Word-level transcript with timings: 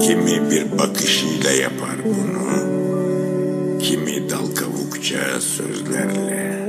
Kimi 0.00 0.50
bir 0.50 0.78
bakışıyla 0.78 1.50
yapar 1.50 1.96
bunu. 2.04 2.46
Kimi 3.78 4.30
dal 4.30 4.54
sözlerle. 5.40 6.66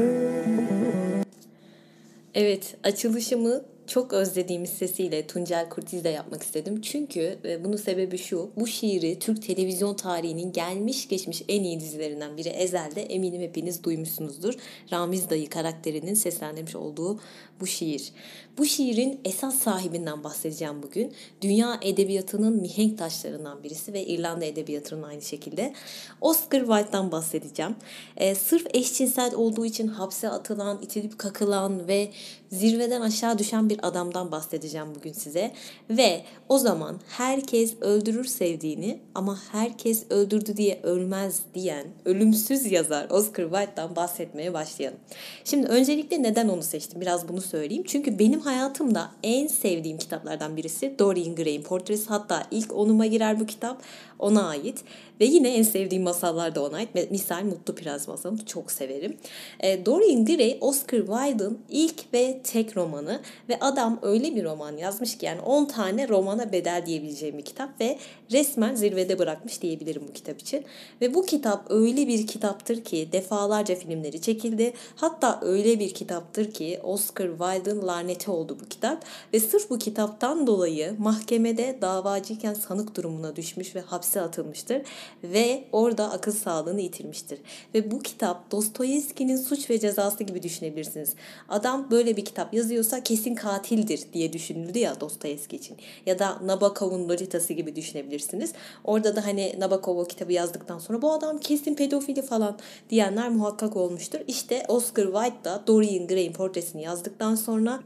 Evet, 2.36 2.76
açılışımı 2.84 3.62
çok 3.88 4.14
özlediğimiz 4.14 4.70
sesiyle 4.70 5.28
Tuncel 5.28 5.70
Kurtiz'le 5.70 6.06
yapmak 6.06 6.44
istedim. 6.44 6.82
Çünkü 6.82 7.38
e, 7.46 7.64
bunun 7.64 7.78
sebebi 7.78 8.18
şu, 8.18 8.50
bu 8.56 8.68
şiiri 8.68 9.20
Türk 9.20 9.42
televizyon 9.42 9.94
tarihinin 9.96 10.52
gelmiş 10.52 11.08
geçmiş 11.08 11.44
en 11.50 11.64
iyi 11.64 11.80
dizilerinden 11.80 12.38
biri 12.38 12.50
Ezel'de 12.50 13.02
eminim 13.02 13.42
hepiniz 13.42 13.84
duymuşsunuzdur. 13.84 14.54
Ramiz 14.92 15.30
Dayı 15.30 15.50
karakterinin 15.50 16.14
seslendirmiş 16.14 16.76
olduğu 16.76 17.20
bu 17.60 17.68
şiir. 17.68 18.12
Bu 18.58 18.66
şiirin 18.66 19.20
esas 19.26 19.56
sahibinden 19.56 20.24
bahsedeceğim 20.24 20.84
bugün. 20.84 21.14
Dünya 21.42 21.80
edebiyatının 21.82 22.62
mihenk 22.62 22.98
taşlarından 22.98 23.64
birisi 23.64 23.94
ve 23.94 24.06
İrlanda 24.06 24.46
edebiyatının 24.46 25.04
aynı 25.04 25.22
şekilde. 25.22 25.74
Oscar 26.22 26.60
Wilde'dan 26.60 27.12
bahsedeceğim. 27.12 27.76
E, 28.18 28.36
sırf 28.36 28.68
eşcinsel 28.74 29.36
olduğu 29.36 29.66
için 29.66 29.88
hapse 29.88 30.30
atılan, 30.30 30.82
itilip 30.82 31.20
kakılan 31.20 31.88
ve 31.88 32.12
zirveden 32.52 33.02
aşağı 33.02 33.38
düşen 33.38 33.70
bir 33.70 33.88
adamdan 33.88 34.32
bahsedeceğim 34.32 34.88
bugün 34.96 35.14
size. 35.14 35.52
Ve 35.90 36.22
o 36.50 36.58
zaman 36.58 37.00
herkes 37.10 37.74
öldürür 37.82 38.26
sevdiğini 38.26 39.00
ama 39.16 39.40
herkes 39.52 40.04
öldürdü 40.10 40.58
diye 40.58 40.80
ölmez 40.84 41.42
diyen 41.54 41.88
ölümsüz 42.06 42.72
yazar 42.72 43.10
Oscar 43.10 43.44
Wilde'dan 43.44 43.96
bahsetmeye 43.96 44.54
başlayalım. 44.54 45.00
Şimdi 45.44 45.68
öncelikle 45.68 46.24
neden 46.24 46.48
onu 46.48 46.64
seçtim 46.64 47.02
biraz 47.02 47.28
bunu 47.28 47.42
söyleyeyim. 47.42 47.84
Çünkü 47.88 48.20
benim 48.20 48.40
hayatımda 48.40 49.12
en 49.24 49.48
sevdiğim 49.48 49.98
kitaplardan 49.98 50.58
birisi 50.58 50.96
Dorian 51.00 51.36
Gray'in 51.36 51.64
portresi. 51.64 52.10
Hatta 52.10 52.48
ilk 52.52 52.76
onuma 52.76 53.06
girer 53.06 53.40
bu 53.40 53.46
kitap 53.46 53.82
ona 54.20 54.48
ait. 54.48 54.84
Ve 55.22 55.26
yine 55.26 55.54
en 55.56 55.64
sevdiğim 55.64 56.04
masallar 56.04 56.56
da 56.56 56.64
ona 56.64 56.78
ait. 56.78 57.12
Misal 57.12 57.44
Mutlu 57.44 57.76
Prens 57.76 58.08
masalını 58.08 58.46
çok 58.46 58.72
severim. 58.72 59.18
E, 59.60 59.86
Dorian 59.86 60.26
Gray 60.26 60.58
Oscar 60.62 60.98
Wilde'ın 60.98 61.60
ilk 61.70 62.14
ve 62.14 62.42
tek 62.44 62.78
romanı 62.78 63.22
ve 63.50 63.60
adam 63.60 64.00
öyle 64.02 64.36
bir 64.36 64.44
roman 64.44 64.78
yazmış 64.78 65.18
ki 65.18 65.26
yani 65.26 65.42
10 65.42 65.66
tane 65.66 66.08
romana 66.08 66.52
bedel 66.52 66.84
diyebileceğim 66.86 67.38
bir 67.38 67.46
kitap 67.46 67.82
ve 67.82 67.98
resmen 68.32 68.76
zirvede 68.76 69.20
bırakmış 69.20 69.62
diyebilirim 69.62 70.02
bu 70.10 70.14
kitap 70.14 70.40
için. 70.40 70.66
Ve 71.02 71.14
bu 71.14 71.26
kitap 71.26 71.66
öyle 71.70 72.08
bir 72.08 72.28
kitaptır 72.28 72.84
ki 72.84 73.10
defalarca 73.12 73.76
filmleri 73.76 74.22
çekildi. 74.22 74.74
Hatta 74.96 75.40
öyle 75.42 75.80
bir 75.80 75.94
kitaptır 75.94 76.52
ki 76.52 76.80
Oscar 76.84 77.30
Wilde'ın 77.30 77.88
laneti 77.88 78.32
oldu 78.32 78.58
bu 78.62 78.70
kitap 78.70 79.06
ve 79.34 79.40
sırf 79.40 79.70
bu 79.70 79.80
kitaptan 79.80 80.48
dolayı 80.48 80.96
mahkemede 80.98 81.78
davacıyken 81.82 82.54
sanık 82.54 82.96
durumuna 82.96 83.36
düşmüş 83.36 83.76
ve 83.76 83.82
hapse 83.82 84.22
atılmıştır 84.22 84.82
ve 85.24 85.64
orada 85.72 86.12
akıl 86.12 86.32
sağlığını 86.32 86.82
yitirmiştir. 86.82 87.40
Ve 87.74 87.92
bu 87.92 88.00
kitap 88.00 88.52
Dostoyevski'nin 88.52 89.38
suç 89.38 89.70
ve 89.70 89.80
cezası 89.80 90.24
gibi 90.24 90.44
düşünebilirsiniz. 90.44 91.14
Adam 91.50 91.92
böyle 91.92 92.18
bir 92.18 92.26
kitap 92.26 92.54
yazıyorsa 92.54 93.04
kesin 93.04 93.36
katildir 93.36 94.00
diye 94.14 94.34
düşünüldü 94.34 94.80
ya 94.80 95.02
Dostoyevski 95.02 95.56
için. 95.56 95.78
Ya 96.06 96.20
da 96.20 96.38
Nabokov'un 96.46 97.10
Lolita'sı 97.10 97.54
gibi 97.54 97.76
düşünebilirsiniz. 97.76 98.54
Orada 98.84 99.16
da 99.16 99.26
hani 99.26 99.56
Nabokov 99.60 99.98
o 99.98 100.06
kitabı 100.06 100.34
yazdıktan 100.34 100.80
sonra 100.80 101.02
bu 101.02 101.12
adam 101.12 101.38
kesin 101.38 101.76
pedofili 101.76 102.22
falan 102.22 102.58
diyenler 102.90 103.30
muhakkak 103.30 103.78
olmuştur. 103.78 104.20
İşte 104.28 104.66
Oscar 104.68 105.06
Wilde 105.06 105.44
da 105.44 105.64
Dorian 105.68 106.08
Gray'in 106.08 106.34
portresini 106.34 106.84
yazdıktan 106.84 107.36
sonra 107.36 107.80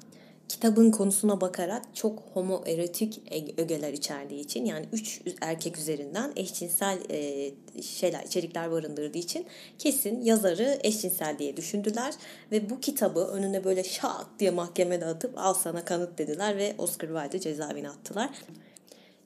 kitabın 0.52 0.92
konusuna 0.92 1.42
bakarak 1.42 1.82
çok 1.94 2.20
homoerotik 2.34 3.22
ögeler 3.58 3.94
içerdiği 3.94 4.40
için 4.40 4.66
yani 4.66 4.86
üç 4.94 5.22
erkek 5.42 5.78
üzerinden 5.78 6.32
eşcinsel 6.36 6.98
e, 7.10 7.52
şeyler 7.82 8.24
içerikler 8.24 8.72
barındırdığı 8.72 9.18
için 9.18 9.46
kesin 9.78 10.22
yazarı 10.22 10.80
eşcinsel 10.84 11.40
diye 11.40 11.58
düşündüler 11.58 12.14
ve 12.52 12.70
bu 12.70 12.80
kitabı 12.80 13.20
önüne 13.20 13.64
böyle 13.64 13.84
şak 13.84 14.26
diye 14.40 14.52
mahkemede 14.52 15.06
atıp 15.06 15.38
al 15.38 15.54
sana 15.54 15.86
kanıt 15.86 16.18
dediler 16.18 16.58
ve 16.58 16.76
Oscar 16.78 17.08
Wilde'ı 17.08 17.40
cezaevine 17.40 17.90
attılar. 17.90 18.30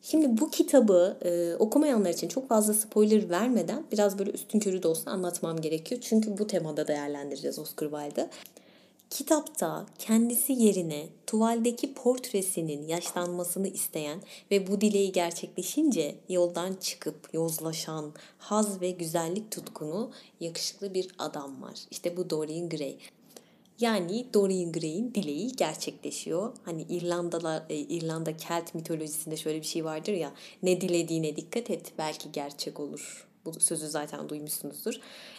Şimdi 0.01 0.41
bu 0.41 0.51
kitabı 0.51 1.17
e, 1.21 1.55
okumayanlar 1.55 2.09
için 2.09 2.27
çok 2.27 2.49
fazla 2.49 2.73
spoiler 2.73 3.29
vermeden 3.29 3.83
biraz 3.91 4.19
böyle 4.19 4.31
üstün 4.31 4.59
körü 4.59 4.83
de 4.83 4.87
olsa 4.87 5.11
anlatmam 5.11 5.61
gerekiyor. 5.61 6.01
Çünkü 6.03 6.37
bu 6.37 6.47
temada 6.47 6.87
değerlendireceğiz 6.87 7.59
Oscar 7.59 7.89
Wilde'ı. 7.89 8.29
Kitapta 9.15 9.85
kendisi 9.99 10.53
yerine 10.53 11.07
tuvaldeki 11.27 11.93
portresinin 11.93 12.87
yaşlanmasını 12.87 13.67
isteyen 13.67 14.21
ve 14.51 14.67
bu 14.67 14.81
dileği 14.81 15.11
gerçekleşince 15.11 16.15
yoldan 16.29 16.73
çıkıp 16.73 17.29
yozlaşan 17.33 18.13
haz 18.37 18.81
ve 18.81 18.91
güzellik 18.91 19.51
tutkunu 19.51 20.11
yakışıklı 20.39 20.93
bir 20.93 21.07
adam 21.17 21.61
var. 21.61 21.79
İşte 21.91 22.17
bu 22.17 22.29
Dorian 22.29 22.69
Gray. 22.69 22.97
Yani 23.79 24.25
Dorian 24.33 24.71
Gray'in 24.71 25.13
dileği 25.13 25.51
gerçekleşiyor. 25.51 26.53
Hani 26.63 26.81
İrlandalar, 26.81 27.63
e, 27.69 27.75
İrlanda 27.75 28.37
Kelt 28.37 28.75
mitolojisinde 28.75 29.37
şöyle 29.37 29.61
bir 29.61 29.67
şey 29.67 29.85
vardır 29.85 30.13
ya. 30.13 30.33
Ne 30.63 30.81
dilediğine 30.81 31.35
dikkat 31.35 31.69
et 31.69 31.93
belki 31.97 32.31
gerçek 32.31 32.79
olur 32.79 33.27
bu 33.45 33.59
sözü 33.59 33.87
zaten 33.87 34.29
duymuşsunuzdur. 34.29 34.93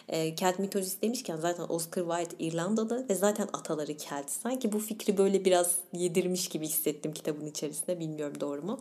E, 0.09 0.35
Kelt 0.35 0.59
mitolojisi 0.59 1.01
demişken 1.01 1.37
zaten 1.37 1.65
Oscar 1.69 2.03
Wilde 2.03 2.43
İrlandalı 2.43 3.09
ve 3.09 3.15
zaten 3.15 3.47
ataları 3.53 3.97
Kelt. 3.97 4.29
Sanki 4.29 4.71
bu 4.71 4.79
fikri 4.79 5.17
böyle 5.17 5.45
biraz 5.45 5.75
yedirmiş 5.93 6.49
gibi 6.49 6.67
hissettim 6.67 7.13
kitabın 7.13 7.45
içerisinde. 7.45 7.99
Bilmiyorum 7.99 8.39
doğru 8.39 8.61
mu? 8.61 8.79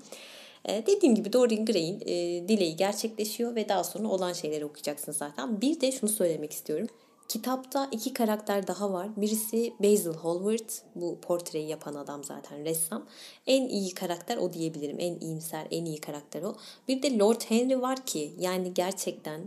E, 0.64 0.86
dediğim 0.86 1.14
gibi 1.14 1.32
Dorian 1.32 1.64
Gray'in 1.64 2.00
e, 2.00 2.48
dileği 2.48 2.76
gerçekleşiyor 2.76 3.54
ve 3.54 3.68
daha 3.68 3.84
sonra 3.84 4.08
olan 4.08 4.32
şeyleri 4.32 4.64
okuyacaksınız 4.64 5.18
zaten. 5.18 5.60
Bir 5.60 5.80
de 5.80 5.92
şunu 5.92 6.10
söylemek 6.10 6.52
istiyorum. 6.52 6.86
Kitapta 7.28 7.88
iki 7.92 8.12
karakter 8.12 8.66
daha 8.66 8.92
var. 8.92 9.08
Birisi 9.16 9.74
Basil 9.80 10.14
Hallward. 10.14 10.68
Bu 10.94 11.18
portreyi 11.20 11.68
yapan 11.68 11.94
adam 11.94 12.24
zaten 12.24 12.64
ressam. 12.64 13.06
En 13.46 13.68
iyi 13.68 13.94
karakter 13.94 14.36
o 14.36 14.52
diyebilirim. 14.52 14.96
En 15.00 15.20
iyimser, 15.20 15.66
en 15.70 15.84
iyi 15.84 16.00
karakter 16.00 16.42
o. 16.42 16.54
Bir 16.88 17.02
de 17.02 17.18
Lord 17.18 17.40
Henry 17.48 17.80
var 17.80 18.06
ki 18.06 18.32
yani 18.38 18.74
gerçekten 18.74 19.40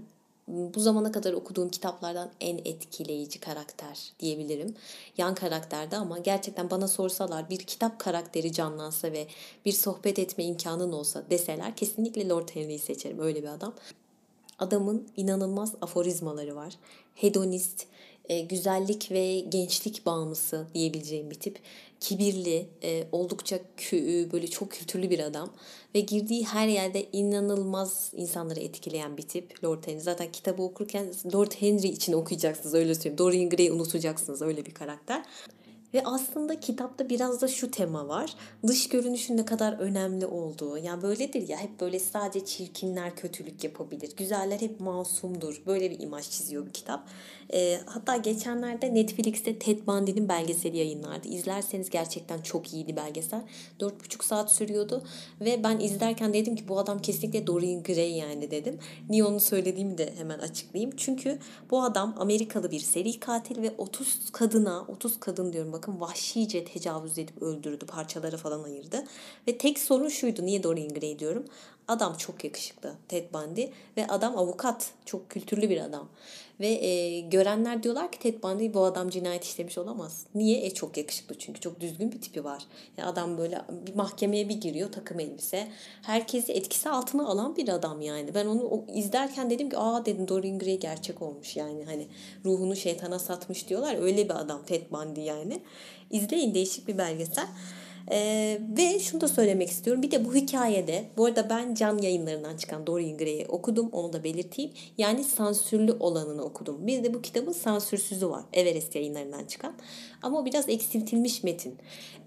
bu 0.50 0.79
zamana 0.79 1.12
kadar 1.12 1.34
okuduğum 1.34 1.69
kitaplardan 1.69 2.29
en 2.41 2.57
etkileyici 2.57 3.39
karakter 3.39 4.13
diyebilirim. 4.19 4.75
Yan 5.18 5.35
karakterde 5.35 5.97
ama 5.97 6.19
gerçekten 6.19 6.69
bana 6.69 6.88
sorsalar 6.88 7.50
bir 7.50 7.57
kitap 7.57 8.00
karakteri 8.00 8.53
canlansa 8.53 9.12
ve 9.12 9.28
bir 9.66 9.72
sohbet 9.72 10.19
etme 10.19 10.44
imkanın 10.44 10.91
olsa 10.91 11.23
deseler 11.29 11.75
kesinlikle 11.75 12.29
Lord 12.29 12.50
Henry'yi 12.50 12.79
seçerim. 12.79 13.19
Öyle 13.19 13.44
bir 13.44 13.47
adam. 13.47 13.73
Adamın 14.59 15.07
inanılmaz 15.17 15.73
aforizmaları 15.81 16.55
var. 16.55 16.73
Hedonist, 17.15 17.85
e, 18.29 18.39
güzellik 18.41 19.11
ve 19.11 19.39
gençlik 19.39 20.05
bağımlısı 20.05 20.67
diyebileceğim 20.73 21.29
bir 21.29 21.35
tip. 21.35 21.59
Kibirli, 21.99 22.67
e, 22.83 23.07
oldukça 23.11 23.59
kü, 23.77 24.29
böyle 24.31 24.47
çok 24.47 24.71
kültürlü 24.71 25.09
bir 25.09 25.19
adam. 25.19 25.49
Ve 25.95 25.99
girdiği 25.99 26.45
her 26.45 26.67
yerde 26.67 27.05
inanılmaz 27.11 28.11
insanları 28.15 28.59
etkileyen 28.59 29.17
bir 29.17 29.23
tip. 29.23 29.63
Lord 29.63 29.88
Henry. 29.88 30.00
Zaten 30.00 30.31
kitabı 30.31 30.62
okurken 30.62 31.13
Lord 31.33 31.51
Henry 31.51 31.88
için 31.88 32.13
okuyacaksınız 32.13 32.73
öyle 32.73 32.95
söyleyeyim. 32.95 33.17
Dorian 33.17 33.50
Gray'i 33.50 33.71
unutacaksınız 33.71 34.41
öyle 34.41 34.65
bir 34.65 34.73
karakter. 34.73 35.23
Ve 35.94 36.03
aslında 36.06 36.59
kitapta 36.59 37.09
biraz 37.09 37.41
da 37.41 37.47
şu 37.47 37.71
tema 37.71 38.07
var. 38.07 38.36
Dış 38.68 38.89
görünüşün 38.89 39.38
ne 39.38 39.45
kadar 39.45 39.74
önemli 39.74 40.25
olduğu. 40.25 40.77
Yani 40.77 41.01
böyledir 41.01 41.47
ya 41.47 41.57
hep 41.57 41.80
böyle 41.81 42.00
sadece 42.00 42.45
çirkinler 42.45 43.15
kötülük 43.15 43.63
yapabilir. 43.63 44.15
Güzeller 44.18 44.62
hep 44.62 44.80
masumdur. 44.80 45.62
Böyle 45.68 45.91
bir 45.91 46.00
imaj 46.00 46.30
çiziyor 46.30 46.68
bu 46.68 46.71
kitap. 46.71 47.07
E, 47.53 47.80
hatta 47.86 48.18
geçenlerde 48.18 48.94
Netflix'te 48.94 49.59
Ted 49.59 49.88
Bundy'nin 49.88 50.30
belgeseli 50.30 50.77
yayınlardı. 50.77 51.27
İzlerseniz 51.27 51.89
gerçekten 51.89 52.41
çok 52.41 52.74
iyiydi 52.74 52.95
belgesel. 52.95 53.41
4,5 53.80 54.25
saat 54.25 54.51
sürüyordu. 54.51 55.03
Ve 55.41 55.63
ben 55.63 55.80
izlerken 55.80 56.33
dedim 56.33 56.56
ki 56.56 56.68
bu 56.68 56.80
adam 56.80 57.00
kesinlikle 57.01 57.47
Dorian 57.47 57.83
Gray 57.83 58.12
yani 58.12 58.51
dedim. 58.51 58.80
Niye 59.09 59.24
onu 59.24 59.39
söylediğimi 59.39 59.97
de 59.97 60.13
hemen 60.18 60.39
açıklayayım. 60.39 60.95
Çünkü 60.97 61.39
bu 61.71 61.83
adam 61.83 62.15
Amerikalı 62.19 62.71
bir 62.71 62.80
seri 62.80 63.19
katil 63.19 63.62
ve 63.62 63.74
30 63.77 64.19
kadına, 64.31 64.86
30 64.88 65.19
kadın 65.19 65.53
diyorum 65.53 65.74
bakın 65.79 65.99
vahşice 65.99 66.65
tecavüz 66.65 67.17
edip 67.17 67.41
öldürdü. 67.41 67.85
Parçalara 67.85 68.37
falan 68.37 68.63
ayırdı. 68.63 69.03
Ve 69.47 69.57
tek 69.57 69.79
sorun 69.79 70.09
şuydu. 70.09 70.45
Niye 70.45 70.63
Dorian 70.63 70.93
Gray 70.93 71.19
diyorum? 71.19 71.45
Adam 71.89 72.18
çok 72.18 72.44
yakışıklı 72.44 72.94
Ted 73.07 73.33
Bundy 73.33 73.65
ve 73.97 74.07
adam 74.07 74.38
avukat. 74.38 74.91
Çok 75.06 75.30
kültürlü 75.30 75.69
bir 75.69 75.81
adam. 75.81 76.09
Ve 76.59 76.68
e, 76.68 77.19
görenler 77.19 77.83
diyorlar 77.83 78.12
ki 78.12 78.19
Ted 78.19 78.44
Bundy 78.44 78.74
bu 78.74 78.83
adam 78.83 79.09
cinayet 79.09 79.44
işlemiş 79.44 79.77
olamaz. 79.77 80.25
Niye? 80.36 80.65
E 80.65 80.74
çok 80.74 80.97
yakışıklı 80.97 81.38
çünkü 81.38 81.59
çok 81.59 81.80
düzgün 81.80 82.12
bir 82.12 82.21
tipi 82.21 82.44
var. 82.44 82.63
Yani 82.97 83.09
adam 83.09 83.38
böyle 83.38 83.62
bir 83.88 83.95
mahkemeye 83.95 84.50
bir 84.50 84.62
giriyor 84.62 84.91
takım 84.91 85.19
elbise. 85.19 85.68
Herkesi 86.01 86.53
etkisi 86.53 86.89
altına 86.89 87.27
alan 87.27 87.56
bir 87.56 87.69
adam 87.69 88.01
yani. 88.01 88.36
Ben 88.36 88.45
onu 88.45 88.86
izlerken 88.94 89.50
dedim 89.50 89.69
ki 89.69 89.77
aa 89.77 90.06
dedim 90.06 90.27
Dorian 90.27 90.59
Gray 90.59 90.80
gerçek 90.80 91.21
olmuş 91.21 91.56
yani. 91.56 91.86
Hani 91.86 92.07
ruhunu 92.45 92.75
şeytana 92.75 93.19
satmış 93.19 93.69
diyorlar. 93.69 93.95
Öyle 94.01 94.25
bir 94.25 94.39
adam 94.39 94.63
Ted 94.65 94.91
Bundy 94.91 95.21
yani. 95.21 95.62
İzleyin 96.12 96.53
değişik 96.53 96.88
bir 96.88 96.97
belgesel. 96.97 97.47
Ee, 98.11 98.59
ve 98.77 99.00
şunu 99.00 99.21
da 99.21 99.27
söylemek 99.27 99.69
istiyorum. 99.69 100.03
Bir 100.03 100.11
de 100.11 100.25
bu 100.25 100.35
hikayede, 100.35 101.06
bu 101.17 101.25
arada 101.25 101.50
ben 101.50 101.73
can 101.73 101.97
yayınlarından 101.97 102.57
çıkan 102.57 102.88
Dorian 102.88 103.17
Gray'i 103.17 103.45
okudum. 103.47 103.89
Onu 103.91 104.13
da 104.13 104.23
belirteyim. 104.23 104.71
Yani 104.97 105.23
sansürlü 105.23 105.91
olanını 106.00 106.44
okudum. 106.44 106.88
Bir 106.88 107.03
de 107.03 107.13
bu 107.13 107.21
kitabın 107.21 107.51
sansürsüzü 107.51 108.29
var. 108.29 108.44
Everest 108.53 108.95
yayınlarından 108.95 109.45
çıkan. 109.45 109.73
Ama 110.21 110.45
biraz 110.45 110.69
eksiltilmiş 110.69 111.44
metin. 111.44 111.77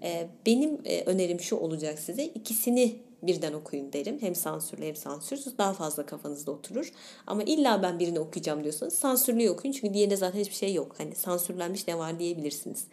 Ee, 0.03 0.27
benim 0.45 0.81
e, 0.85 1.03
önerim 1.03 1.39
şu 1.39 1.55
olacak 1.55 1.99
size. 1.99 2.25
İkisini 2.25 2.95
birden 3.23 3.53
okuyun 3.53 3.93
derim. 3.93 4.17
Hem 4.21 4.35
sansürlü 4.35 4.85
hem 4.85 4.95
sansürsüz 4.95 5.57
daha 5.57 5.73
fazla 5.73 6.05
kafanızda 6.05 6.51
oturur. 6.51 6.91
Ama 7.27 7.43
illa 7.43 7.83
ben 7.83 7.99
birini 7.99 8.19
okuyacağım 8.19 8.63
diyorsanız 8.63 8.93
sansürlüyü 8.93 9.49
okuyun. 9.49 9.73
Çünkü 9.73 9.93
diğerinde 9.93 10.15
zaten 10.15 10.39
hiçbir 10.39 10.55
şey 10.55 10.73
yok. 10.73 10.95
Hani 10.97 11.15
sansürlenmiş 11.15 11.87
ne 11.87 11.97
var 11.97 12.19
diyebilirsiniz. 12.19 12.83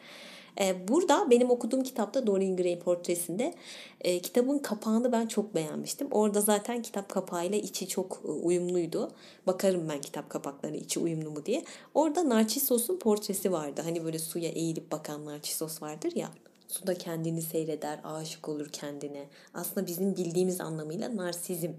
Ee, 0.60 0.88
burada 0.88 1.30
benim 1.30 1.50
okuduğum 1.50 1.82
kitapta 1.82 2.26
Dorian 2.26 2.56
Gray 2.56 2.78
portresinde 2.78 3.54
e, 4.00 4.18
kitabın 4.18 4.58
kapağını 4.58 5.12
ben 5.12 5.26
çok 5.26 5.54
beğenmiştim. 5.54 6.08
Orada 6.10 6.40
zaten 6.40 6.82
kitap 6.82 7.08
kapağıyla 7.08 7.58
içi 7.58 7.88
çok 7.88 8.22
e, 8.24 8.28
uyumluydu. 8.28 9.10
Bakarım 9.46 9.88
ben 9.88 10.00
kitap 10.00 10.30
kapaklarına 10.30 10.76
içi 10.76 11.00
uyumlu 11.00 11.30
mu 11.30 11.46
diye. 11.46 11.64
Orada 11.94 12.28
Narcissos'un 12.28 12.98
portresi 12.98 13.52
vardı. 13.52 13.80
Hani 13.84 14.04
böyle 14.04 14.18
suya 14.18 14.48
eğilip 14.48 14.92
bakan 14.92 15.24
Narcissos 15.24 15.82
vardır 15.82 16.12
ya. 16.16 16.30
Suda 16.68 16.94
kendini 16.94 17.42
seyreder, 17.42 18.00
aşık 18.04 18.48
olur 18.48 18.68
kendine. 18.72 19.28
Aslında 19.54 19.86
bizim 19.86 20.16
bildiğimiz 20.16 20.60
anlamıyla 20.60 21.16
narsizm 21.16 21.70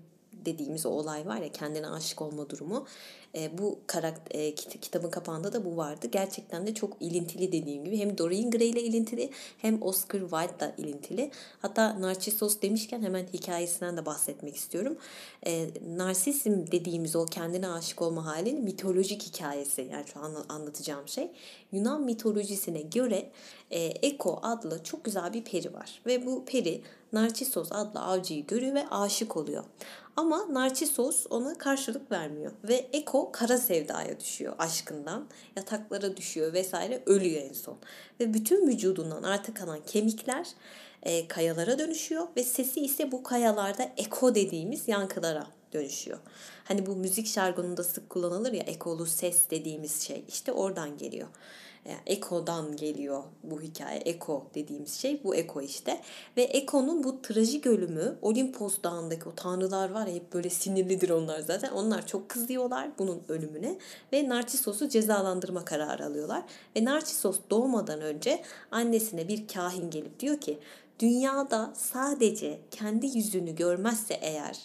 dediğimiz 0.45 0.85
o 0.85 0.89
olay 0.89 1.25
var 1.25 1.37
ya 1.37 1.51
kendine 1.51 1.87
aşık 1.87 2.21
olma 2.21 2.49
durumu. 2.49 2.87
E, 3.35 3.57
bu 3.57 3.79
karakter 3.87 4.39
e, 4.39 4.55
kitabın 4.55 5.09
kapağında 5.09 5.53
da 5.53 5.65
bu 5.65 5.77
vardı. 5.77 6.07
Gerçekten 6.11 6.67
de 6.67 6.73
çok 6.73 6.97
ilintili 6.99 7.51
dediğim 7.51 7.85
gibi. 7.85 7.97
Hem 7.97 8.17
Dorian 8.17 8.51
Gray 8.51 8.69
ile 8.69 8.81
ilintili 8.81 9.29
hem 9.57 9.81
Oscar 9.81 10.19
Wilde 10.19 10.73
ile 10.77 10.87
ilintili. 10.87 11.31
Hatta 11.61 12.01
Narcissus 12.01 12.61
demişken 12.61 13.01
hemen 13.01 13.27
hikayesinden 13.33 13.97
de 13.97 14.05
bahsetmek 14.05 14.55
istiyorum. 14.55 14.97
E, 15.45 15.67
narsizm 15.97 16.71
dediğimiz 16.71 17.15
o 17.15 17.25
kendine 17.25 17.67
aşık 17.67 18.01
olma 18.01 18.25
halinin 18.25 18.63
mitolojik 18.63 19.23
hikayesi. 19.23 19.87
Yani 19.91 20.07
şu 20.13 20.19
an 20.19 20.45
anlatacağım 20.49 21.07
şey. 21.07 21.31
Yunan 21.71 22.01
mitolojisine 22.01 22.81
göre 22.81 23.31
e, 23.71 23.79
Eko 23.79 24.39
adlı 24.43 24.83
çok 24.83 25.03
güzel 25.03 25.33
bir 25.33 25.43
peri 25.43 25.73
var. 25.73 26.01
Ve 26.05 26.25
bu 26.25 26.45
peri 26.45 26.81
Narcissus 27.13 27.71
adlı 27.71 27.99
avcıyı 27.99 28.47
görüyor 28.47 28.75
ve 28.75 28.89
aşık 28.89 29.37
oluyor. 29.37 29.63
Ama 30.15 30.53
Narcissus 30.53 31.25
ona 31.29 31.57
karşılık 31.57 32.11
vermiyor. 32.11 32.51
Ve 32.63 32.89
Eko 32.93 33.31
kara 33.31 33.57
sevdaya 33.57 34.19
düşüyor 34.19 34.55
aşkından. 34.57 35.27
Yataklara 35.55 36.17
düşüyor 36.17 36.53
vesaire 36.53 37.03
ölüyor 37.05 37.41
en 37.41 37.53
son. 37.53 37.77
Ve 38.19 38.33
bütün 38.33 38.67
vücudundan 38.67 39.23
arta 39.23 39.53
kalan 39.53 39.79
kemikler 39.85 40.47
e, 41.03 41.27
kayalara 41.27 41.79
dönüşüyor. 41.79 42.27
Ve 42.37 42.43
sesi 42.43 42.81
ise 42.81 43.11
bu 43.11 43.23
kayalarda 43.23 43.91
eko 43.97 44.35
dediğimiz 44.35 44.87
yankılara 44.87 45.47
dönüşüyor. 45.73 46.17
Hani 46.63 46.85
bu 46.85 46.95
müzik 46.95 47.27
şargonunda 47.27 47.83
sık 47.83 48.09
kullanılır 48.09 48.53
ya 48.53 48.63
ekolu 48.63 49.05
ses 49.05 49.49
dediğimiz 49.49 50.01
şey 50.01 50.25
işte 50.27 50.51
oradan 50.51 50.97
geliyor. 50.97 51.27
Eko'dan 52.05 52.75
geliyor 52.75 53.23
bu 53.43 53.61
hikaye. 53.61 53.99
Eko 53.99 54.47
dediğimiz 54.55 54.93
şey 54.93 55.23
bu 55.23 55.35
Eko 55.35 55.61
işte. 55.61 56.01
Ve 56.37 56.41
Eko'nun 56.43 57.03
bu 57.03 57.21
trajik 57.21 57.67
ölümü 57.67 58.17
Olimpos 58.21 58.75
Dağı'ndaki 58.83 59.29
o 59.29 59.35
tanrılar 59.35 59.91
var 59.91 60.07
ya 60.07 60.13
hep 60.13 60.33
böyle 60.33 60.49
sinirlidir 60.49 61.09
onlar 61.09 61.39
zaten. 61.39 61.71
Onlar 61.71 62.07
çok 62.07 62.29
kızıyorlar 62.29 62.89
bunun 62.99 63.23
ölümüne 63.29 63.77
ve 64.13 64.29
Narcissos'u 64.29 64.89
cezalandırma 64.89 65.65
kararı 65.65 66.05
alıyorlar. 66.05 66.43
Ve 66.75 66.85
Narcissos 66.85 67.39
doğmadan 67.49 68.01
önce 68.01 68.43
annesine 68.71 69.27
bir 69.27 69.47
kahin 69.47 69.89
gelip 69.89 70.19
diyor 70.19 70.41
ki 70.41 70.59
dünyada 70.99 71.73
sadece 71.75 72.59
kendi 72.71 73.07
yüzünü 73.17 73.55
görmezse 73.55 74.13
eğer 74.13 74.57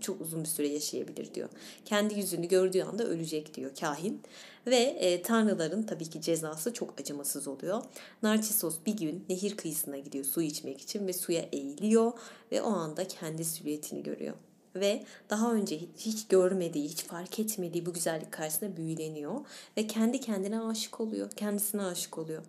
çok 0.00 0.20
uzun 0.20 0.42
bir 0.42 0.48
süre 0.48 0.68
yaşayabilir 0.68 1.34
diyor. 1.34 1.48
Kendi 1.84 2.14
yüzünü 2.14 2.48
gördüğü 2.48 2.82
anda 2.82 3.04
ölecek 3.04 3.54
diyor 3.54 3.70
kahin. 3.80 4.22
Ve 4.66 4.76
e, 4.76 5.22
tanrıların 5.22 5.82
tabii 5.82 6.10
ki 6.10 6.20
cezası 6.20 6.72
çok 6.72 7.00
acımasız 7.00 7.48
oluyor. 7.48 7.82
Narcissus 8.22 8.74
bir 8.86 8.96
gün 8.96 9.24
nehir 9.28 9.56
kıyısına 9.56 9.98
gidiyor 9.98 10.24
su 10.24 10.42
içmek 10.42 10.80
için 10.80 11.06
ve 11.06 11.12
suya 11.12 11.44
eğiliyor 11.52 12.12
ve 12.52 12.62
o 12.62 12.70
anda 12.70 13.08
kendi 13.08 13.44
silüetini 13.44 14.02
görüyor 14.02 14.34
ve 14.74 15.04
daha 15.30 15.52
önce 15.52 15.80
hiç 15.98 16.28
görmediği, 16.28 16.88
hiç 16.88 17.04
fark 17.04 17.38
etmediği 17.38 17.86
bu 17.86 17.92
güzellik 17.92 18.32
karşısında 18.32 18.76
büyüleniyor 18.76 19.40
ve 19.76 19.86
kendi 19.86 20.20
kendine 20.20 20.60
aşık 20.60 21.00
oluyor, 21.00 21.30
kendisine 21.30 21.82
aşık 21.82 22.18
oluyor 22.18 22.42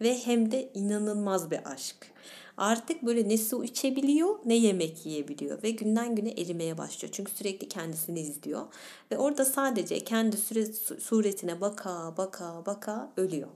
ve 0.00 0.18
hem 0.18 0.52
de 0.52 0.70
inanılmaz 0.74 1.50
bir 1.50 1.72
aşk. 1.72 1.96
Artık 2.60 3.02
böyle 3.02 3.28
ne 3.28 3.38
su 3.38 3.64
içebiliyor 3.64 4.38
ne 4.44 4.54
yemek 4.54 5.06
yiyebiliyor 5.06 5.62
ve 5.62 5.70
günden 5.70 6.14
güne 6.14 6.30
erimeye 6.30 6.78
başlıyor. 6.78 7.12
Çünkü 7.12 7.32
sürekli 7.32 7.68
kendisini 7.68 8.20
izliyor 8.20 8.66
ve 9.10 9.18
orada 9.18 9.44
sadece 9.44 10.00
kendi 10.00 10.36
suretine 11.00 11.60
baka 11.60 12.14
baka 12.16 12.66
baka 12.66 13.12
ölüyor. 13.16 13.48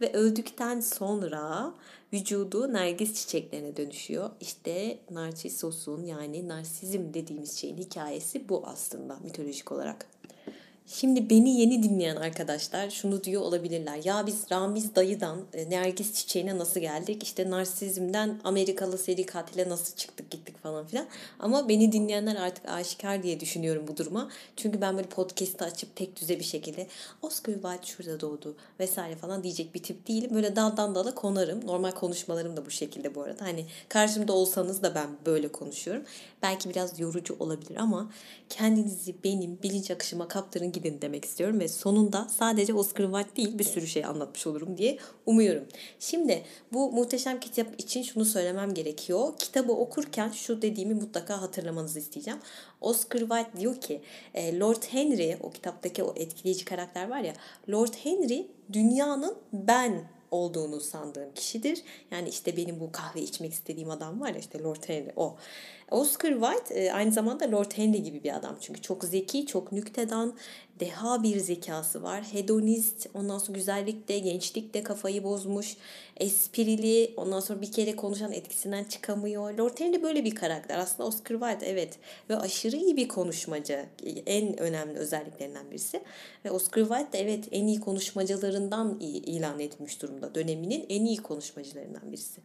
Ve 0.00 0.12
öldükten 0.12 0.80
sonra 0.80 1.74
vücudu 2.12 2.72
nergis 2.72 3.14
çiçeklerine 3.14 3.76
dönüşüyor. 3.76 4.30
İşte 4.40 4.98
Narsisos'un 5.10 6.04
yani 6.04 6.48
narsizm 6.48 7.14
dediğimiz 7.14 7.58
şeyin 7.58 7.76
hikayesi 7.76 8.48
bu 8.48 8.66
aslında 8.66 9.18
mitolojik 9.24 9.72
olarak. 9.72 10.17
Şimdi 10.90 11.30
beni 11.30 11.60
yeni 11.60 11.82
dinleyen 11.82 12.16
arkadaşlar 12.16 12.90
şunu 12.90 13.24
diyor 13.24 13.42
olabilirler. 13.42 14.00
Ya 14.04 14.26
biz 14.26 14.44
Ramiz 14.52 14.94
dayıdan 14.94 15.38
e, 15.52 15.70
Nergis 15.70 16.14
çiçeğine 16.14 16.58
nasıl 16.58 16.80
geldik? 16.80 17.22
İşte 17.22 17.50
narsizmden 17.50 18.40
Amerikalı 18.44 18.98
seri 18.98 19.26
katile 19.26 19.68
nasıl 19.68 19.96
çıktık 19.96 20.30
gittik 20.30 20.62
falan 20.62 20.86
filan. 20.86 21.06
Ama 21.38 21.68
beni 21.68 21.92
dinleyenler 21.92 22.36
artık 22.36 22.68
aşikar 22.68 23.22
diye 23.22 23.40
düşünüyorum 23.40 23.84
bu 23.88 23.96
duruma. 23.96 24.28
Çünkü 24.56 24.80
ben 24.80 24.96
böyle 24.96 25.08
podcast'ı 25.08 25.64
açıp 25.64 25.96
tek 25.96 26.20
düze 26.20 26.38
bir 26.38 26.44
şekilde 26.44 26.86
Oscar 27.22 27.54
Wilde 27.54 27.86
şurada 27.86 28.20
doğdu 28.20 28.56
vesaire 28.80 29.16
falan 29.16 29.42
diyecek 29.42 29.74
bir 29.74 29.82
tip 29.82 30.08
değilim. 30.08 30.30
Böyle 30.34 30.56
daldan 30.56 30.94
dala 30.94 31.14
konarım. 31.14 31.66
Normal 31.66 31.90
konuşmalarım 31.90 32.56
da 32.56 32.66
bu 32.66 32.70
şekilde 32.70 33.14
bu 33.14 33.22
arada. 33.22 33.44
Hani 33.44 33.66
karşımda 33.88 34.32
olsanız 34.32 34.82
da 34.82 34.94
ben 34.94 35.08
böyle 35.26 35.48
konuşuyorum. 35.48 36.04
Belki 36.42 36.70
biraz 36.70 37.00
yorucu 37.00 37.36
olabilir 37.38 37.76
ama 37.76 38.10
kendinizi 38.48 39.14
benim 39.24 39.58
bilinç 39.62 39.90
akışıma 39.90 40.28
kaptırın 40.28 40.72
gidin 40.72 40.98
demek 41.02 41.24
istiyorum 41.24 41.60
ve 41.60 41.68
sonunda 41.68 42.28
sadece 42.38 42.74
Oscar 42.74 43.04
Wilde 43.04 43.36
değil 43.36 43.58
bir 43.58 43.64
sürü 43.64 43.86
şey 43.86 44.04
anlatmış 44.04 44.46
olurum 44.46 44.78
diye 44.78 44.98
umuyorum. 45.26 45.64
Şimdi 45.98 46.42
bu 46.72 46.92
muhteşem 46.92 47.40
kitap 47.40 47.80
için 47.80 48.02
şunu 48.02 48.24
söylemem 48.24 48.74
gerekiyor. 48.74 49.32
Kitabı 49.38 49.72
okurken 49.72 50.30
şu 50.30 50.62
dediğimi 50.62 50.94
mutlaka 50.94 51.42
hatırlamanızı 51.42 51.98
isteyeceğim. 51.98 52.40
Oscar 52.80 53.20
Wilde 53.20 53.60
diyor 53.60 53.80
ki 53.80 54.00
e, 54.34 54.58
Lord 54.58 54.82
Henry 54.90 55.36
o 55.40 55.50
kitaptaki 55.50 56.02
o 56.02 56.14
etkileyici 56.16 56.64
karakter 56.64 57.08
var 57.08 57.20
ya 57.20 57.34
Lord 57.68 57.94
Henry 58.04 58.46
dünyanın 58.72 59.34
ben 59.52 60.17
olduğunu 60.30 60.80
sandığım 60.80 61.34
kişidir. 61.34 61.82
Yani 62.10 62.28
işte 62.28 62.56
benim 62.56 62.80
bu 62.80 62.92
kahve 62.92 63.20
içmek 63.20 63.52
istediğim 63.52 63.90
adam 63.90 64.20
var 64.20 64.28
ya 64.28 64.38
işte 64.38 64.62
Lord 64.62 64.88
Henry 64.88 65.12
o. 65.16 65.36
Oscar 65.90 66.30
Wilde 66.30 66.74
e, 66.74 66.92
aynı 66.92 67.12
zamanda 67.12 67.50
Lord 67.50 67.72
Henry 67.74 68.02
gibi 68.02 68.24
bir 68.24 68.36
adam. 68.36 68.56
Çünkü 68.60 68.82
çok 68.82 69.04
zeki, 69.04 69.46
çok 69.46 69.72
nüktedan, 69.72 70.34
deha 70.80 71.22
bir 71.22 71.38
zekası 71.38 72.02
var. 72.02 72.24
Hedonist, 72.32 73.06
ondan 73.14 73.38
sonra 73.38 73.58
güzellikte, 73.58 74.18
gençlikte 74.18 74.82
kafayı 74.82 75.24
bozmuş, 75.24 75.76
esprili, 76.16 77.14
ondan 77.16 77.40
sonra 77.40 77.60
bir 77.60 77.72
kere 77.72 77.96
konuşan 77.96 78.32
etkisinden 78.32 78.84
çıkamıyor. 78.84 79.54
Lord 79.58 79.80
Henry 79.80 80.02
böyle 80.02 80.24
bir 80.24 80.34
karakter. 80.34 80.78
Aslında 80.78 81.08
Oscar 81.08 81.40
Wilde 81.40 81.70
evet 81.70 81.98
ve 82.30 82.36
aşırı 82.36 82.76
iyi 82.76 82.96
bir 82.96 83.08
konuşmacı. 83.08 83.86
En 84.26 84.60
önemli 84.60 84.98
özelliklerinden 84.98 85.70
birisi. 85.70 86.02
Ve 86.44 86.50
Oscar 86.50 86.82
Wilde 86.82 87.12
de 87.12 87.20
evet 87.20 87.44
en 87.52 87.66
iyi 87.66 87.80
konuşmacılarından 87.80 89.00
ilan 89.00 89.60
etmiş 89.60 90.02
durumda. 90.02 90.34
Döneminin 90.34 90.86
en 90.88 91.04
iyi 91.04 91.16
konuşmacılarından 91.16 92.12
birisi. 92.12 92.40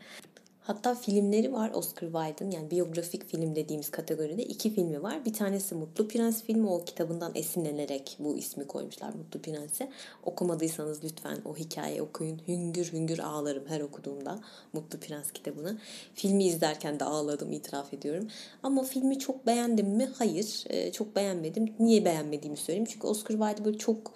Hatta 0.63 0.95
filmleri 0.95 1.53
var 1.53 1.71
Oscar 1.73 2.07
Wilde'ın 2.07 2.51
yani 2.51 2.71
biyografik 2.71 3.29
film 3.29 3.55
dediğimiz 3.55 3.91
kategoride 3.91 4.43
iki 4.43 4.73
filmi 4.73 5.03
var. 5.03 5.25
Bir 5.25 5.33
tanesi 5.33 5.75
Mutlu 5.75 6.07
Prens 6.07 6.43
filmi 6.43 6.69
o 6.69 6.85
kitabından 6.85 7.31
esinlenerek 7.35 8.17
bu 8.19 8.37
ismi 8.37 8.67
koymuşlar 8.67 9.13
Mutlu 9.13 9.41
Prens'e. 9.41 9.89
Okumadıysanız 10.23 11.03
lütfen 11.03 11.37
o 11.45 11.55
hikayeyi 11.55 12.01
okuyun. 12.01 12.41
Hüngür 12.47 12.93
hüngür 12.93 13.19
ağlarım 13.19 13.63
her 13.67 13.81
okuduğumda 13.81 14.39
Mutlu 14.73 14.99
Prens 14.99 15.31
kitabını. 15.31 15.77
Filmi 16.13 16.43
izlerken 16.43 16.99
de 16.99 17.03
ağladım 17.03 17.51
itiraf 17.51 17.93
ediyorum. 17.93 18.27
Ama 18.63 18.83
filmi 18.83 19.19
çok 19.19 19.45
beğendim 19.45 19.87
mi? 19.87 20.09
Hayır. 20.17 20.63
Ee, 20.69 20.91
çok 20.91 21.15
beğenmedim. 21.15 21.73
Niye 21.79 22.05
beğenmediğimi 22.05 22.57
söyleyeyim. 22.57 22.87
Çünkü 22.91 23.07
Oscar 23.07 23.35
Wilde 23.35 23.65
böyle 23.65 23.77
çok 23.77 24.13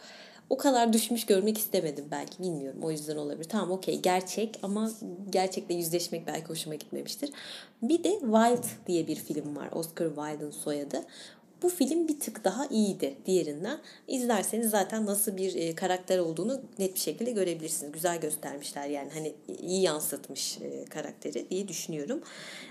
o 0.49 0.57
kadar 0.57 0.93
düşmüş 0.93 1.25
görmek 1.25 1.57
istemedim 1.57 2.05
belki 2.11 2.43
bilmiyorum 2.43 2.79
o 2.83 2.91
yüzden 2.91 3.15
olabilir. 3.17 3.49
Tamam 3.49 3.71
okey 3.71 4.01
gerçek 4.01 4.59
ama 4.63 4.91
gerçekle 5.29 5.75
yüzleşmek 5.75 6.27
belki 6.27 6.45
hoşuma 6.45 6.75
gitmemiştir. 6.75 7.29
Bir 7.81 8.03
de 8.03 8.19
Wild 8.19 8.87
diye 8.87 9.07
bir 9.07 9.15
film 9.15 9.55
var 9.55 9.69
Oscar 9.71 10.07
Wilde'ın 10.07 10.51
soyadı. 10.51 11.03
Bu 11.61 11.69
film 11.69 12.07
bir 12.07 12.19
tık 12.19 12.43
daha 12.43 12.65
iyiydi 12.65 13.15
diğerinden. 13.25 13.79
İzlerseniz 14.07 14.69
zaten 14.69 15.05
nasıl 15.05 15.37
bir 15.37 15.55
e, 15.55 15.75
karakter 15.75 16.19
olduğunu 16.19 16.61
net 16.79 16.95
bir 16.95 16.99
şekilde 16.99 17.31
görebilirsiniz. 17.31 17.91
Güzel 17.91 18.21
göstermişler 18.21 18.87
yani 18.87 19.09
hani 19.13 19.33
iyi 19.61 19.81
yansıtmış 19.81 20.57
e, 20.61 20.85
karakteri 20.85 21.49
diye 21.49 21.67
düşünüyorum. 21.67 22.21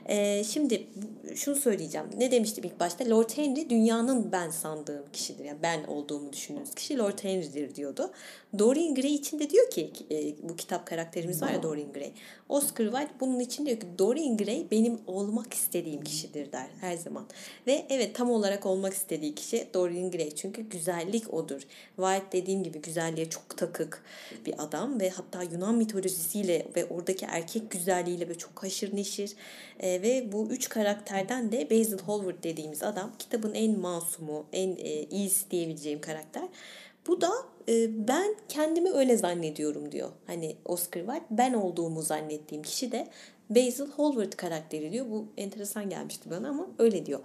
E, 0.06 0.44
şimdi 0.44 0.86
şunu 1.34 1.56
söyleyeceğim. 1.56 2.06
Ne 2.18 2.30
demiştim 2.30 2.64
ilk 2.64 2.80
başta? 2.80 3.10
Lord 3.10 3.30
Henry 3.36 3.70
dünyanın 3.70 4.32
ben 4.32 4.50
sandığım 4.50 5.04
kişidir. 5.12 5.44
Yani 5.44 5.58
ben 5.62 5.84
olduğumu 5.84 6.32
düşündüğünüz 6.32 6.74
kişi 6.74 6.98
Lord 6.98 7.18
Henry'dir 7.22 7.74
diyordu. 7.74 8.10
Dorian 8.58 8.94
Gray 8.94 9.14
için 9.14 9.38
de 9.38 9.50
diyor 9.50 9.70
ki 9.70 9.90
e, 10.10 10.48
bu 10.48 10.56
kitap 10.56 10.86
karakterimiz 10.86 11.42
var 11.42 11.52
ya 11.52 11.62
Dorian 11.62 11.92
Gray. 11.92 12.12
Oscar 12.48 12.84
Wilde 12.84 13.10
bunun 13.20 13.40
için 13.40 13.66
diyor 13.66 13.80
ki 13.80 13.86
Dorian 13.98 14.36
Gray 14.36 14.66
benim 14.70 14.98
olmak 15.06 15.54
istediğim 15.54 16.04
kişidir 16.04 16.52
der 16.52 16.66
her 16.80 16.96
zaman. 16.96 17.26
Ve 17.66 17.86
evet 17.88 18.14
tam 18.14 18.30
olarak 18.30 18.66
olmak 18.66 18.92
istediği 18.92 19.34
kişi 19.34 19.66
Dorian 19.74 20.10
Gray. 20.10 20.30
Çünkü 20.30 20.62
güzellik 20.62 21.34
odur. 21.34 21.60
Wilde 21.96 22.32
dediğim 22.32 22.62
gibi 22.62 22.78
güzelliğe 22.78 23.30
çok 23.30 23.56
takık 23.56 24.04
bir 24.46 24.54
adam 24.58 25.00
ve 25.00 25.10
hatta 25.10 25.42
Yunan 25.42 25.74
mitolojisiyle 25.74 26.66
ve 26.76 26.86
oradaki 26.86 27.24
erkek 27.24 27.70
güzelliğiyle 27.70 28.28
ve 28.28 28.34
çok 28.34 28.62
haşır 28.62 28.96
neşir. 28.96 29.32
E, 29.80 30.02
ve 30.02 30.32
bu 30.32 30.46
üç 30.50 30.68
karakterden 30.68 31.52
de 31.52 31.70
Basil 31.70 31.98
Hallward 31.98 32.42
dediğimiz 32.42 32.82
adam 32.82 33.12
kitabın 33.18 33.54
en 33.54 33.78
masumu, 33.78 34.46
en 34.52 34.76
e, 34.76 35.02
iyisi 35.02 35.50
diyebileceğim 35.50 36.00
karakter. 36.00 36.48
Bu 37.08 37.20
da 37.20 37.30
e, 37.68 38.08
ben 38.08 38.34
kendimi 38.48 38.90
öyle 38.90 39.16
zannediyorum 39.16 39.92
diyor. 39.92 40.10
Hani 40.26 40.56
Oscar 40.64 41.00
Wilde 41.00 41.24
ben 41.30 41.52
olduğumu 41.52 42.02
zannettiğim 42.02 42.62
kişi 42.62 42.92
de 42.92 43.08
Basil 43.50 43.86
Hallward 43.90 44.32
karakteri 44.32 44.92
diyor. 44.92 45.06
Bu 45.10 45.26
enteresan 45.36 45.90
gelmişti 45.90 46.30
bana 46.30 46.48
ama 46.48 46.66
öyle 46.78 47.06
diyor. 47.06 47.20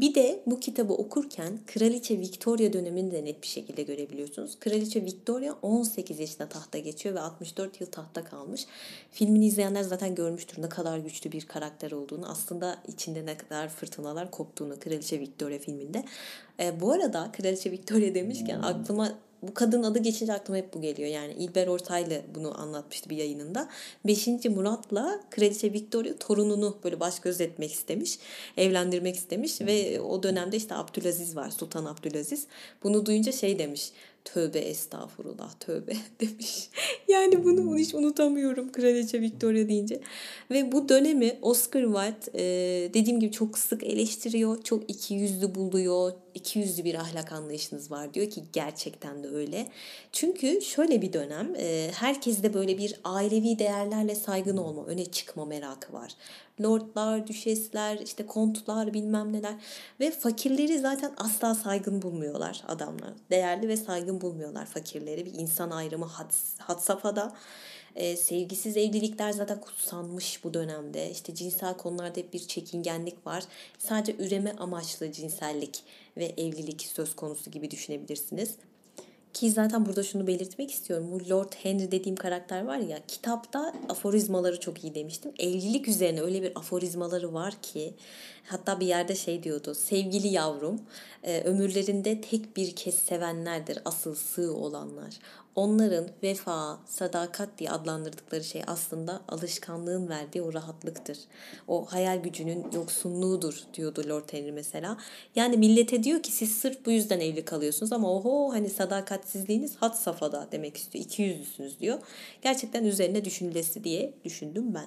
Bir 0.00 0.14
de 0.14 0.40
bu 0.46 0.60
kitabı 0.60 0.92
okurken 0.92 1.58
Kraliçe 1.66 2.18
Victoria 2.18 2.72
dönemini 2.72 3.12
de 3.12 3.24
net 3.24 3.42
bir 3.42 3.46
şekilde 3.46 3.82
görebiliyorsunuz. 3.82 4.58
Kraliçe 4.60 5.04
Victoria 5.04 5.54
18 5.62 6.18
yaşında 6.20 6.48
tahta 6.48 6.78
geçiyor 6.78 7.14
ve 7.14 7.20
64 7.20 7.80
yıl 7.80 7.88
tahta 7.88 8.24
kalmış. 8.24 8.66
Filmini 9.10 9.46
izleyenler 9.46 9.82
zaten 9.82 10.14
görmüştür 10.14 10.62
ne 10.62 10.68
kadar 10.68 10.98
güçlü 10.98 11.32
bir 11.32 11.46
karakter 11.46 11.90
olduğunu. 11.90 12.30
Aslında 12.30 12.78
içinde 12.88 13.26
ne 13.26 13.36
kadar 13.36 13.68
fırtınalar 13.68 14.30
koptuğunu 14.30 14.80
Kraliçe 14.80 15.20
Victoria 15.20 15.58
filminde. 15.58 16.04
E, 16.60 16.80
bu 16.80 16.92
arada 16.92 17.30
Kraliçe 17.32 17.70
Victoria 17.70 18.14
demişken 18.14 18.60
aklıma 18.60 19.12
bu 19.42 19.54
kadın 19.54 19.82
adı 19.82 19.98
geçince 19.98 20.32
aklıma 20.32 20.58
hep 20.58 20.74
bu 20.74 20.80
geliyor. 20.80 21.08
Yani 21.08 21.32
İlber 21.32 21.66
Ortaylı 21.66 22.22
bunu 22.34 22.60
anlatmıştı 22.60 23.10
bir 23.10 23.16
yayınında. 23.16 23.68
5. 24.06 24.26
Murat'la 24.26 25.20
Kraliçe 25.30 25.72
Victoria 25.72 26.16
torununu 26.16 26.78
böyle 26.84 27.00
baş 27.00 27.20
göz 27.20 27.40
etmek 27.40 27.72
istemiş. 27.72 28.18
Evlendirmek 28.56 29.16
istemiş 29.16 29.60
ve 29.60 30.00
o 30.00 30.22
dönemde 30.22 30.56
işte 30.56 30.74
Abdülaziz 30.74 31.36
var. 31.36 31.50
Sultan 31.50 31.84
Abdülaziz. 31.84 32.46
Bunu 32.82 33.06
duyunca 33.06 33.32
şey 33.32 33.58
demiş. 33.58 33.92
Tövbe 34.24 34.58
estağfurullah 34.58 35.52
tövbe 35.60 35.92
demiş. 36.20 36.70
yani 37.08 37.44
bunu, 37.44 37.66
bunu 37.66 37.78
hiç 37.78 37.94
unutamıyorum 37.94 38.72
Kraliçe 38.72 39.20
Victoria 39.20 39.68
deyince. 39.68 40.00
Ve 40.50 40.72
bu 40.72 40.88
dönemi 40.88 41.38
Oscar 41.42 41.82
Wilde 41.82 42.30
e, 42.34 42.94
dediğim 42.94 43.20
gibi 43.20 43.32
çok 43.32 43.58
sık 43.58 43.84
eleştiriyor. 43.84 44.62
Çok 44.62 44.90
iki 44.90 45.14
yüzlü 45.14 45.54
buluyor. 45.54 46.12
İki 46.34 46.58
yüzlü 46.58 46.84
bir 46.84 46.94
ahlak 46.94 47.32
anlayışınız 47.32 47.90
var 47.90 48.14
diyor 48.14 48.30
ki 48.30 48.42
gerçekten 48.52 49.22
de 49.22 49.28
öyle. 49.28 49.66
Çünkü 50.12 50.60
şöyle 50.60 51.02
bir 51.02 51.12
dönem 51.12 51.54
e, 51.58 51.90
herkeste 51.94 52.54
böyle 52.54 52.78
bir 52.78 53.00
ailevi 53.04 53.58
değerlerle 53.58 54.14
saygın 54.14 54.56
olma, 54.56 54.86
öne 54.86 55.04
çıkma 55.04 55.44
merakı 55.44 55.92
var 55.92 56.12
lordlar, 56.62 57.26
düşesler, 57.26 57.98
işte 57.98 58.26
kontlar 58.26 58.94
bilmem 58.94 59.32
neler 59.32 59.54
ve 60.00 60.10
fakirleri 60.10 60.78
zaten 60.78 61.12
asla 61.16 61.54
saygın 61.54 62.02
bulmuyorlar 62.02 62.62
adamlar. 62.68 63.10
Değerli 63.30 63.68
ve 63.68 63.76
saygın 63.76 64.20
bulmuyorlar 64.20 64.66
fakirleri. 64.66 65.26
Bir 65.26 65.34
insan 65.34 65.70
ayrımı 65.70 66.06
had, 66.06 66.32
had 66.58 66.78
safhada. 66.78 67.32
Ee, 67.96 68.16
sevgisiz 68.16 68.76
evlilikler 68.76 69.32
zaten 69.32 69.60
kutsanmış 69.60 70.44
bu 70.44 70.54
dönemde. 70.54 71.10
İşte 71.10 71.34
cinsel 71.34 71.76
konularda 71.76 72.20
hep 72.20 72.32
bir 72.32 72.38
çekingenlik 72.38 73.26
var. 73.26 73.44
Sadece 73.78 74.16
üreme 74.24 74.52
amaçlı 74.58 75.12
cinsellik 75.12 75.82
ve 76.16 76.24
evlilik 76.24 76.82
söz 76.82 77.16
konusu 77.16 77.50
gibi 77.50 77.70
düşünebilirsiniz. 77.70 78.56
Ki 79.32 79.50
zaten 79.50 79.86
burada 79.86 80.02
şunu 80.02 80.26
belirtmek 80.26 80.70
istiyorum. 80.70 81.06
Bu 81.12 81.30
Lord 81.30 81.52
Henry 81.62 81.90
dediğim 81.90 82.16
karakter 82.16 82.64
var 82.64 82.78
ya 82.78 82.98
kitapta 83.08 83.74
aforizmaları 83.88 84.60
çok 84.60 84.84
iyi 84.84 84.94
demiştim. 84.94 85.32
Evlilik 85.38 85.88
üzerine 85.88 86.20
öyle 86.20 86.42
bir 86.42 86.52
aforizmaları 86.58 87.34
var 87.34 87.54
ki 87.62 87.94
hatta 88.44 88.80
bir 88.80 88.86
yerde 88.86 89.14
şey 89.14 89.42
diyordu. 89.42 89.74
Sevgili 89.74 90.28
yavrum 90.28 90.80
ömürlerinde 91.44 92.20
tek 92.20 92.56
bir 92.56 92.76
kez 92.76 92.94
sevenlerdir 92.94 93.78
asıl 93.84 94.14
sığ 94.14 94.52
olanlar. 94.54 95.18
Onların 95.58 96.08
vefa, 96.22 96.78
sadakat 96.86 97.48
diye 97.58 97.70
adlandırdıkları 97.70 98.44
şey 98.44 98.62
aslında 98.66 99.20
alışkanlığın 99.28 100.08
verdiği 100.08 100.42
o 100.42 100.52
rahatlıktır. 100.52 101.18
O 101.68 101.84
hayal 101.84 102.22
gücünün 102.22 102.66
yoksunluğudur 102.72 103.62
diyordu 103.74 104.04
Lord 104.08 104.32
Henry 104.32 104.52
mesela. 104.52 104.96
Yani 105.36 105.56
millete 105.56 106.02
diyor 106.02 106.22
ki 106.22 106.32
siz 106.32 106.58
sırf 106.58 106.86
bu 106.86 106.90
yüzden 106.90 107.20
evli 107.20 107.44
kalıyorsunuz 107.44 107.92
ama 107.92 108.12
oho 108.12 108.52
hani 108.52 108.70
sadakatsizliğiniz 108.70 109.76
hat 109.76 109.98
safhada 109.98 110.48
demek 110.52 110.76
istiyor. 110.76 111.04
İki 111.04 111.22
yüzlüsünüz 111.22 111.80
diyor. 111.80 111.98
Gerçekten 112.42 112.84
üzerine 112.84 113.24
düşünülesi 113.24 113.84
diye 113.84 114.14
düşündüm 114.24 114.74
ben. 114.74 114.86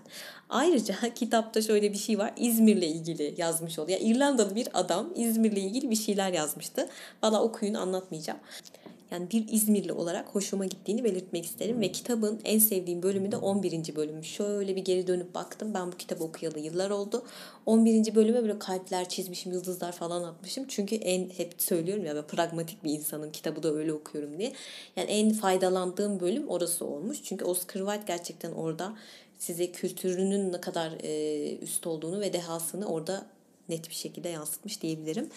Ayrıca 0.50 0.96
kitapta 1.16 1.62
şöyle 1.62 1.94
bir 1.94 1.98
şey 1.98 2.18
var. 2.18 2.34
İzmir'le 2.38 2.84
ilgili 2.84 3.36
yazmış 3.38 3.80
oluyor. 3.80 4.00
Yani 4.00 4.12
İrlandalı 4.12 4.56
bir 4.56 4.68
adam 4.74 5.14
İzmir'le 5.16 5.58
ilgili 5.58 5.90
bir 5.90 5.96
şeyler 5.96 6.34
yazmıştı. 6.34 6.90
Valla 7.24 7.44
okuyun 7.44 7.74
anlatmayacağım. 7.74 8.40
Yani 9.12 9.32
bir 9.32 9.48
İzmirli 9.48 9.94
olarak 9.94 10.28
hoşuma 10.36 10.66
gittiğini 10.66 11.04
belirtmek 11.04 11.46
isterim. 11.46 11.82
Ve 11.82 11.92
kitabın 11.92 12.40
en 12.44 12.60
sevdiğim 12.60 13.04
bölümü 13.04 13.32
de 13.32 13.38
11. 13.38 13.96
bölümü. 13.96 14.24
Şöyle 14.24 14.76
bir 14.76 14.86
geri 14.86 15.08
dönüp 15.08 15.36
baktım. 15.36 15.74
Ben 15.74 15.92
bu 15.92 15.98
kitabı 15.98 16.24
okuyalı 16.24 16.60
yıllar 16.60 16.90
oldu. 16.90 17.26
11. 17.66 18.16
bölüme 18.16 18.42
böyle 18.42 18.60
kalpler 18.60 19.10
çizmişim, 19.10 19.52
yıldızlar 19.52 19.92
falan 19.92 20.24
atmışım. 20.24 20.66
Çünkü 20.68 20.96
en 20.96 21.30
hep 21.30 21.54
söylüyorum 21.58 22.06
ya 22.06 22.16
ben 22.16 22.28
pragmatik 22.28 22.84
bir 22.84 22.92
insanım. 22.92 23.32
Kitabı 23.32 23.64
da 23.64 23.74
öyle 23.74 23.94
okuyorum 23.94 24.38
diye. 24.38 24.54
Yani 24.96 25.12
en 25.12 25.34
faydalandığım 25.34 26.20
bölüm 26.20 26.48
orası 26.48 26.86
olmuş. 26.86 27.24
Çünkü 27.24 27.46
Oscar 27.46 27.80
Wilde 27.80 28.04
gerçekten 28.08 28.52
orada 28.52 28.96
size 29.40 29.72
kültürünün 29.72 30.54
ne 30.54 30.62
kadar 30.62 30.92
e, 31.04 31.58
üst 31.58 31.88
olduğunu 31.88 32.20
ve 32.20 32.34
dehasını 32.34 32.86
orada 32.86 33.26
net 33.70 33.90
bir 33.90 33.96
şekilde 33.96 34.30
yansıtmış 34.30 34.82
diyebilirim. 34.82 35.30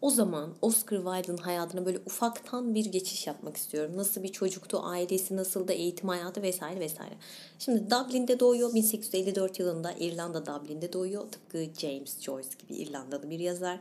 O 0.00 0.10
zaman 0.10 0.54
Oscar 0.62 0.96
Wilde'ın 0.96 1.36
hayatına 1.36 1.86
böyle 1.86 1.98
ufaktan 2.06 2.74
bir 2.74 2.84
geçiş 2.84 3.26
yapmak 3.26 3.56
istiyorum. 3.56 3.96
Nasıl 3.96 4.22
bir 4.22 4.32
çocuktu, 4.32 4.80
ailesi 4.82 5.36
nasıl 5.36 5.68
da 5.68 5.72
eğitim 5.72 6.08
hayatı 6.08 6.42
vesaire 6.42 6.80
vesaire. 6.80 7.14
Şimdi 7.58 7.90
Dublin'de 7.90 8.40
doğuyor. 8.40 8.74
1854 8.74 9.58
yılında 9.58 9.92
İrlanda 9.92 10.46
Dublin'de 10.46 10.92
doğuyor. 10.92 11.22
Tıpkı 11.32 11.66
James 11.78 12.20
Joyce 12.20 12.48
gibi 12.58 12.78
İrlandalı 12.78 13.30
bir 13.30 13.38
yazar. 13.38 13.80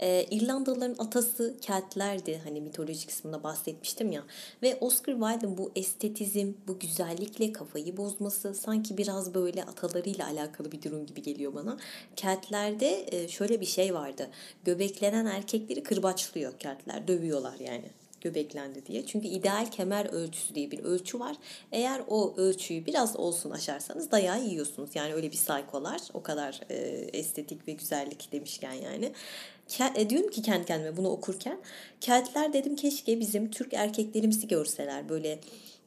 Ee, 0.00 0.26
İrlandalıların 0.30 0.96
atası 0.98 1.54
Keltlerdi. 1.60 2.40
Hani 2.44 2.60
mitoloji 2.60 3.06
kısmında 3.06 3.42
bahsetmiştim 3.42 4.12
ya. 4.12 4.22
Ve 4.62 4.78
Oscar 4.80 5.12
Wilde'ın 5.12 5.58
bu 5.58 5.70
estetizm, 5.76 6.52
bu 6.68 6.78
güzellikle 6.78 7.52
kafayı 7.52 7.96
bozması 7.96 8.54
sanki 8.54 8.96
biraz 8.98 9.34
böyle 9.34 9.64
atalarıyla 9.64 10.26
alakalı 10.26 10.72
bir 10.72 10.82
durum 10.82 11.06
gibi 11.06 11.22
geliyor 11.22 11.54
bana. 11.54 11.76
Keltlerde 12.16 13.06
e, 13.12 13.28
şöyle 13.28 13.60
bir 13.60 13.66
şey 13.66 13.94
vardı. 13.94 14.30
Göbeklenen 14.64 15.26
erkekleri 15.26 15.82
kırbaçlıyor 15.82 16.58
Keltler. 16.58 17.08
Dövüyorlar 17.08 17.58
yani 17.60 17.84
göbeklendi 18.24 18.86
diye. 18.86 19.06
Çünkü 19.06 19.28
ideal 19.28 19.70
kemer 19.70 20.06
ölçüsü 20.06 20.54
diye 20.54 20.70
bir 20.70 20.78
ölçü 20.78 21.20
var. 21.20 21.36
Eğer 21.72 22.02
o 22.08 22.34
ölçüyü 22.36 22.86
biraz 22.86 23.16
olsun 23.16 23.50
aşarsanız 23.50 24.10
dayağı 24.10 24.44
yiyorsunuz. 24.44 24.90
Yani 24.94 25.14
öyle 25.14 25.30
bir 25.30 25.36
saykolar. 25.36 26.00
O 26.14 26.22
kadar 26.22 26.60
e, 26.70 26.74
estetik 27.12 27.68
ve 27.68 27.72
güzellik 27.72 28.32
demişken 28.32 28.72
yani. 28.72 29.12
E, 29.96 30.10
diyorum 30.10 30.30
ki 30.30 30.42
kendi 30.42 30.66
kendime 30.66 30.96
bunu 30.96 31.08
okurken. 31.08 31.58
Keltler 32.00 32.52
dedim 32.52 32.76
keşke 32.76 33.20
bizim 33.20 33.50
Türk 33.50 33.74
erkeklerimizi 33.74 34.48
görseler. 34.48 35.08
Böyle 35.08 35.38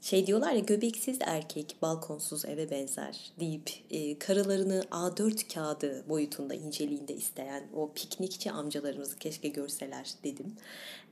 Şey 0.09 0.27
diyorlar 0.27 0.51
ya 0.51 0.59
göbeksiz 0.59 1.17
erkek 1.21 1.75
balkonsuz 1.81 2.45
eve 2.45 2.71
benzer 2.71 3.31
deyip 3.39 3.71
e, 3.91 4.19
karılarını 4.19 4.83
A4 4.91 5.53
kağıdı 5.53 6.03
boyutunda 6.09 6.53
inceliğinde 6.53 7.13
isteyen 7.13 7.63
o 7.75 7.91
piknikçi 7.95 8.51
amcalarımızı 8.51 9.17
keşke 9.17 9.47
görseler 9.47 10.09
dedim. 10.23 10.55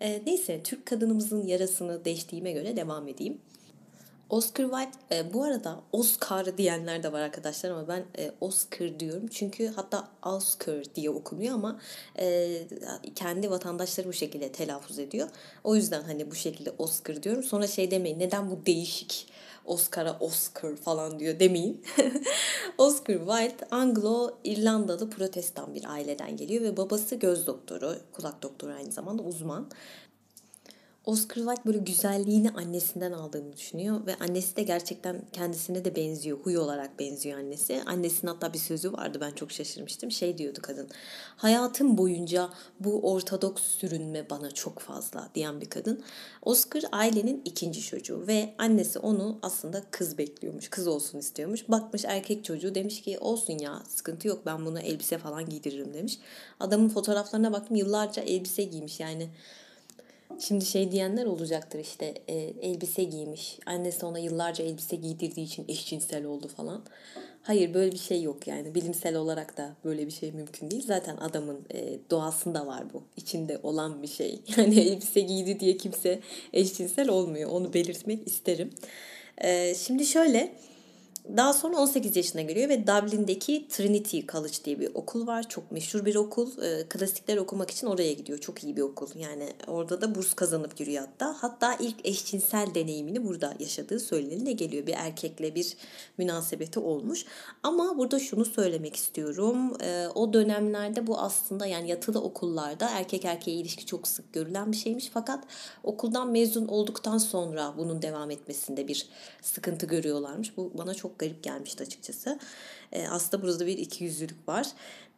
E, 0.02 0.22
neyse 0.26 0.64
Türk 0.64 0.86
kadınımızın 0.86 1.48
yarasını 1.48 2.06
deştiğime 2.06 2.52
göre 2.52 2.76
devam 2.76 3.08
edeyim. 3.08 3.38
Oscar 4.30 4.64
Wilde 4.64 5.16
e, 5.16 5.34
bu 5.34 5.44
arada 5.44 5.82
Oscar 5.92 6.58
diyenler 6.58 7.04
de 7.04 7.12
var 7.12 7.22
arkadaşlar 7.22 7.70
ama 7.70 7.88
ben 7.88 8.06
e, 8.18 8.32
Oscar 8.42 9.00
diyorum. 9.00 9.28
Çünkü 9.28 9.68
hatta 9.68 10.08
Oscar 10.26 10.96
diye 10.96 11.10
okunuyor 11.10 11.56
ama 11.56 11.80
e, 12.20 12.62
kendi 13.16 13.52
vatandaşları 13.52 14.08
bu 14.08 14.14
şekilde 14.14 14.52
telaffuz 14.52 15.00
ediyor. 15.00 15.30
O 15.64 15.76
yüzden 15.76 16.04
hani 16.04 16.32
bu 16.32 16.36
şekilde 16.36 16.72
Oscar 16.78 17.24
diyorum. 17.24 17.44
Sonra 17.44 17.68
şey 17.68 17.92
demeyin 17.92 18.20
neden 18.20 18.52
bu 18.52 18.66
değişik 18.66 19.28
Oscar'a 19.66 20.18
Oscar 20.20 20.76
falan 20.76 21.20
diyor 21.20 21.40
demeyin. 21.40 21.84
Oscar 22.78 23.18
Wilde 23.18 23.66
Anglo-İrlandalı 23.72 25.10
protestan 25.10 25.76
bir 25.76 25.90
aileden 25.90 26.38
geliyor 26.38 26.62
ve 26.62 26.78
babası 26.78 27.16
göz 27.16 27.48
doktoru, 27.48 27.96
kulak 28.12 28.44
doktoru 28.44 28.72
aynı 28.72 28.92
zamanda 28.92 29.24
uzman. 29.24 29.70
Oscar 31.06 31.36
Wilde 31.36 31.66
böyle 31.66 31.78
güzelliğini 31.78 32.50
annesinden 32.50 33.12
aldığını 33.12 33.54
düşünüyor 33.54 34.06
ve 34.06 34.16
annesi 34.16 34.56
de 34.56 34.64
gerçekten 34.64 35.22
kendisine 35.34 35.86
de 35.86 35.96
benziyor. 35.96 36.38
Huy 36.38 36.58
olarak 36.58 37.00
benziyor 37.00 37.40
annesi. 37.40 37.82
Annesinin 37.86 38.32
hatta 38.32 38.54
bir 38.54 38.58
sözü 38.58 38.94
vardı 38.94 39.18
ben 39.22 39.32
çok 39.32 39.52
şaşırmıştım. 39.52 40.12
Şey 40.12 40.38
diyordu 40.38 40.60
kadın. 40.62 40.88
Hayatım 41.36 41.98
boyunca 41.98 42.50
bu 42.80 43.12
ortodoks 43.12 43.64
sürünme 43.64 44.30
bana 44.30 44.52
çok 44.52 44.80
fazla 44.80 45.30
diyen 45.36 45.62
bir 45.62 45.70
kadın. 45.70 46.04
Oscar 46.42 46.84
ailenin 46.92 47.42
ikinci 47.46 47.82
çocuğu 47.82 48.28
ve 48.28 48.54
annesi 48.58 49.00
onu 49.00 49.40
aslında 49.42 49.84
kız 49.92 50.18
bekliyormuş. 50.18 50.70
Kız 50.70 50.88
olsun 50.88 51.20
istiyormuş. 51.20 51.70
Bakmış 51.70 52.06
erkek 52.06 52.44
çocuğu 52.44 52.76
demiş 52.76 53.02
ki 53.02 53.20
olsun 53.20 53.58
ya 53.58 53.84
sıkıntı 53.88 54.28
yok 54.28 54.46
ben 54.46 54.66
buna 54.66 54.82
elbise 54.82 55.18
falan 55.18 55.50
giydiririm 55.50 55.94
demiş. 55.94 56.20
Adamın 56.60 56.90
fotoğraflarına 56.90 57.54
baktım 57.54 57.76
yıllarca 57.76 58.22
elbise 58.22 58.64
giymiş 58.64 59.00
yani 59.00 59.30
Şimdi 60.40 60.66
şey 60.66 60.92
diyenler 60.92 61.26
olacaktır 61.26 61.80
işte 61.80 62.14
e, 62.28 62.36
elbise 62.62 63.04
giymiş. 63.04 63.60
Annesi 63.66 64.06
ona 64.06 64.20
yıllarca 64.20 64.64
elbise 64.64 64.96
giydirdiği 64.96 65.46
için 65.46 65.66
eşcinsel 65.68 66.26
oldu 66.26 66.48
falan. 66.48 66.84
Hayır 67.42 67.74
böyle 67.74 67.92
bir 67.92 67.98
şey 67.98 68.24
yok 68.24 68.48
yani. 68.48 68.76
Bilimsel 68.76 69.16
olarak 69.16 69.58
da 69.58 69.76
böyle 69.86 70.06
bir 70.06 70.12
şey 70.12 70.32
mümkün 70.32 70.72
değil. 70.72 70.84
Zaten 70.86 71.18
adamın 71.18 71.60
e, 71.74 71.98
doğasında 72.12 72.68
var 72.68 72.84
bu. 72.94 73.04
İçinde 73.18 73.60
olan 73.64 74.02
bir 74.04 74.08
şey. 74.08 74.40
Yani 74.58 74.80
elbise 74.80 75.20
giydi 75.20 75.60
diye 75.60 75.78
kimse 75.78 76.20
eşcinsel 76.54 77.10
olmuyor. 77.10 77.52
Onu 77.52 77.74
belirtmek 77.74 78.28
isterim. 78.28 78.70
E, 79.38 79.76
şimdi 79.76 80.06
şöyle 80.06 80.56
daha 81.38 81.54
sonra 81.54 81.78
18 81.78 82.16
yaşına 82.16 82.42
geliyor 82.42 82.70
ve 82.70 82.88
Dublin'deki 82.88 83.68
Trinity 83.70 84.20
College 84.32 84.54
diye 84.66 84.80
bir 84.80 84.90
okul 84.94 85.28
var. 85.28 85.50
Çok 85.50 85.72
meşhur 85.72 86.06
bir 86.06 86.16
okul. 86.16 86.62
E, 86.64 86.88
klasikler 86.90 87.38
okumak 87.38 87.72
için 87.72 87.88
oraya 87.88 88.14
gidiyor. 88.14 88.40
Çok 88.40 88.64
iyi 88.64 88.78
bir 88.78 88.82
okul. 88.82 89.08
Yani 89.16 89.54
orada 89.68 90.02
da 90.02 90.16
burs 90.16 90.34
kazanıp 90.34 90.78
giriyor 90.78 91.04
hatta. 91.08 91.36
Hatta 91.40 91.76
ilk 91.80 91.96
eşcinsel 92.08 92.76
deneyimini 92.76 93.26
burada 93.26 93.54
yaşadığı 93.60 94.00
söylenene 94.00 94.52
geliyor. 94.52 94.88
Bir 94.88 94.94
erkekle 94.94 95.56
bir 95.56 95.78
münasebeti 96.18 96.80
olmuş. 96.80 97.26
Ama 97.64 97.98
burada 97.98 98.20
şunu 98.20 98.46
söylemek 98.46 98.96
istiyorum. 98.96 99.82
E, 99.82 100.08
o 100.16 100.34
dönemlerde 100.34 101.08
bu 101.08 101.20
aslında 101.20 101.66
yani 101.66 101.90
yatılı 101.90 102.22
okullarda 102.22 102.90
erkek 102.90 103.26
erkeğe 103.26 103.58
ilişki 103.58 103.86
çok 103.86 104.08
sık 104.08 104.34
görülen 104.34 104.72
bir 104.72 104.78
şeymiş. 104.78 105.10
Fakat 105.14 105.44
okuldan 105.84 106.32
mezun 106.32 106.68
olduktan 106.68 107.18
sonra 107.18 107.74
bunun 107.78 108.02
devam 108.02 108.32
etmesinde 108.32 108.88
bir 108.88 109.08
sıkıntı 109.42 109.86
görüyorlarmış. 109.86 110.58
Bu 110.58 110.72
bana 110.78 110.94
çok 110.94 111.15
garip 111.20 111.44
gelmişti 111.44 111.84
açıkçası. 111.84 112.40
E, 112.96 113.08
aslında 113.08 113.44
burada 113.44 113.66
bir 113.66 113.78
ikiyüzlülük 113.78 114.48
var. 114.48 114.68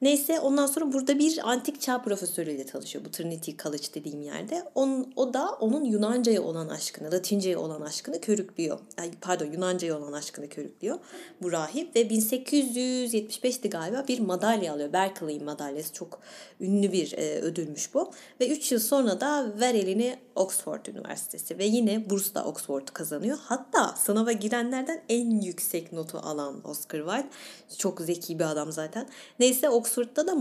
Neyse 0.02 0.40
ondan 0.40 0.66
sonra 0.66 0.94
burada 0.94 1.20
bir 1.20 1.50
antik 1.50 1.82
çağ 1.82 2.02
profesörüyle 2.02 2.66
tanışıyor 2.66 3.06
bu 3.06 3.12
Trinity 3.12 3.52
College 3.64 3.88
dediğim 3.94 4.22
yerde. 4.22 4.64
On, 4.76 5.14
o 5.16 5.34
da 5.34 5.50
onun 5.52 5.84
Yunanca'ya 5.84 6.42
olan 6.42 6.70
aşkını, 6.70 7.12
Latince'ye 7.12 7.58
olan 7.58 7.82
aşkını 7.82 8.22
körüklüyor. 8.22 8.80
Ay, 8.98 9.12
pardon 9.22 9.46
Yunanca'ya 9.46 9.98
olan 9.98 10.14
aşkını 10.14 10.50
körüklüyor 10.50 11.00
bu 11.42 11.52
rahip 11.52 11.96
ve 11.96 12.02
1875'ti 12.02 13.70
galiba 13.70 14.06
bir 14.08 14.20
madalya 14.20 14.74
alıyor. 14.74 14.94
Berkeley 14.94 15.40
madalyası 15.40 15.94
çok 15.94 16.20
ünlü 16.60 16.92
bir 16.92 17.14
e, 17.14 17.42
ödülmüş 17.42 17.94
bu. 17.94 18.12
Ve 18.42 18.50
3 18.50 18.72
yıl 18.72 18.80
sonra 18.80 19.22
da 19.22 19.60
ver 19.60 19.76
elini 19.76 20.20
Oxford 20.36 20.86
Üniversitesi 20.86 21.58
ve 21.58 21.66
yine 21.66 22.10
bursla 22.10 22.46
Oxford 22.46 22.88
kazanıyor. 22.88 23.38
Hatta 23.42 23.96
sınava 23.98 24.32
girenlerden 24.32 25.04
en 25.10 25.42
yüksek 25.42 25.94
notu 25.94 26.18
alan 26.18 26.68
Oscar 26.68 27.00
Wilde. 27.00 27.30
Çok 27.78 28.02
zeki 28.02 28.40
bir 28.40 28.52
adam 28.52 28.72
zaten. 28.72 29.08
Neyse 29.40 29.70
Oxford'da 29.70 30.28
da 30.28 30.36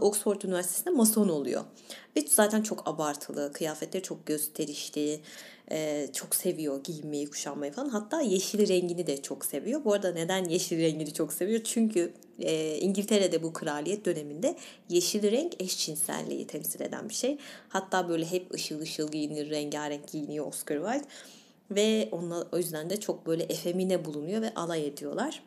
Oxford 0.00 0.42
Üniversitesi'nde 0.42 0.90
mason 0.90 1.28
oluyor. 1.28 1.64
Ve 2.16 2.24
zaten 2.28 2.62
çok 2.62 2.88
abartılı, 2.88 3.52
kıyafetleri 3.52 4.02
çok 4.02 4.26
gösterişli, 4.26 5.20
çok 6.12 6.34
seviyor 6.34 6.84
giyinmeyi, 6.84 7.30
kuşanmayı 7.30 7.72
falan. 7.72 7.88
Hatta 7.88 8.20
yeşil 8.20 8.68
rengini 8.68 9.06
de 9.06 9.22
çok 9.22 9.44
seviyor. 9.44 9.84
Bu 9.84 9.92
arada 9.92 10.12
neden 10.12 10.44
yeşil 10.44 10.78
rengini 10.78 11.14
çok 11.14 11.32
seviyor? 11.32 11.60
Çünkü 11.64 12.12
İngiltere'de 12.80 13.42
bu 13.42 13.52
kraliyet 13.52 14.04
döneminde 14.04 14.56
yeşil 14.88 15.30
renk 15.30 15.62
eşcinselliği 15.62 16.46
temsil 16.46 16.80
eden 16.80 17.08
bir 17.08 17.14
şey. 17.14 17.38
Hatta 17.68 18.08
böyle 18.08 18.30
hep 18.30 18.54
ışıl 18.54 18.80
ışıl 18.80 19.08
giyinir, 19.08 19.50
rengarenk 19.50 20.08
giyiniyor 20.12 20.46
Oscar 20.46 20.76
Wilde. 20.76 21.04
Ve 21.70 22.08
onunla, 22.12 22.46
o 22.52 22.58
yüzden 22.58 22.90
de 22.90 23.00
çok 23.00 23.26
böyle 23.26 23.42
efemine 23.42 24.04
bulunuyor 24.04 24.42
ve 24.42 24.54
alay 24.54 24.86
ediyorlar 24.86 25.42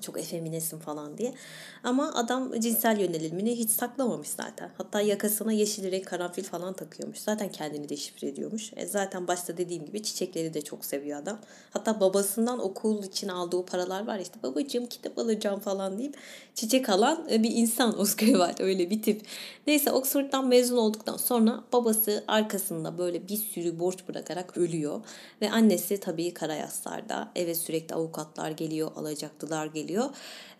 çok 0.00 0.18
efeminesin 0.18 0.78
falan 0.78 1.18
diye. 1.18 1.34
Ama 1.82 2.14
adam 2.14 2.60
cinsel 2.60 3.00
yönelimini 3.00 3.58
hiç 3.58 3.70
saklamamış 3.70 4.28
zaten. 4.28 4.70
Hatta 4.78 5.00
yakasına 5.00 5.52
yeşil 5.52 5.90
renk 5.90 6.06
karanfil 6.06 6.44
falan 6.44 6.74
takıyormuş. 6.74 7.18
Zaten 7.18 7.52
kendini 7.52 7.88
deşifre 7.88 8.28
ediyormuş. 8.28 8.72
E 8.76 8.86
zaten 8.86 9.28
başta 9.28 9.56
dediğim 9.56 9.84
gibi 9.84 10.02
çiçekleri 10.02 10.54
de 10.54 10.62
çok 10.62 10.84
seviyor 10.84 11.18
adam. 11.18 11.38
Hatta 11.70 12.00
babasından 12.00 12.58
okul 12.58 13.02
için 13.02 13.28
aldığı 13.28 13.66
paralar 13.66 14.06
var 14.06 14.18
işte 14.18 14.42
babacığım 14.42 14.86
kitap 14.86 15.18
alacağım 15.18 15.60
falan 15.60 15.98
deyip 15.98 16.16
çiçek 16.54 16.88
alan 16.88 17.28
e, 17.30 17.42
bir 17.42 17.50
insan 17.50 18.00
Oscar 18.00 18.26
Wilde 18.26 18.64
öyle 18.64 18.90
bir 18.90 19.02
tip. 19.02 19.22
Neyse 19.66 19.90
Oxford'dan 19.90 20.46
mezun 20.46 20.76
olduktan 20.76 21.16
sonra 21.16 21.64
babası 21.72 22.24
arkasında 22.28 22.98
böyle 22.98 23.28
bir 23.28 23.36
sürü 23.36 23.78
borç 23.78 24.08
bırakarak 24.08 24.58
ölüyor. 24.58 25.00
Ve 25.40 25.50
annesi 25.50 26.00
tabii 26.00 26.34
Karayaslar'da 26.34 27.28
eve 27.36 27.54
sürekli 27.54 27.94
avukatlar 27.94 28.50
geliyor, 28.50 28.90
alacaklılar 28.96 29.66
geliyor 29.66 29.83
geliyor. 29.84 30.10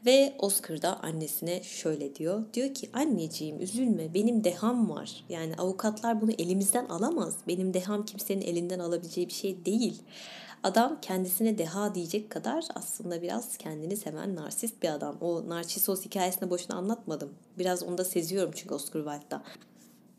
Ve 0.07 0.35
Oscar 0.39 0.83
da 0.83 1.01
annesine 1.03 1.63
şöyle 1.63 2.15
diyor. 2.15 2.43
Diyor 2.55 2.75
ki 2.75 2.91
anneciğim 2.93 3.61
üzülme 3.61 4.15
benim 4.15 4.45
deham 4.45 4.91
var. 4.91 5.25
Yani 5.29 5.55
avukatlar 5.59 6.21
bunu 6.21 6.31
elimizden 6.31 6.87
alamaz. 6.87 7.37
Benim 7.49 7.75
deham 7.75 8.05
kimsenin 8.05 8.43
elinden 8.43 8.79
alabileceği 8.79 9.29
bir 9.29 9.33
şey 9.33 9.65
değil. 9.65 10.03
Adam 10.63 10.99
kendisine 11.03 11.59
deha 11.59 11.95
diyecek 11.95 12.31
kadar 12.31 12.65
aslında 12.75 13.23
biraz 13.23 13.57
kendini 13.57 13.97
seven 13.97 14.35
narsist 14.35 14.83
bir 14.83 14.89
adam. 14.89 15.17
O 15.21 15.49
Narcissus 15.49 16.05
hikayesini 16.05 16.51
boşuna 16.51 16.77
anlatmadım. 16.77 17.35
Biraz 17.59 17.83
onu 17.83 17.99
da 17.99 18.05
seziyorum 18.05 18.53
çünkü 18.55 18.75
Oscar 18.75 19.05
Wilde'da. 19.05 19.43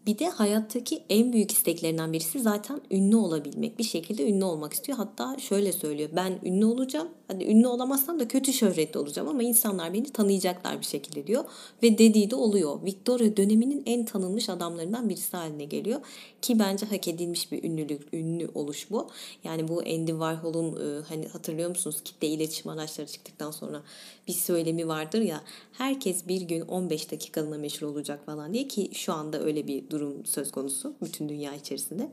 Bir 0.07 0.19
de 0.19 0.29
hayattaki 0.29 1.03
en 1.09 1.33
büyük 1.33 1.51
isteklerinden 1.51 2.13
birisi 2.13 2.39
zaten 2.39 2.81
ünlü 2.91 3.15
olabilmek. 3.15 3.79
Bir 3.79 3.83
şekilde 3.83 4.29
ünlü 4.29 4.43
olmak 4.43 4.73
istiyor. 4.73 4.97
Hatta 4.97 5.37
şöyle 5.39 5.73
söylüyor. 5.73 6.09
Ben 6.15 6.39
ünlü 6.43 6.65
olacağım. 6.65 7.07
Hani 7.27 7.45
ünlü 7.45 7.67
olamazsam 7.67 8.19
da 8.19 8.27
kötü 8.27 8.53
şöhretli 8.53 8.97
olacağım 8.97 9.27
ama 9.27 9.43
insanlar 9.43 9.93
beni 9.93 10.03
tanıyacaklar 10.03 10.79
bir 10.79 10.85
şekilde 10.85 11.27
diyor. 11.27 11.45
Ve 11.83 11.97
dediği 11.97 12.31
de 12.31 12.35
oluyor. 12.35 12.83
Victoria 12.85 13.37
döneminin 13.37 13.83
en 13.85 14.05
tanınmış 14.05 14.49
adamlarından 14.49 15.09
birisi 15.09 15.37
haline 15.37 15.65
geliyor. 15.65 16.01
Ki 16.41 16.59
bence 16.59 16.85
hak 16.85 17.07
edilmiş 17.07 17.51
bir 17.51 17.63
ünlülük, 17.63 18.13
ünlü 18.13 18.49
oluş 18.55 18.91
bu. 18.91 19.09
Yani 19.43 19.67
bu 19.67 19.79
Andy 19.79 20.11
Warhol'un 20.11 20.71
e, 20.71 21.01
hani 21.09 21.27
hatırlıyor 21.27 21.69
musunuz 21.69 22.01
kitle 22.03 22.27
iletişim 22.27 22.71
araçları 22.71 23.07
çıktıktan 23.07 23.51
sonra 23.51 23.81
bir 24.27 24.33
söylemi 24.33 24.87
vardır 24.87 25.21
ya 25.21 25.41
herkes 25.71 26.27
bir 26.27 26.41
gün 26.41 26.61
15 26.61 27.11
dakikalığına 27.11 27.57
meşhur 27.57 27.87
olacak 27.87 28.25
falan 28.25 28.53
diye 28.53 28.67
ki 28.67 28.89
şu 28.93 29.13
anda 29.13 29.39
öyle 29.39 29.67
bir 29.67 29.89
durum 29.95 30.25
söz 30.25 30.51
konusu 30.51 30.93
bütün 31.01 31.29
dünya 31.29 31.55
içerisinde. 31.55 32.11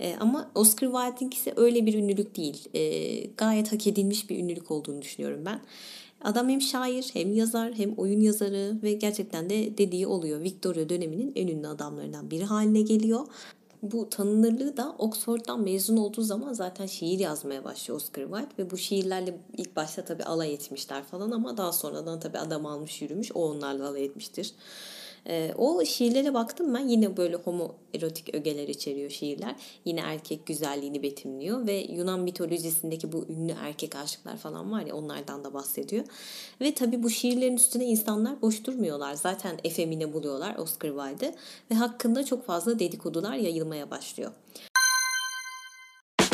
E, 0.00 0.16
ama 0.20 0.50
Oscar 0.54 0.86
Wilde'inkisi 0.86 1.52
öyle 1.56 1.86
bir 1.86 1.94
ünlülük 1.94 2.36
değil. 2.36 2.68
E, 2.74 2.80
gayet 3.36 3.72
hak 3.72 3.86
edilmiş 3.86 4.30
bir 4.30 4.38
ünlülük 4.38 4.70
olduğunu 4.70 5.02
düşünüyorum 5.02 5.42
ben. 5.46 5.60
Adam 6.20 6.48
hem 6.48 6.60
şair 6.60 7.10
hem 7.12 7.34
yazar 7.34 7.74
hem 7.74 7.92
oyun 7.92 8.20
yazarı 8.20 8.76
ve 8.82 8.92
gerçekten 8.92 9.50
de 9.50 9.78
dediği 9.78 10.06
oluyor. 10.06 10.40
Victoria 10.40 10.88
döneminin 10.88 11.32
en 11.36 11.48
ünlü 11.48 11.68
adamlarından 11.68 12.30
biri 12.30 12.44
haline 12.44 12.80
geliyor. 12.80 13.26
Bu 13.82 14.10
tanınırlığı 14.10 14.76
da 14.76 14.94
Oxford'dan 14.98 15.60
mezun 15.60 15.96
olduğu 15.96 16.22
zaman 16.22 16.52
zaten 16.52 16.86
şiir 16.86 17.18
yazmaya 17.18 17.64
başlıyor 17.64 18.00
Oscar 18.00 18.22
Wilde 18.22 18.48
ve 18.58 18.70
bu 18.70 18.76
şiirlerle 18.76 19.38
ilk 19.56 19.76
başta 19.76 20.04
tabii 20.04 20.24
alay 20.24 20.54
etmişler 20.54 21.04
falan 21.04 21.30
ama 21.30 21.56
daha 21.56 21.72
sonradan 21.72 22.20
tabii 22.20 22.38
adam 22.38 22.66
almış 22.66 23.02
yürümüş 23.02 23.32
o 23.34 23.50
onlarla 23.50 23.88
alay 23.88 24.04
etmiştir. 24.04 24.54
E, 25.28 25.52
o 25.58 25.84
şiirlere 25.84 26.34
baktım 26.34 26.74
ben 26.74 26.88
yine 26.88 27.16
böyle 27.16 27.36
homoerotik 27.36 28.34
ögeler 28.34 28.68
içeriyor 28.68 29.10
şiirler. 29.10 29.56
Yine 29.84 30.00
erkek 30.00 30.46
güzelliğini 30.46 31.02
betimliyor 31.02 31.66
ve 31.66 31.72
Yunan 31.72 32.20
mitolojisindeki 32.20 33.12
bu 33.12 33.26
ünlü 33.28 33.54
erkek 33.62 33.96
aşıklar 33.96 34.36
falan 34.36 34.72
var 34.72 34.86
ya 34.86 34.96
onlardan 34.96 35.44
da 35.44 35.54
bahsediyor. 35.54 36.04
Ve 36.60 36.74
tabii 36.74 37.02
bu 37.02 37.10
şiirlerin 37.10 37.56
üstüne 37.56 37.84
insanlar 37.84 38.42
boş 38.42 38.64
durmuyorlar. 38.64 39.14
Zaten 39.14 39.58
efemine 39.64 40.12
buluyorlar 40.12 40.56
Oscar 40.56 40.88
Wilde'ı 40.88 41.34
ve 41.70 41.74
hakkında 41.74 42.24
çok 42.24 42.46
fazla 42.46 42.78
dedikodular 42.78 43.34
yayılmaya 43.34 43.90
başlıyor. 43.90 44.32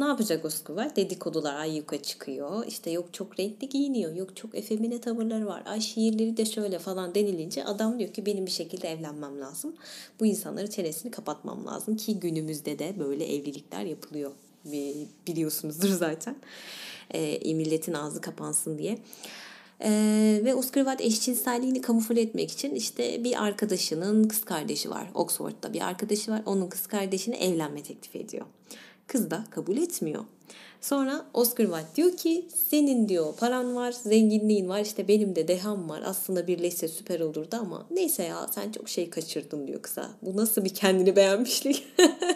Ne 0.00 0.06
yapacak 0.06 0.44
Oscar 0.44 0.96
Dedikodular 0.96 1.54
ay 1.54 1.76
yuka 1.76 2.02
çıkıyor. 2.02 2.66
İşte 2.66 2.90
yok 2.90 3.14
çok 3.14 3.40
renkli 3.40 3.68
giyiniyor. 3.68 4.14
Yok 4.14 4.36
çok 4.36 4.54
efemine 4.54 5.00
tavırları 5.00 5.46
var. 5.46 5.62
Ay 5.66 5.80
şiirleri 5.80 6.36
de 6.36 6.44
şöyle 6.44 6.78
falan 6.78 7.14
denilince 7.14 7.64
adam 7.64 7.98
diyor 7.98 8.12
ki 8.12 8.26
benim 8.26 8.46
bir 8.46 8.50
şekilde 8.50 8.88
evlenmem 8.88 9.40
lazım. 9.40 9.74
Bu 10.20 10.26
insanları 10.26 10.70
çenesini 10.70 11.10
kapatmam 11.10 11.66
lazım 11.66 11.96
ki 11.96 12.20
günümüzde 12.20 12.78
de 12.78 12.94
böyle 12.98 13.34
evlilikler 13.34 13.84
yapılıyor. 13.84 14.30
Biliyorsunuzdur 15.26 15.88
zaten. 15.88 16.36
E, 17.10 17.54
milletin 17.54 17.92
ağzı 17.92 18.20
kapansın 18.20 18.78
diye. 18.78 18.98
Ee, 19.84 20.40
ve 20.44 20.54
Oscar 20.54 20.84
Wilde 20.84 21.04
eşcinselliğini 21.04 21.80
kamufle 21.80 22.20
etmek 22.20 22.52
için 22.52 22.74
işte 22.74 23.24
bir 23.24 23.44
arkadaşının 23.44 24.24
kız 24.28 24.44
kardeşi 24.44 24.90
var. 24.90 25.10
Oxford'da 25.14 25.72
bir 25.72 25.80
arkadaşı 25.80 26.30
var. 26.30 26.42
Onun 26.46 26.68
kız 26.68 26.86
kardeşine 26.86 27.36
evlenme 27.36 27.82
teklif 27.82 28.16
ediyor. 28.16 28.46
Kız 29.10 29.30
da 29.30 29.44
kabul 29.50 29.76
etmiyor. 29.76 30.24
Sonra 30.80 31.26
Oscar 31.34 31.64
Wilde 31.64 31.96
diyor 31.96 32.16
ki 32.16 32.48
senin 32.68 33.08
diyor 33.08 33.34
paran 33.36 33.76
var, 33.76 33.92
zenginliğin 33.92 34.68
var, 34.68 34.80
işte 34.80 35.08
benim 35.08 35.36
de 35.36 35.48
deham 35.48 35.88
var. 35.88 36.02
Aslında 36.04 36.46
birleşse 36.46 36.88
süper 36.88 37.20
olurdu 37.20 37.56
ama 37.60 37.86
neyse 37.90 38.22
ya 38.22 38.46
sen 38.54 38.72
çok 38.72 38.88
şey 38.88 39.10
kaçırdın 39.10 39.66
diyor 39.66 39.82
kıza. 39.82 40.10
Bu 40.22 40.36
nasıl 40.36 40.64
bir 40.64 40.74
kendini 40.74 41.16
beğenmişlik. 41.16 41.86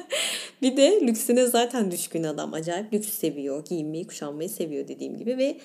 bir 0.62 0.76
de 0.76 1.00
lüksüne 1.00 1.46
zaten 1.46 1.90
düşkün 1.90 2.22
adam. 2.22 2.54
Acayip 2.54 2.92
lüks 2.92 3.08
seviyor, 3.08 3.64
giyinmeyi, 3.64 4.06
kuşanmayı 4.06 4.50
seviyor 4.50 4.88
dediğim 4.88 5.18
gibi 5.18 5.38
ve 5.38 5.58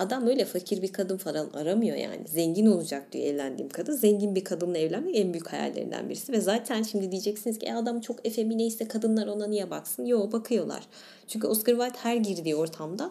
Adam 0.00 0.26
öyle 0.26 0.44
fakir 0.44 0.82
bir 0.82 0.92
kadın 0.92 1.16
falan 1.16 1.50
aramıyor 1.50 1.96
yani. 1.96 2.28
Zengin 2.28 2.66
olacak 2.66 3.12
diyor 3.12 3.24
evlendiğim 3.24 3.68
kadın. 3.68 3.92
Zengin 3.92 4.34
bir 4.34 4.44
kadınla 4.44 4.78
evlenmek 4.78 5.16
en 5.16 5.32
büyük 5.32 5.52
hayallerinden 5.52 6.08
birisi. 6.08 6.32
Ve 6.32 6.40
zaten 6.40 6.82
şimdi 6.82 7.10
diyeceksiniz 7.10 7.58
ki 7.58 7.66
e 7.66 7.72
adam 7.72 8.00
çok 8.00 8.26
efemine 8.26 8.66
ise 8.66 8.88
kadınlar 8.88 9.26
ona 9.26 9.46
niye 9.46 9.70
baksın? 9.70 10.04
Yo 10.04 10.32
bakıyorlar. 10.32 10.82
Çünkü 11.28 11.46
Oscar 11.46 11.72
Wilde 11.72 11.98
her 11.98 12.16
girdiği 12.16 12.56
ortamda 12.56 13.10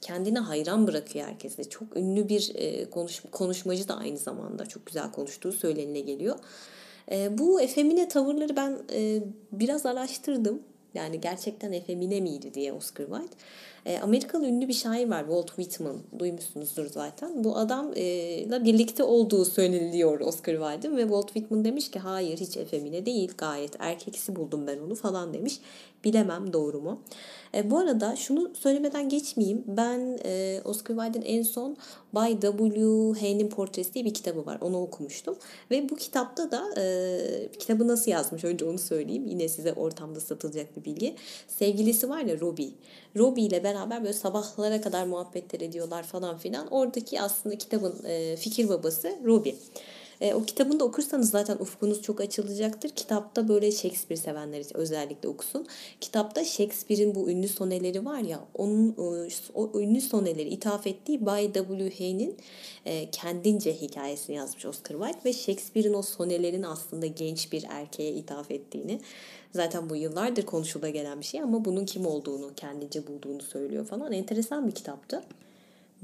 kendine 0.00 0.38
hayran 0.38 0.86
bırakıyor 0.86 1.26
herkese. 1.26 1.64
Çok 1.64 1.96
ünlü 1.96 2.28
bir 2.28 2.52
e, 2.54 2.90
konuş, 2.90 3.22
konuşmacı 3.30 3.88
da 3.88 3.96
aynı 3.96 4.18
zamanda. 4.18 4.66
Çok 4.66 4.86
güzel 4.86 5.12
konuştuğu 5.12 5.52
söylenine 5.52 6.00
geliyor. 6.00 6.38
E, 7.10 7.38
bu 7.38 7.60
efemine 7.60 8.08
tavırları 8.08 8.56
ben 8.56 8.78
e, 8.92 9.22
biraz 9.52 9.86
araştırdım. 9.86 10.62
Yani 10.94 11.20
gerçekten 11.20 11.72
efemine 11.72 12.20
miydi 12.20 12.54
diye 12.54 12.72
Oscar 12.72 13.06
Wilde. 13.06 13.36
E, 13.86 13.98
Amerikalı 13.98 14.46
ünlü 14.46 14.68
bir 14.68 14.72
şair 14.72 15.08
var 15.08 15.20
Walt 15.20 15.46
Whitman. 15.46 15.96
Duymuşsunuzdur 16.18 16.86
zaten. 16.86 17.44
Bu 17.44 17.56
adamla 17.56 18.64
birlikte 18.64 19.02
olduğu 19.02 19.44
söyleniliyor 19.44 20.20
Oscar 20.20 20.52
Wilde'ın 20.52 20.96
ve 20.96 21.02
Walt 21.02 21.26
Whitman 21.26 21.64
demiş 21.64 21.90
ki 21.90 21.98
hayır 21.98 22.38
hiç 22.38 22.56
efemine 22.56 23.06
değil 23.06 23.32
gayet 23.38 23.76
erkeksi 23.78 24.36
buldum 24.36 24.66
ben 24.66 24.78
onu 24.78 24.94
falan 24.94 25.34
demiş. 25.34 25.60
Bilemem 26.04 26.52
doğru 26.52 26.80
mu? 26.80 27.00
E, 27.54 27.70
bu 27.70 27.78
arada 27.78 28.16
şunu 28.16 28.50
söylemeden 28.54 29.08
geçmeyeyim. 29.08 29.64
Ben 29.66 30.18
e, 30.24 30.60
Oscar 30.64 30.96
Wilde'in 30.96 31.36
en 31.38 31.42
son 31.42 31.76
By 32.14 32.32
W. 32.40 33.20
Hayne'in 33.20 33.48
Portresi 33.48 33.94
diye 33.94 34.04
bir 34.04 34.14
kitabı 34.14 34.46
var. 34.46 34.58
Onu 34.60 34.82
okumuştum. 34.82 35.36
Ve 35.70 35.88
bu 35.88 35.96
kitapta 35.96 36.50
da 36.50 36.64
e, 36.76 37.48
kitabı 37.58 37.88
nasıl 37.88 38.10
yazmış 38.10 38.44
önce 38.44 38.64
onu 38.64 38.78
söyleyeyim. 38.78 39.26
Yine 39.26 39.48
size 39.48 39.72
ortamda 39.72 40.20
satılacak 40.20 40.76
bir 40.76 40.84
bilgi. 40.84 41.14
Sevgilisi 41.48 42.08
var 42.08 42.20
ya 42.20 42.40
Robbie. 42.40 42.70
Robbie 43.16 43.42
ile 43.44 43.64
beraber 43.64 44.02
böyle 44.02 44.12
sabahlara 44.12 44.80
kadar 44.80 45.06
muhabbetler 45.06 45.60
ediyorlar 45.60 46.02
falan 46.02 46.38
filan. 46.38 46.66
Oradaki 46.66 47.20
aslında 47.20 47.58
kitabın 47.58 48.04
e, 48.04 48.36
fikir 48.36 48.68
babası 48.68 49.18
Robbie. 49.24 49.54
E, 50.20 50.34
o 50.34 50.42
kitabını 50.42 50.80
da 50.80 50.84
okursanız 50.84 51.30
zaten 51.30 51.56
ufkunuz 51.56 52.02
çok 52.02 52.20
açılacaktır. 52.20 52.88
Kitapta 52.90 53.48
böyle 53.48 53.72
Shakespeare 53.72 54.20
sevenler 54.20 54.60
için 54.60 54.76
özellikle 54.76 55.28
okusun. 55.28 55.66
Kitapta 56.00 56.44
Shakespeare'in 56.44 57.14
bu 57.14 57.30
ünlü 57.30 57.48
soneleri 57.48 58.04
var 58.04 58.18
ya 58.18 58.40
onun 58.54 58.88
e, 58.88 59.30
o 59.54 59.80
ünlü 59.80 60.00
soneleri 60.00 60.48
ithaf 60.48 60.86
ettiği 60.86 61.26
Bay 61.26 61.52
W. 61.52 61.98
Hayne'in 61.98 62.36
e, 62.86 63.10
kendince 63.10 63.74
hikayesini 63.74 64.36
yazmış 64.36 64.66
Oscar 64.66 64.96
Wilde 64.96 65.24
ve 65.24 65.32
Shakespeare'in 65.32 65.94
o 65.94 66.02
sonelerin 66.02 66.62
aslında 66.62 67.06
genç 67.06 67.52
bir 67.52 67.66
erkeğe 67.70 68.12
ithaf 68.12 68.50
ettiğini 68.50 69.00
Zaten 69.52 69.90
bu 69.90 69.96
yıllardır 69.96 70.46
konuşula 70.46 70.88
gelen 70.88 71.20
bir 71.20 71.24
şey 71.24 71.42
ama 71.42 71.64
bunun 71.64 71.84
kim 71.84 72.06
olduğunu, 72.06 72.54
kendince 72.56 73.06
bulduğunu 73.06 73.42
söylüyor 73.42 73.86
falan. 73.86 74.12
Enteresan 74.12 74.66
bir 74.66 74.72
kitaptı. 74.72 75.22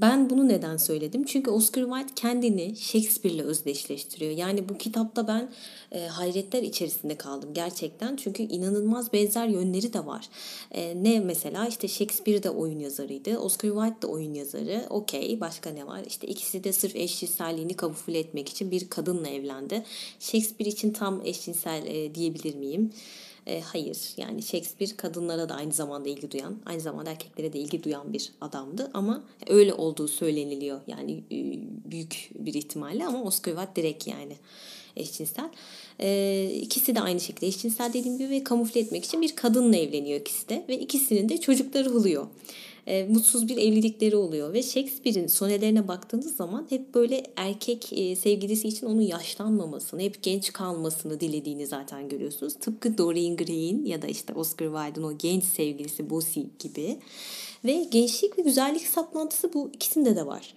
Ben 0.01 0.29
bunu 0.29 0.47
neden 0.47 0.77
söyledim? 0.77 1.23
Çünkü 1.23 1.51
Oscar 1.51 1.81
Wilde 1.81 2.13
kendini 2.15 2.75
Shakespeare'le 2.75 3.43
özdeşleştiriyor. 3.43 4.31
Yani 4.31 4.69
bu 4.69 4.77
kitapta 4.77 5.27
ben 5.27 5.49
e, 5.91 6.07
hayretler 6.07 6.63
içerisinde 6.63 7.15
kaldım 7.15 7.49
gerçekten. 7.53 8.15
Çünkü 8.15 8.43
inanılmaz 8.43 9.13
benzer 9.13 9.47
yönleri 9.47 9.93
de 9.93 10.05
var. 10.05 10.29
E, 10.71 11.03
ne 11.03 11.19
mesela 11.19 11.67
işte 11.67 11.87
Shakespeare 11.87 12.43
de 12.43 12.49
oyun 12.49 12.79
yazarıydı. 12.79 13.37
Oscar 13.37 13.69
Wilde 13.69 14.01
de 14.01 14.07
oyun 14.07 14.33
yazarı. 14.33 14.85
Okey 14.89 15.39
başka 15.39 15.69
ne 15.69 15.87
var? 15.87 16.01
İşte 16.07 16.27
ikisi 16.27 16.63
de 16.63 16.73
sırf 16.73 16.95
eşcinselliğini 16.95 17.73
kamufle 17.73 18.19
etmek 18.19 18.49
için 18.49 18.71
bir 18.71 18.89
kadınla 18.89 19.27
evlendi. 19.27 19.83
Shakespeare 20.19 20.69
için 20.69 20.93
tam 20.93 21.21
eşcinsel 21.25 21.85
e, 21.85 22.15
diyebilir 22.15 22.55
miyim? 22.55 22.91
E, 23.47 23.61
hayır 23.61 23.97
yani 24.17 24.43
Shakespeare 24.43 24.95
kadınlara 24.97 25.49
da 25.49 25.55
aynı 25.55 25.71
zamanda 25.71 26.09
ilgi 26.09 26.31
duyan, 26.31 26.57
aynı 26.65 26.81
zamanda 26.81 27.09
erkeklere 27.09 27.53
de 27.53 27.59
ilgi 27.59 27.83
duyan 27.83 28.13
bir 28.13 28.31
adamdı. 28.41 28.91
Ama 28.93 29.23
öyle 29.47 29.73
olduğu 29.73 30.07
söyleniliyor. 30.07 30.81
Yani 30.87 31.11
e, 31.11 31.37
büyük 31.91 32.29
bir 32.35 32.53
ihtimalle 32.53 33.05
ama 33.05 33.23
Oscar 33.23 33.51
Wilde 33.51 33.75
direkt 33.75 34.07
yani 34.07 34.35
eşcinsel. 34.95 35.49
E, 35.99 36.49
ikisi 36.61 36.95
de 36.95 37.01
aynı 37.01 37.19
şekilde 37.19 37.47
eşcinsel 37.47 37.93
dediğim 37.93 38.17
gibi 38.17 38.29
ve 38.29 38.43
kamufle 38.43 38.79
etmek 38.79 39.05
için 39.05 39.21
bir 39.21 39.35
kadınla 39.35 39.77
evleniyor 39.77 40.19
ikisi 40.19 40.49
de 40.49 40.65
ve 40.69 40.79
ikisinin 40.79 41.29
de 41.29 41.37
çocukları 41.37 41.97
oluyor 41.97 42.27
e, 42.87 43.03
mutsuz 43.03 43.47
bir 43.47 43.57
evlilikleri 43.57 44.15
oluyor. 44.15 44.53
Ve 44.53 44.63
Shakespeare'in 44.63 45.27
sonelerine 45.27 45.87
baktığınız 45.87 46.35
zaman 46.35 46.67
hep 46.69 46.95
böyle 46.95 47.23
erkek 47.35 47.93
e, 47.93 48.15
sevgilisi 48.15 48.67
için 48.67 48.87
onun 48.87 49.01
yaşlanmamasını, 49.01 50.01
hep 50.01 50.23
genç 50.23 50.53
kalmasını 50.53 51.19
dilediğini 51.19 51.67
zaten 51.67 52.09
görüyorsunuz. 52.09 52.53
Tıpkı 52.53 52.97
Dorian 52.97 53.37
Gray'in 53.37 53.85
ya 53.85 54.01
da 54.01 54.07
işte 54.07 54.33
Oscar 54.33 54.65
Wilde'ın 54.65 55.03
o 55.03 55.17
genç 55.17 55.43
sevgilisi 55.43 56.09
Bossy 56.09 56.41
gibi. 56.59 56.97
Ve 57.65 57.83
gençlik 57.91 58.37
ve 58.37 58.41
güzellik 58.41 58.87
saplantısı 58.87 59.53
bu 59.53 59.69
ikisinde 59.73 60.15
de 60.15 60.25
var. 60.25 60.53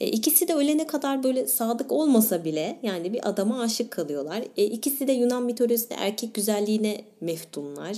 E, 0.00 0.06
ikisi 0.06 0.48
de 0.48 0.54
ölene 0.54 0.86
kadar 0.86 1.22
böyle 1.22 1.46
sadık 1.46 1.92
olmasa 1.92 2.44
bile 2.44 2.78
yani 2.82 3.12
bir 3.12 3.28
adama 3.28 3.60
aşık 3.60 3.90
kalıyorlar. 3.90 4.44
E, 4.56 4.64
ikisi 4.64 5.06
de 5.06 5.12
Yunan 5.12 5.42
mitolojisinde 5.42 5.94
erkek 5.98 6.34
güzelliğine 6.34 7.04
meftunlar. 7.20 7.96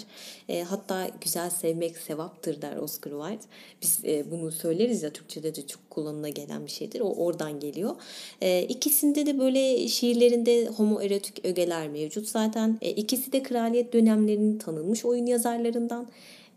E, 0.49 0.62
hatta 0.62 1.09
güzel 1.21 1.51
sevmek 1.51 1.97
sevaptır 1.97 2.62
der 2.62 2.77
Oscar 2.77 3.11
Wilde. 3.11 3.45
Biz 3.83 4.01
e, 4.05 4.31
bunu 4.31 4.53
söyleriz 4.53 5.03
ya 5.03 5.11
Türkçe'de 5.11 5.55
de 5.55 5.67
çok 5.67 5.90
kullanıla 5.90 6.29
gelen 6.29 6.67
bir 6.67 6.71
şeydir. 6.71 7.01
O 7.01 7.14
oradan 7.14 7.61
geliyor. 7.61 7.97
E, 8.40 8.62
ikisinde 8.62 9.27
de 9.27 9.38
böyle 9.38 9.88
şiirlerinde 9.88 10.67
homoerotik 10.67 11.45
ögeler 11.45 11.88
mevcut 11.88 12.29
zaten. 12.29 12.79
E, 12.83 12.90
ikisi 12.90 13.33
de 13.33 13.43
kraliyet 13.43 13.93
dönemlerinin 13.93 14.59
tanınmış 14.59 15.05
oyun 15.05 15.27
yazarlarından. 15.27 16.07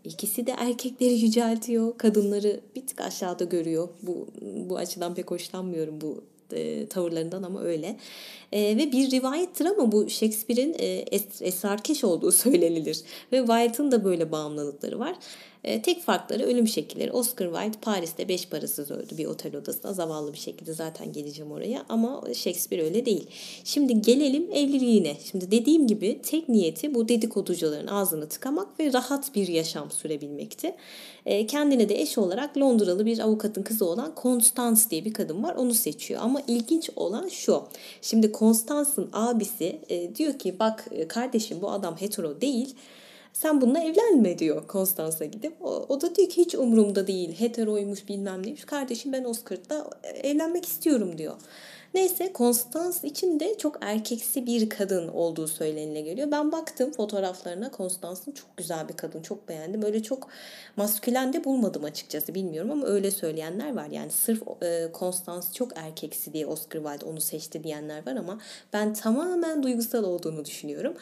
İkisi 0.08 0.46
de 0.46 0.54
erkekleri 0.58 1.14
yüceltiyor, 1.14 1.98
kadınları 1.98 2.60
bir 2.76 2.86
tık 2.86 3.00
aşağıda 3.00 3.44
görüyor. 3.44 3.88
Bu 4.02 4.26
bu 4.42 4.76
açıdan 4.76 5.14
pek 5.14 5.30
hoşlanmıyorum 5.30 6.00
bu 6.00 6.22
e, 6.52 6.86
tavırlarından 6.86 7.42
ama 7.42 7.62
öyle. 7.62 7.96
E, 8.52 8.76
ve 8.76 8.92
bir 8.92 9.10
rivayettir 9.10 9.64
ama 9.64 9.92
bu 9.92 10.10
Shakespeare'in 10.10 10.74
e, 10.78 10.86
es, 10.86 11.42
esrarkeş 11.42 12.04
olduğu 12.04 12.32
söylenilir. 12.44 13.00
Ve 13.32 13.38
Wilde'ın 13.38 13.92
da 13.92 14.04
böyle 14.04 14.32
bağımlılıkları 14.32 14.98
var. 14.98 15.16
E, 15.64 15.82
tek 15.82 16.02
farkları 16.02 16.42
ölüm 16.42 16.68
şekilleri. 16.68 17.12
Oscar 17.12 17.46
Wilde 17.46 17.78
Paris'te 17.82 18.28
beş 18.28 18.48
parasız 18.48 18.90
öldü 18.90 19.18
bir 19.18 19.26
otel 19.26 19.56
odasında. 19.56 19.92
Zavallı 19.92 20.32
bir 20.32 20.38
şekilde 20.38 20.72
zaten 20.72 21.12
geleceğim 21.12 21.52
oraya. 21.52 21.84
Ama 21.88 22.22
Shakespeare 22.34 22.84
öyle 22.84 23.06
değil. 23.06 23.26
Şimdi 23.64 24.02
gelelim 24.02 24.52
evliliğine. 24.52 25.16
Şimdi 25.30 25.50
dediğim 25.50 25.86
gibi 25.86 26.22
tek 26.22 26.48
niyeti 26.48 26.94
bu 26.94 27.08
dedikoducuların 27.08 27.86
ağzını 27.86 28.28
tıkamak 28.28 28.80
ve 28.80 28.92
rahat 28.92 29.34
bir 29.34 29.48
yaşam 29.48 29.90
sürebilmekti. 29.90 30.74
E, 31.26 31.46
kendine 31.46 31.88
de 31.88 32.00
eş 32.00 32.18
olarak 32.18 32.56
Londralı 32.56 33.06
bir 33.06 33.18
avukatın 33.18 33.62
kızı 33.62 33.84
olan 33.84 34.12
Constance 34.22 34.80
diye 34.90 35.04
bir 35.04 35.12
kadın 35.12 35.42
var. 35.42 35.54
Onu 35.54 35.74
seçiyor. 35.74 36.20
Ama 36.22 36.42
ilginç 36.48 36.90
olan 36.96 37.28
şu. 37.28 37.62
Şimdi 38.02 38.32
Constance'ın 38.32 39.10
abisi 39.12 39.78
e, 39.88 40.14
diyor 40.14 40.38
ki 40.38 40.58
bak 40.58 40.84
kardeşim 41.08 41.58
bu 41.60 41.70
adam 41.70 41.96
hetero 41.96 42.40
değil 42.40 42.74
sen 43.38 43.60
bununla 43.60 43.78
evlenme 43.78 44.38
diyor 44.38 44.66
Konstansa 44.66 45.24
gidip. 45.24 45.54
O, 45.60 45.86
o 45.88 46.00
da 46.00 46.14
diyor 46.14 46.28
ki 46.28 46.42
hiç 46.42 46.54
umurumda 46.54 47.06
değil. 47.06 47.40
Heteroymuş 47.40 48.08
bilmem 48.08 48.42
neymiş. 48.42 48.64
Kardeşim 48.64 49.12
ben 49.12 49.24
Oscar'da 49.24 49.90
evlenmek 50.22 50.64
istiyorum 50.64 51.18
diyor. 51.18 51.34
Neyse 51.94 52.32
Konstans 52.32 53.04
için 53.04 53.40
de 53.40 53.58
çok 53.58 53.78
erkeksi 53.80 54.46
bir 54.46 54.68
kadın 54.68 55.08
olduğu 55.08 55.48
söylenile 55.48 56.00
geliyor. 56.00 56.30
Ben 56.30 56.52
baktım 56.52 56.92
fotoğraflarına 56.92 57.70
Konstans'ın 57.70 58.32
çok 58.32 58.56
güzel 58.56 58.88
bir 58.88 58.96
kadın. 58.96 59.22
Çok 59.22 59.48
beğendim. 59.48 59.82
Öyle 59.82 60.02
çok 60.02 60.28
maskülen 60.76 61.32
de 61.32 61.44
bulmadım 61.44 61.84
açıkçası 61.84 62.34
bilmiyorum 62.34 62.70
ama 62.70 62.86
öyle 62.86 63.10
söyleyenler 63.10 63.76
var. 63.76 63.86
Yani 63.90 64.10
sırf 64.10 64.42
e, 64.62 64.92
Konstans 64.92 65.52
çok 65.52 65.72
erkeksi 65.76 66.32
diye 66.32 66.46
Oscar 66.46 66.82
Wilde 66.82 67.04
onu 67.04 67.20
seçti 67.20 67.64
diyenler 67.64 68.06
var 68.06 68.16
ama 68.16 68.40
ben 68.72 68.94
tamamen 68.94 69.62
duygusal 69.62 70.04
olduğunu 70.04 70.44
düşünüyorum. 70.44 70.94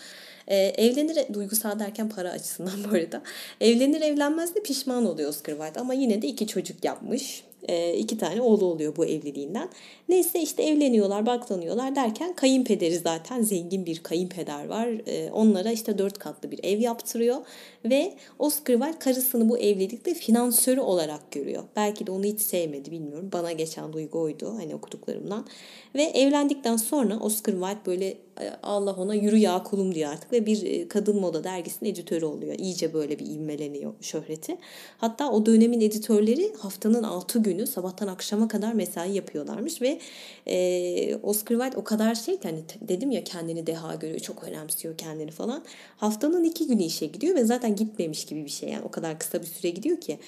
E, 0.48 0.56
evlenir 0.56 1.34
duygusal 1.34 1.78
derken 1.78 2.08
para 2.08 2.30
açısından 2.30 2.84
bu 2.84 2.96
arada. 2.96 3.22
Evlenir 3.60 4.00
evlenmez 4.00 4.54
de 4.54 4.62
pişman 4.62 5.06
oluyor 5.06 5.30
Oscar 5.30 5.52
Wilde 5.52 5.80
ama 5.80 5.94
yine 5.94 6.22
de 6.22 6.26
iki 6.26 6.46
çocuk 6.46 6.84
yapmış 6.84 7.44
e, 7.68 7.94
iki 7.94 8.18
tane 8.18 8.42
oğlu 8.42 8.64
oluyor 8.64 8.96
bu 8.96 9.06
evliliğinden. 9.06 9.68
Neyse 10.08 10.40
işte 10.40 10.62
evleniyorlar, 10.62 11.26
baklanıyorlar 11.26 11.96
derken 11.96 12.32
kayınpederi 12.32 12.98
zaten 12.98 13.42
zengin 13.42 13.86
bir 13.86 14.02
kayınpeder 14.02 14.66
var. 14.66 14.88
E, 15.06 15.30
onlara 15.30 15.72
işte 15.72 15.98
dört 15.98 16.18
katlı 16.18 16.50
bir 16.50 16.60
ev 16.62 16.80
yaptırıyor 16.80 17.36
ve 17.84 18.14
Oscar 18.38 18.74
Wilde 18.74 18.98
karısını 18.98 19.48
bu 19.48 19.58
evlilikte 19.58 20.14
finansörü 20.14 20.80
olarak 20.80 21.30
görüyor. 21.30 21.62
Belki 21.76 22.06
de 22.06 22.10
onu 22.10 22.24
hiç 22.24 22.40
sevmedi 22.40 22.90
bilmiyorum. 22.90 23.30
Bana 23.32 23.52
geçen 23.52 23.92
duygu 23.92 24.20
oydu 24.20 24.54
hani 24.58 24.74
okuduklarımdan. 24.74 25.46
Ve 25.94 26.02
evlendikten 26.02 26.76
sonra 26.76 27.18
Oscar 27.18 27.52
Wilde 27.52 27.86
böyle 27.86 28.25
Allah 28.62 28.94
ona 28.94 29.14
yürü 29.14 29.36
ya 29.36 29.62
kulum 29.62 29.94
diyor 29.94 30.12
artık 30.12 30.32
ve 30.32 30.46
bir 30.46 30.62
e, 30.62 30.88
kadın 30.88 31.20
moda 31.20 31.44
dergisinin 31.44 31.90
editörü 31.90 32.24
oluyor. 32.24 32.54
İyice 32.58 32.94
böyle 32.94 33.18
bir 33.18 33.26
ivmeleniyor 33.26 33.94
şöhreti. 34.00 34.56
Hatta 34.98 35.30
o 35.30 35.46
dönemin 35.46 35.80
editörleri 35.80 36.52
haftanın 36.58 37.02
6 37.02 37.38
günü 37.38 37.66
sabahtan 37.66 38.06
akşama 38.06 38.48
kadar 38.48 38.72
mesai 38.72 39.14
yapıyorlarmış 39.14 39.82
ve 39.82 39.98
e, 40.46 41.16
Oscar 41.22 41.58
Wilde 41.58 41.76
o 41.76 41.84
kadar 41.84 42.14
şey 42.14 42.38
hani 42.42 42.60
dedim 42.80 43.10
ya 43.10 43.24
kendini 43.24 43.66
deha 43.66 43.94
görüyor 43.94 44.20
çok 44.20 44.44
önemsiyor 44.44 44.98
kendini 44.98 45.30
falan. 45.30 45.64
Haftanın 45.96 46.44
2 46.44 46.66
günü 46.66 46.82
işe 46.82 47.06
gidiyor 47.06 47.34
ve 47.34 47.44
zaten 47.44 47.76
gitmemiş 47.76 48.24
gibi 48.24 48.44
bir 48.44 48.50
şey 48.50 48.68
yani 48.68 48.84
o 48.84 48.90
kadar 48.90 49.18
kısa 49.18 49.40
bir 49.42 49.46
süre 49.46 49.70
gidiyor 49.70 50.00
ki 50.00 50.18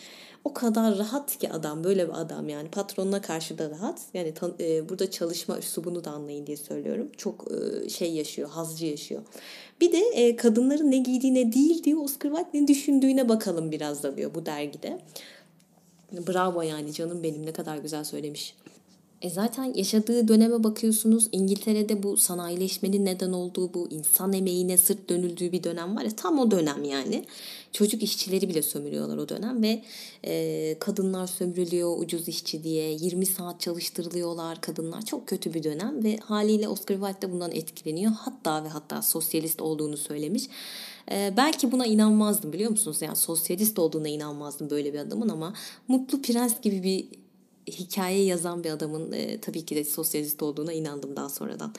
o 0.49 0.53
kadar 0.53 0.99
rahat 0.99 1.39
ki 1.39 1.51
adam 1.51 1.85
böyle 1.85 2.09
bir 2.09 2.21
adam 2.21 2.49
yani 2.49 2.69
patronuna 2.69 3.23
karşı 3.23 3.59
da 3.59 3.71
rahat. 3.71 4.01
Yani 4.15 4.33
e, 4.61 4.89
burada 4.89 5.11
çalışma 5.11 5.59
üslubunu 5.59 6.05
da 6.05 6.11
anlayın 6.11 6.47
diye 6.47 6.57
söylüyorum. 6.57 7.09
Çok 7.17 7.45
e, 7.53 7.89
şey 7.89 8.13
yaşıyor, 8.13 8.49
hazcı 8.49 8.87
yaşıyor. 8.87 9.23
Bir 9.81 9.93
de 9.93 9.99
e, 9.99 10.37
kadınların 10.37 10.91
ne 10.91 10.99
giydiğine 10.99 11.53
değil 11.53 11.85
diyor 11.85 11.99
Oscar 12.03 12.31
Wilde 12.31 12.63
ne 12.63 12.69
düşündüğüne 12.69 13.29
bakalım 13.29 13.73
biraz 13.73 14.03
da 14.03 14.17
diyor 14.17 14.35
bu 14.35 14.47
dergide. 14.47 14.99
Bravo 16.13 16.63
yani 16.63 16.93
canım 16.93 17.23
benim 17.23 17.47
ne 17.47 17.53
kadar 17.53 17.79
güzel 17.79 18.05
söylemiş. 18.05 18.55
E 19.23 19.31
zaten 19.31 19.75
yaşadığı 19.75 20.29
döneme 20.29 20.65
bakıyorsunuz 20.65 21.29
İngiltere'de 21.33 22.03
bu 22.03 22.17
sanayileşmenin 22.17 23.05
neden 23.05 23.33
olduğu 23.33 23.75
bu 23.75 23.89
insan 23.91 24.33
emeğine 24.33 24.79
sırt 24.79 25.09
dönüldüğü 25.09 25.53
bir 25.53 25.65
dönem 25.65 25.97
var 25.97 26.03
ya 26.03 26.17
tam 26.17 26.39
o 26.39 26.51
dönem 26.51 26.85
yani. 26.85 27.25
Çocuk 27.73 28.03
işçileri 28.03 28.49
bile 28.49 28.63
sömürüyorlar 28.63 29.17
o 29.17 29.29
dönem 29.29 29.63
ve 29.63 29.83
e, 30.25 30.77
kadınlar 30.79 31.27
sömürülüyor 31.27 31.99
ucuz 31.99 32.29
işçi 32.29 32.65
diye 32.65 32.93
20 32.93 33.27
saat 33.27 33.61
çalıştırılıyorlar 33.61 34.61
kadınlar 34.61 35.05
çok 35.05 35.27
kötü 35.27 35.55
bir 35.55 35.63
dönem 35.63 36.05
ve 36.05 36.17
haliyle 36.17 36.69
Oscar 36.69 36.95
Wilde 36.95 37.23
de 37.23 37.33
bundan 37.33 37.53
etkileniyor 37.53 38.13
hatta 38.13 38.65
ve 38.65 38.69
hatta 38.69 39.03
sosyalist 39.03 39.63
olduğunu 39.63 39.97
söylemiş. 39.97 40.49
Ee, 41.11 41.35
belki 41.37 41.73
buna 41.73 41.87
inanmazdım 41.87 42.53
biliyor 42.53 42.71
musunuz? 42.71 43.03
Yani 43.03 43.17
sosyalist 43.17 43.79
olduğuna 43.79 44.09
inanmazdım 44.09 44.71
böyle 44.71 44.93
bir 44.93 44.99
adamın 44.99 45.29
ama 45.29 45.55
Mutlu 45.89 46.23
Prens 46.23 46.61
gibi 46.61 46.83
bir 46.83 47.28
hikaye 47.71 48.25
yazan 48.25 48.65
bir 48.65 48.71
adamın 48.71 49.13
e, 49.13 49.41
tabii 49.41 49.65
ki 49.65 49.77
de 49.77 49.85
sosyalist 49.85 50.43
olduğuna 50.43 50.73
inandım 50.73 51.17
daha 51.17 51.29
sonradan. 51.29 51.75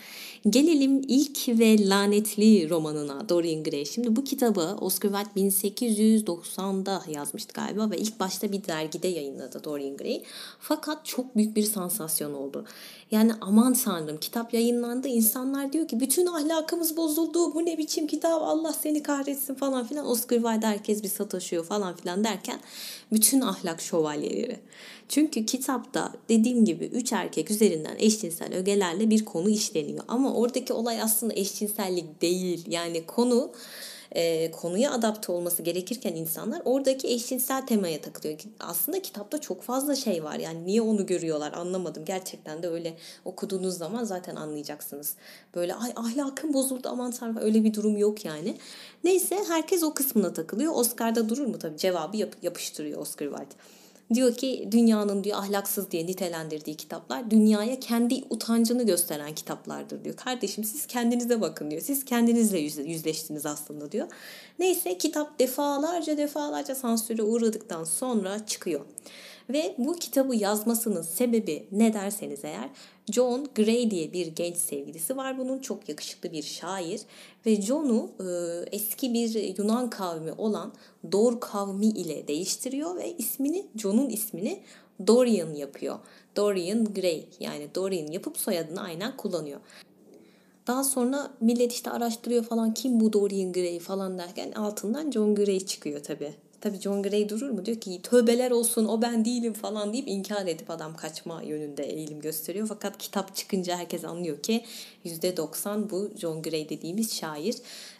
Gelelim 0.49 1.01
ilk 1.07 1.59
ve 1.59 1.89
lanetli 1.89 2.69
romanına 2.69 3.29
Dorian 3.29 3.63
Gray. 3.63 3.85
Şimdi 3.85 4.15
bu 4.15 4.23
kitabı 4.23 4.77
Oscar 4.81 5.25
Wilde 5.35 5.67
1890'da 5.67 7.03
yazmıştı 7.07 7.53
galiba 7.53 7.91
ve 7.91 7.97
ilk 7.97 8.19
başta 8.19 8.51
bir 8.51 8.63
dergide 8.63 9.07
yayınladı 9.07 9.63
Dorian 9.63 9.97
Gray. 9.97 10.23
Fakat 10.59 11.05
çok 11.05 11.35
büyük 11.35 11.55
bir 11.55 11.63
sansasyon 11.63 12.33
oldu. 12.33 12.65
Yani 13.11 13.31
aman 13.41 13.73
tanrım 13.73 14.17
kitap 14.17 14.53
yayınlandı 14.53 15.07
insanlar 15.07 15.73
diyor 15.73 15.87
ki 15.87 15.99
bütün 15.99 16.25
ahlakımız 16.25 16.97
bozuldu 16.97 17.53
bu 17.53 17.65
ne 17.65 17.77
biçim 17.77 18.07
kitap 18.07 18.41
Allah 18.41 18.73
seni 18.73 19.03
kahretsin 19.03 19.55
falan 19.55 19.87
filan 19.87 20.07
Oscar 20.07 20.37
Wilde 20.37 20.67
herkes 20.67 21.03
bir 21.03 21.07
sataşıyor 21.07 21.65
falan 21.65 21.95
filan 21.95 22.23
derken 22.23 22.59
bütün 23.11 23.41
ahlak 23.41 23.81
şövalyeleri. 23.81 24.59
Çünkü 25.09 25.45
kitapta 25.45 26.13
dediğim 26.29 26.65
gibi 26.65 26.85
üç 26.85 27.13
erkek 27.13 27.51
üzerinden 27.51 27.95
eşcinsel 27.99 28.53
ögelerle 28.53 29.09
bir 29.09 29.25
konu 29.25 29.49
işleniyor. 29.49 30.03
Ama 30.07 30.33
oradaki 30.33 30.73
olay 30.73 31.01
aslında 31.01 31.33
eşcinsellik 31.33 32.21
değil. 32.21 32.65
Yani 32.67 33.05
konu 33.05 33.51
e, 34.11 34.51
konuya 34.51 34.91
adapte 34.91 35.31
olması 35.31 35.63
gerekirken 35.63 36.15
insanlar 36.15 36.61
oradaki 36.65 37.07
eşcinsel 37.07 37.67
temaya 37.67 38.01
takılıyor. 38.01 38.39
Aslında 38.59 39.01
kitapta 39.01 39.41
çok 39.41 39.61
fazla 39.63 39.95
şey 39.95 40.23
var. 40.23 40.35
Yani 40.35 40.65
niye 40.65 40.81
onu 40.81 41.05
görüyorlar 41.05 41.53
anlamadım. 41.53 42.05
Gerçekten 42.05 42.63
de 42.63 42.67
öyle 42.67 42.93
okuduğunuz 43.25 43.77
zaman 43.77 44.03
zaten 44.03 44.35
anlayacaksınız. 44.35 45.15
Böyle 45.55 45.75
ay 45.75 45.93
ahlakım 45.95 46.53
bozuldu 46.53 46.89
aman 46.89 47.11
tanrım 47.11 47.37
öyle 47.37 47.63
bir 47.63 47.73
durum 47.73 47.97
yok 47.97 48.25
yani. 48.25 48.57
Neyse 49.03 49.37
herkes 49.47 49.83
o 49.83 49.93
kısmına 49.93 50.33
takılıyor. 50.33 50.73
Oscar'da 50.75 51.29
durur 51.29 51.45
mu 51.45 51.59
tabii 51.59 51.77
cevabı 51.77 52.17
yap, 52.17 52.35
yapıştırıyor 52.41 53.01
Oscar 53.01 53.25
Wilde. 53.27 53.78
Diyor 54.13 54.35
ki 54.35 54.67
dünyanın 54.71 55.23
diyor 55.23 55.37
ahlaksız 55.37 55.91
diye 55.91 56.05
nitelendirdiği 56.05 56.77
kitaplar 56.77 57.31
dünyaya 57.31 57.79
kendi 57.79 58.23
utancını 58.29 58.85
gösteren 58.85 59.35
kitaplardır 59.35 60.03
diyor. 60.03 60.15
Kardeşim 60.15 60.63
siz 60.63 60.87
kendinize 60.87 61.41
bakın 61.41 61.71
diyor. 61.71 61.81
Siz 61.81 62.05
kendinizle 62.05 62.59
yüzleştiniz 62.59 63.45
aslında 63.45 63.91
diyor. 63.91 64.07
Neyse 64.59 64.97
kitap 64.97 65.39
defalarca 65.39 66.17
defalarca 66.17 66.75
sansüre 66.75 67.23
uğradıktan 67.23 67.83
sonra 67.83 68.45
çıkıyor. 68.45 68.81
Ve 69.49 69.75
bu 69.77 69.95
kitabı 69.95 70.35
yazmasının 70.35 71.01
sebebi 71.01 71.67
ne 71.71 71.93
derseniz 71.93 72.45
eğer 72.45 72.69
John 73.11 73.47
Gray 73.55 73.91
diye 73.91 74.13
bir 74.13 74.27
genç 74.27 74.57
sevgilisi 74.57 75.17
var 75.17 75.37
bunun. 75.37 75.59
Çok 75.59 75.89
yakışıklı 75.89 76.31
bir 76.31 76.43
şair. 76.43 77.01
Ve 77.45 77.61
John'u 77.61 78.09
e, 78.19 78.25
eski 78.71 79.13
bir 79.13 79.57
Yunan 79.57 79.89
kavmi 79.89 80.31
olan 80.31 80.73
Dor 81.11 81.39
kavmi 81.39 81.85
ile 81.85 82.27
değiştiriyor 82.27 82.95
ve 82.95 83.15
ismini 83.17 83.65
John'un 83.75 84.09
ismini 84.09 84.59
Dorian 85.07 85.53
yapıyor. 85.53 85.99
Dorian 86.35 86.85
Gray 86.85 87.25
yani 87.39 87.75
Dorian 87.75 88.11
yapıp 88.11 88.37
soyadını 88.37 88.81
aynen 88.81 89.17
kullanıyor. 89.17 89.59
Daha 90.67 90.83
sonra 90.83 91.31
millet 91.41 91.73
işte 91.73 91.91
araştırıyor 91.91 92.43
falan 92.43 92.73
kim 92.73 92.99
bu 92.99 93.13
Dorian 93.13 93.53
Gray 93.53 93.79
falan 93.79 94.17
derken 94.17 94.51
altından 94.51 95.11
John 95.11 95.35
Gray 95.35 95.59
çıkıyor 95.59 96.03
tabii. 96.03 96.33
Tabii 96.61 96.79
John 96.79 97.03
Gray 97.03 97.29
durur 97.29 97.49
mu? 97.49 97.65
Diyor 97.65 97.79
ki 97.79 98.01
tövbeler 98.03 98.51
olsun 98.51 98.85
o 98.85 99.01
ben 99.01 99.25
değilim 99.25 99.53
falan 99.53 99.93
deyip 99.93 100.07
inkar 100.07 100.47
edip 100.47 100.69
adam 100.69 100.95
kaçma 100.95 101.41
yönünde 101.41 101.83
eğilim 101.83 102.19
gösteriyor. 102.19 102.67
Fakat 102.67 102.97
kitap 102.97 103.35
çıkınca 103.35 103.77
herkes 103.77 104.05
anlıyor 104.05 104.41
ki 104.41 104.65
%90 105.05 105.89
bu 105.89 106.11
John 106.17 106.41
Gray 106.41 106.69
dediğimiz 106.69 107.15
şair. 107.15 107.55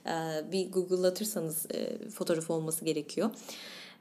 Ee, 0.05 0.11
bir 0.51 0.71
Google'latırsanız 0.71 1.65
e, 1.73 2.09
fotoğrafı 2.09 2.53
olması 2.53 2.85
gerekiyor. 2.85 3.29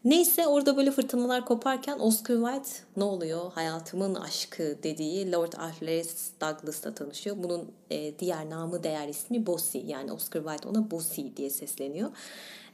Neyse 0.05 0.47
orada 0.47 0.77
böyle 0.77 0.91
fırtınalar 0.91 1.45
koparken 1.45 1.99
Oscar 1.99 2.35
Wilde 2.35 2.69
ne 2.97 3.05
oluyor 3.05 3.53
hayatımın 3.53 4.15
aşkı 4.15 4.79
dediği 4.83 5.33
Lord 5.33 5.53
Arthur 5.53 5.87
Douglas'la 6.41 6.95
tanışıyor. 6.95 7.37
Bunun 7.39 7.69
e, 7.91 8.19
diğer 8.19 8.51
namı 8.51 8.83
değer 8.83 9.09
ismi 9.09 9.47
Bossy 9.47 9.79
yani 9.79 10.13
Oscar 10.13 10.43
Wilde 10.43 10.69
ona 10.69 10.91
Bossy 10.91 11.23
diye 11.37 11.51
sesleniyor. 11.51 12.11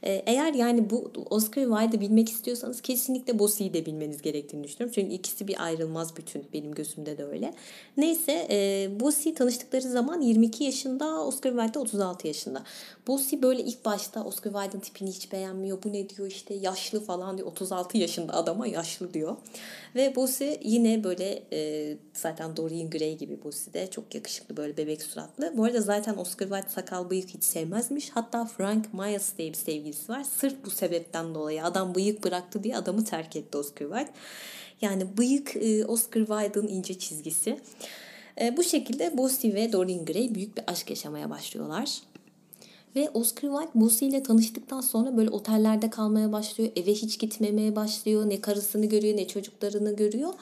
Ee, 0.05 0.23
eğer 0.25 0.53
yani 0.53 0.89
bu 0.89 1.11
Oscar 1.29 1.63
Wilde'ı 1.63 2.01
bilmek 2.01 2.29
istiyorsanız 2.29 2.81
kesinlikle 2.81 3.39
Bossy'yi 3.39 3.73
de 3.73 3.85
bilmeniz 3.85 4.21
gerektiğini 4.21 4.63
düşünüyorum. 4.63 4.91
Çünkü 4.95 5.13
ikisi 5.13 5.47
bir 5.47 5.63
ayrılmaz 5.63 6.17
bütün. 6.17 6.45
Benim 6.53 6.71
gözümde 6.71 7.17
de 7.17 7.25
öyle. 7.25 7.53
Neyse 7.97 8.47
e, 8.49 8.89
Bossy 8.99 9.31
tanıştıkları 9.31 9.81
zaman 9.81 10.21
22 10.21 10.63
yaşında, 10.63 11.25
Oscar 11.25 11.51
Wilde 11.51 11.73
de 11.73 11.79
36 11.79 12.27
yaşında. 12.27 12.63
Bossy 13.07 13.35
böyle 13.41 13.63
ilk 13.63 13.85
başta 13.85 14.23
Oscar 14.23 14.51
Wilde'ın 14.51 14.79
tipini 14.79 15.09
hiç 15.09 15.31
beğenmiyor. 15.31 15.83
Bu 15.83 15.93
ne 15.93 16.09
diyor 16.09 16.27
işte 16.27 16.53
yaşlı 16.53 17.03
falan 17.03 17.37
diyor. 17.37 17.47
36 17.47 17.97
yaşında 17.97 18.33
adama 18.33 18.67
yaşlı 18.67 19.13
diyor. 19.13 19.35
Ve 19.95 20.15
Bossy 20.15 20.49
yine 20.63 21.03
böyle 21.03 21.43
e, 21.51 21.97
zaten 22.13 22.57
Dorian 22.57 22.89
Gray 22.89 23.17
gibi 23.17 23.43
Bossy 23.43 23.73
de 23.73 23.89
çok 23.91 24.15
yakışıklı 24.15 24.57
böyle 24.57 24.77
bebek 24.77 25.01
suratlı. 25.01 25.53
Bu 25.57 25.63
arada 25.63 25.81
zaten 25.81 26.17
Oscar 26.17 26.47
Wilde 26.47 26.69
sakal 26.69 27.09
bıyık 27.09 27.29
hiç 27.29 27.43
sevmezmiş. 27.43 28.09
Hatta 28.09 28.45
Frank 28.45 28.93
Myers 28.93 29.37
diye 29.37 29.49
bir 29.49 29.57
sevgilisi 29.95 30.11
var. 30.11 30.23
Sırf 30.23 30.65
bu 30.65 30.69
sebepten 30.69 31.35
dolayı 31.35 31.63
adam 31.63 31.95
bıyık 31.95 32.23
bıraktı 32.23 32.63
diye 32.63 32.77
adamı 32.77 33.05
terk 33.05 33.35
etti 33.35 33.57
Oscar 33.57 33.85
Wilde. 33.85 34.11
Yani 34.81 35.17
bıyık 35.17 35.55
e, 35.55 35.85
Oscar 35.85 36.25
Wilde'ın 36.25 36.67
ince 36.67 36.99
çizgisi. 36.99 37.59
E, 38.41 38.57
bu 38.57 38.63
şekilde 38.63 39.17
Bossy 39.17 39.53
ve 39.53 39.73
Dorian 39.73 40.05
Gray 40.05 40.35
büyük 40.35 40.57
bir 40.57 40.63
aşk 40.67 40.89
yaşamaya 40.89 41.29
başlıyorlar. 41.29 42.01
Ve 42.95 43.09
Oscar 43.13 43.49
Wilde 43.49 43.81
Bossy 43.81 44.05
ile 44.07 44.23
tanıştıktan 44.23 44.81
sonra 44.81 45.17
böyle 45.17 45.29
otellerde 45.29 45.89
kalmaya 45.89 46.31
başlıyor. 46.31 46.71
Eve 46.75 46.91
hiç 46.91 47.19
gitmemeye 47.19 47.75
başlıyor. 47.75 48.29
Ne 48.29 48.41
karısını 48.41 48.85
görüyor 48.85 49.17
ne 49.17 49.27
çocuklarını 49.27 49.95
görüyor. 49.95 50.33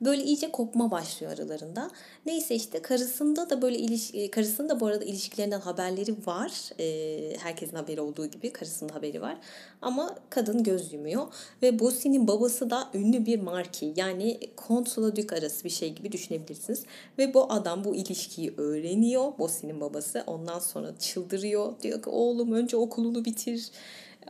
Böyle 0.00 0.24
iyice 0.24 0.50
kopma 0.50 0.90
başlıyor 0.90 1.32
aralarında. 1.32 1.90
Neyse 2.26 2.54
işte 2.54 2.82
karısında 2.82 3.50
da 3.50 3.62
böyle 3.62 3.78
ilişki, 3.78 4.30
karısının 4.30 4.68
da 4.68 4.80
bu 4.80 4.86
arada 4.86 5.04
ilişkilerinden 5.04 5.60
haberleri 5.60 6.26
var. 6.26 6.52
Ee, 6.80 7.36
herkesin 7.38 7.76
haberi 7.76 8.00
olduğu 8.00 8.26
gibi 8.26 8.52
karısının 8.52 8.88
haberi 8.88 9.22
var. 9.22 9.38
Ama 9.82 10.14
kadın 10.30 10.62
göz 10.62 10.92
yumuyor. 10.92 11.26
Ve 11.62 11.78
Bossy'nin 11.78 12.28
babası 12.28 12.70
da 12.70 12.88
ünlü 12.94 13.26
bir 13.26 13.40
marki. 13.40 13.92
Yani 13.96 14.40
Consola 14.68 15.16
Duke 15.16 15.36
arası 15.36 15.64
bir 15.64 15.70
şey 15.70 15.94
gibi 15.94 16.12
düşünebilirsiniz. 16.12 16.84
Ve 17.18 17.34
bu 17.34 17.52
adam 17.52 17.84
bu 17.84 17.94
ilişkiyi 17.94 18.54
öğreniyor. 18.56 19.38
Bossy'nin 19.38 19.80
babası. 19.80 20.24
Ondan 20.26 20.58
sonra 20.58 20.98
çıldırıyor. 20.98 21.72
Diyor 21.82 22.02
ki 22.02 22.10
oğlum 22.10 22.52
önce 22.52 22.76
okulunu 22.76 23.24
bitir. 23.24 23.70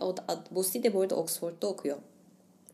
O 0.00 0.16
da, 0.16 0.44
Bossy 0.50 0.83
de 0.83 0.94
bu 0.94 1.00
arada 1.00 1.16
Oxford'da 1.16 1.66
okuyor. 1.66 1.98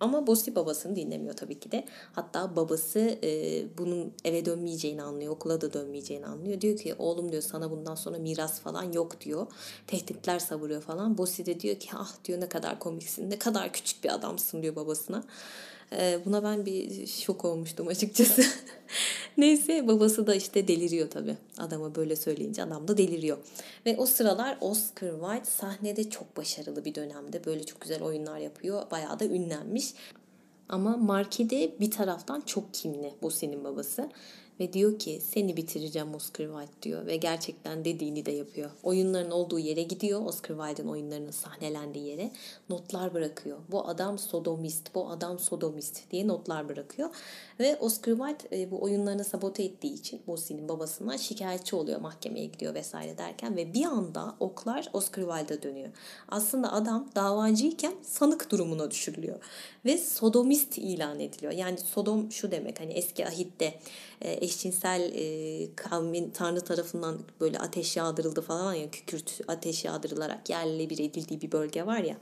Ama 0.00 0.26
Bossy 0.26 0.54
babasını 0.54 0.96
dinlemiyor 0.96 1.37
tabii 1.37 1.61
ki 1.61 1.72
de. 1.72 1.85
Hatta 2.12 2.57
babası 2.57 3.18
e, 3.24 3.62
bunun 3.78 4.12
eve 4.24 4.44
dönmeyeceğini 4.44 5.02
anlıyor. 5.02 5.33
Okula 5.33 5.61
da 5.61 5.72
dönmeyeceğini 5.72 6.26
anlıyor. 6.26 6.61
Diyor 6.61 6.76
ki 6.76 6.94
oğlum 6.98 7.33
diyor 7.33 7.42
sana 7.42 7.70
bundan 7.70 7.94
sonra 7.94 8.18
miras 8.18 8.61
falan 8.61 8.92
yok 8.92 9.20
diyor. 9.20 9.46
Tehditler 9.87 10.38
savuruyor 10.38 10.83
falan. 10.83 11.18
Bossy 11.18 11.44
de 11.44 11.61
diyor 11.61 11.76
ki 11.76 11.88
ah 11.94 12.12
diyor 12.24 12.40
ne 12.40 12.48
kadar 12.48 12.78
komiksin. 12.78 13.30
Ne 13.30 13.38
kadar 13.38 13.72
küçük 13.72 14.04
bir 14.04 14.14
adamsın 14.14 14.62
diyor 14.62 14.76
babasına. 14.76 15.24
E, 15.92 16.18
buna 16.25 16.42
ben 16.42 16.66
bir 16.66 17.07
şok 17.07 17.44
olmuştum 17.44 17.88
açıkçası. 17.88 18.42
Neyse 19.37 19.88
babası 19.88 20.27
da 20.27 20.35
işte 20.35 20.68
deliriyor 20.68 21.11
tabii. 21.11 21.37
Adama 21.59 21.94
böyle 21.94 22.16
söyleyince 22.16 22.62
adam 22.62 22.88
da 22.88 22.97
deliriyor. 22.97 23.38
Ve 23.87 23.97
o 23.99 24.07
sıralar 24.07 24.59
Oscar 24.61 25.11
Wilde 25.11 25.44
sahnede 25.44 26.11
çok 26.11 26.37
başarılı 26.37 26.85
bir 26.85 26.94
dönemde. 26.94 27.44
Böyle 27.44 27.66
çok 27.66 27.81
güzel 27.81 28.03
oyunlar 28.03 28.38
yapıyor. 28.38 28.90
Bayağı 28.90 29.20
da 29.20 29.25
ünlenmiş. 29.25 29.94
Ama 30.68 30.97
Markide 30.97 31.81
bir 31.81 31.90
taraftan 31.90 32.40
çok 32.40 32.75
kimli 32.75 33.14
bu 33.23 33.31
senin 33.31 33.64
babası. 33.64 34.11
Ve 34.60 34.72
diyor 34.72 34.98
ki 34.98 35.20
seni 35.20 35.56
bitireceğim 35.56 36.14
Oscar 36.14 36.46
Wilde 36.46 36.82
diyor. 36.82 37.06
Ve 37.06 37.16
gerçekten 37.16 37.84
dediğini 37.84 38.26
de 38.26 38.32
yapıyor. 38.32 38.70
Oyunların 38.82 39.30
olduğu 39.30 39.58
yere 39.58 39.82
gidiyor. 39.82 40.26
Oscar 40.26 40.56
Wilde'ın 40.56 40.88
oyunlarının 40.88 41.30
sahnelendiği 41.30 42.06
yere. 42.06 42.30
Notlar 42.68 43.14
bırakıyor. 43.14 43.58
Bu 43.70 43.88
adam 43.88 44.18
sodomist, 44.18 44.94
bu 44.94 45.10
adam 45.10 45.38
sodomist 45.38 46.10
diye 46.10 46.28
notlar 46.28 46.68
bırakıyor. 46.68 47.10
Ve 47.60 47.76
Oscar 47.76 48.16
Wilde 48.16 48.62
e, 48.62 48.70
bu 48.70 48.82
oyunlarını 48.82 49.24
sabote 49.24 49.62
ettiği 49.62 49.94
için 49.94 50.22
Bossy'nin 50.26 50.68
babasından 50.68 51.16
şikayetçi 51.16 51.76
oluyor. 51.76 52.00
Mahkemeye 52.00 52.46
gidiyor 52.46 52.74
vesaire 52.74 53.18
derken. 53.18 53.56
Ve 53.56 53.74
bir 53.74 53.84
anda 53.84 54.36
oklar 54.40 54.90
Oscar 54.92 55.22
Wilde'a 55.22 55.62
dönüyor. 55.62 55.88
Aslında 56.28 56.72
adam 56.72 57.08
davacıyken 57.14 57.94
sanık 58.02 58.50
durumuna 58.50 58.90
düşürülüyor. 58.90 59.38
Ve 59.84 59.98
sodomist 59.98 60.78
ilan 60.78 61.20
ediliyor. 61.20 61.52
Yani 61.52 61.78
Sodom 61.78 62.32
şu 62.32 62.50
demek 62.50 62.80
hani 62.80 62.92
eski 62.92 63.26
ahitte 63.26 63.74
e, 64.20 64.43
eşcinsel 64.44 65.12
e, 65.14 65.74
kavmin 65.76 66.30
Tanrı 66.30 66.61
tarafından 66.61 67.18
böyle 67.40 67.59
ateş 67.59 67.96
yağdırıldı 67.96 68.40
falan 68.40 68.74
ya 68.74 68.90
kükürt 68.90 69.40
ateş 69.48 69.85
yağdırılarak 69.85 70.50
yerle 70.50 70.90
bir 70.90 70.98
edildiği 70.98 71.40
bir 71.40 71.52
bölge 71.52 71.87
var 71.87 71.98
ya. 71.98 72.16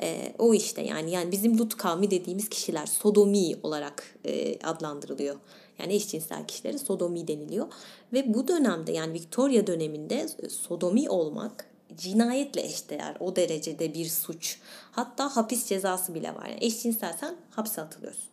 E, 0.00 0.32
o 0.38 0.54
işte 0.54 0.82
yani 0.82 1.10
yani 1.10 1.32
bizim 1.32 1.58
Lut 1.58 1.76
kavmi 1.76 2.10
dediğimiz 2.10 2.48
kişiler 2.48 2.86
sodomi 2.86 3.56
olarak 3.62 4.16
e, 4.24 4.58
adlandırılıyor. 4.58 5.36
Yani 5.78 5.94
eşcinsel 5.94 6.46
kişilere 6.46 6.78
sodomi 6.78 7.28
deniliyor. 7.28 7.66
Ve 8.12 8.34
bu 8.34 8.48
dönemde 8.48 8.92
yani 8.92 9.12
Victoria 9.12 9.66
döneminde 9.66 10.28
sodomi 10.48 11.10
olmak 11.10 11.66
cinayetle 11.96 12.62
eşdeğer 12.62 13.16
o 13.20 13.36
derecede 13.36 13.94
bir 13.94 14.06
suç. 14.06 14.58
Hatta 14.90 15.36
hapis 15.36 15.66
cezası 15.66 16.14
bile 16.14 16.34
var. 16.34 16.46
Yani 16.46 16.64
eşcinselsen 16.64 17.36
hapse 17.50 17.82
atılıyorsun. 17.82 18.28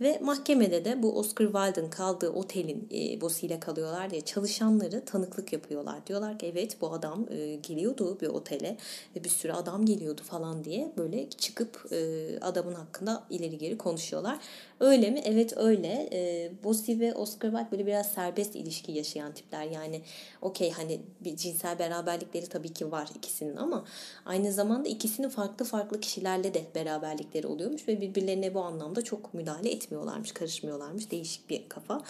Ve 0.00 0.18
mahkemede 0.22 0.84
de 0.84 1.02
bu 1.02 1.18
Oscar 1.18 1.44
Wilde'ın 1.44 1.90
kaldığı 1.90 2.30
otelin 2.30 2.88
e, 2.94 3.20
bosiyle 3.20 3.60
kalıyorlar 3.60 4.10
diye 4.10 4.20
çalışanları 4.20 5.04
tanıklık 5.04 5.52
yapıyorlar. 5.52 6.06
Diyorlar 6.06 6.38
ki 6.38 6.46
evet 6.46 6.76
bu 6.80 6.92
adam 6.92 7.26
e, 7.30 7.54
geliyordu 7.54 8.18
bir 8.20 8.26
otele 8.26 8.76
ve 9.16 9.24
bir 9.24 9.28
sürü 9.28 9.52
adam 9.52 9.86
geliyordu 9.86 10.22
falan 10.24 10.64
diye 10.64 10.92
böyle 10.96 11.30
çıkıp 11.30 11.86
e, 11.92 12.38
adamın 12.40 12.74
hakkında 12.74 13.24
ileri 13.30 13.58
geri 13.58 13.78
konuşuyorlar. 13.78 14.38
Öyle 14.82 15.10
mi? 15.10 15.22
Evet 15.24 15.56
öyle. 15.56 16.08
E, 16.12 16.50
Bosi 16.64 17.00
ve 17.00 17.14
Oscar 17.14 17.50
Wilde 17.50 17.72
böyle 17.72 17.86
biraz 17.86 18.12
serbest 18.12 18.56
ilişki 18.56 18.92
yaşayan 18.92 19.32
tipler. 19.32 19.64
Yani 19.64 20.02
okey 20.40 20.70
hani 20.70 21.00
bir 21.20 21.36
cinsel 21.36 21.78
beraberlikleri 21.78 22.46
tabii 22.46 22.72
ki 22.72 22.92
var 22.92 23.08
ikisinin 23.16 23.56
ama 23.56 23.84
aynı 24.26 24.52
zamanda 24.52 24.88
ikisinin 24.88 25.28
farklı 25.28 25.64
farklı 25.64 26.00
kişilerle 26.00 26.54
de 26.54 26.62
beraberlikleri 26.74 27.46
oluyormuş 27.46 27.88
ve 27.88 28.00
birbirlerine 28.00 28.54
bu 28.54 28.60
anlamda 28.60 29.02
çok 29.02 29.34
müdahale 29.34 29.70
etmiyorlarmış, 29.70 30.32
karışmıyorlarmış. 30.32 31.10
Değişik 31.10 31.50
bir 31.50 31.68
kafa. 31.68 32.02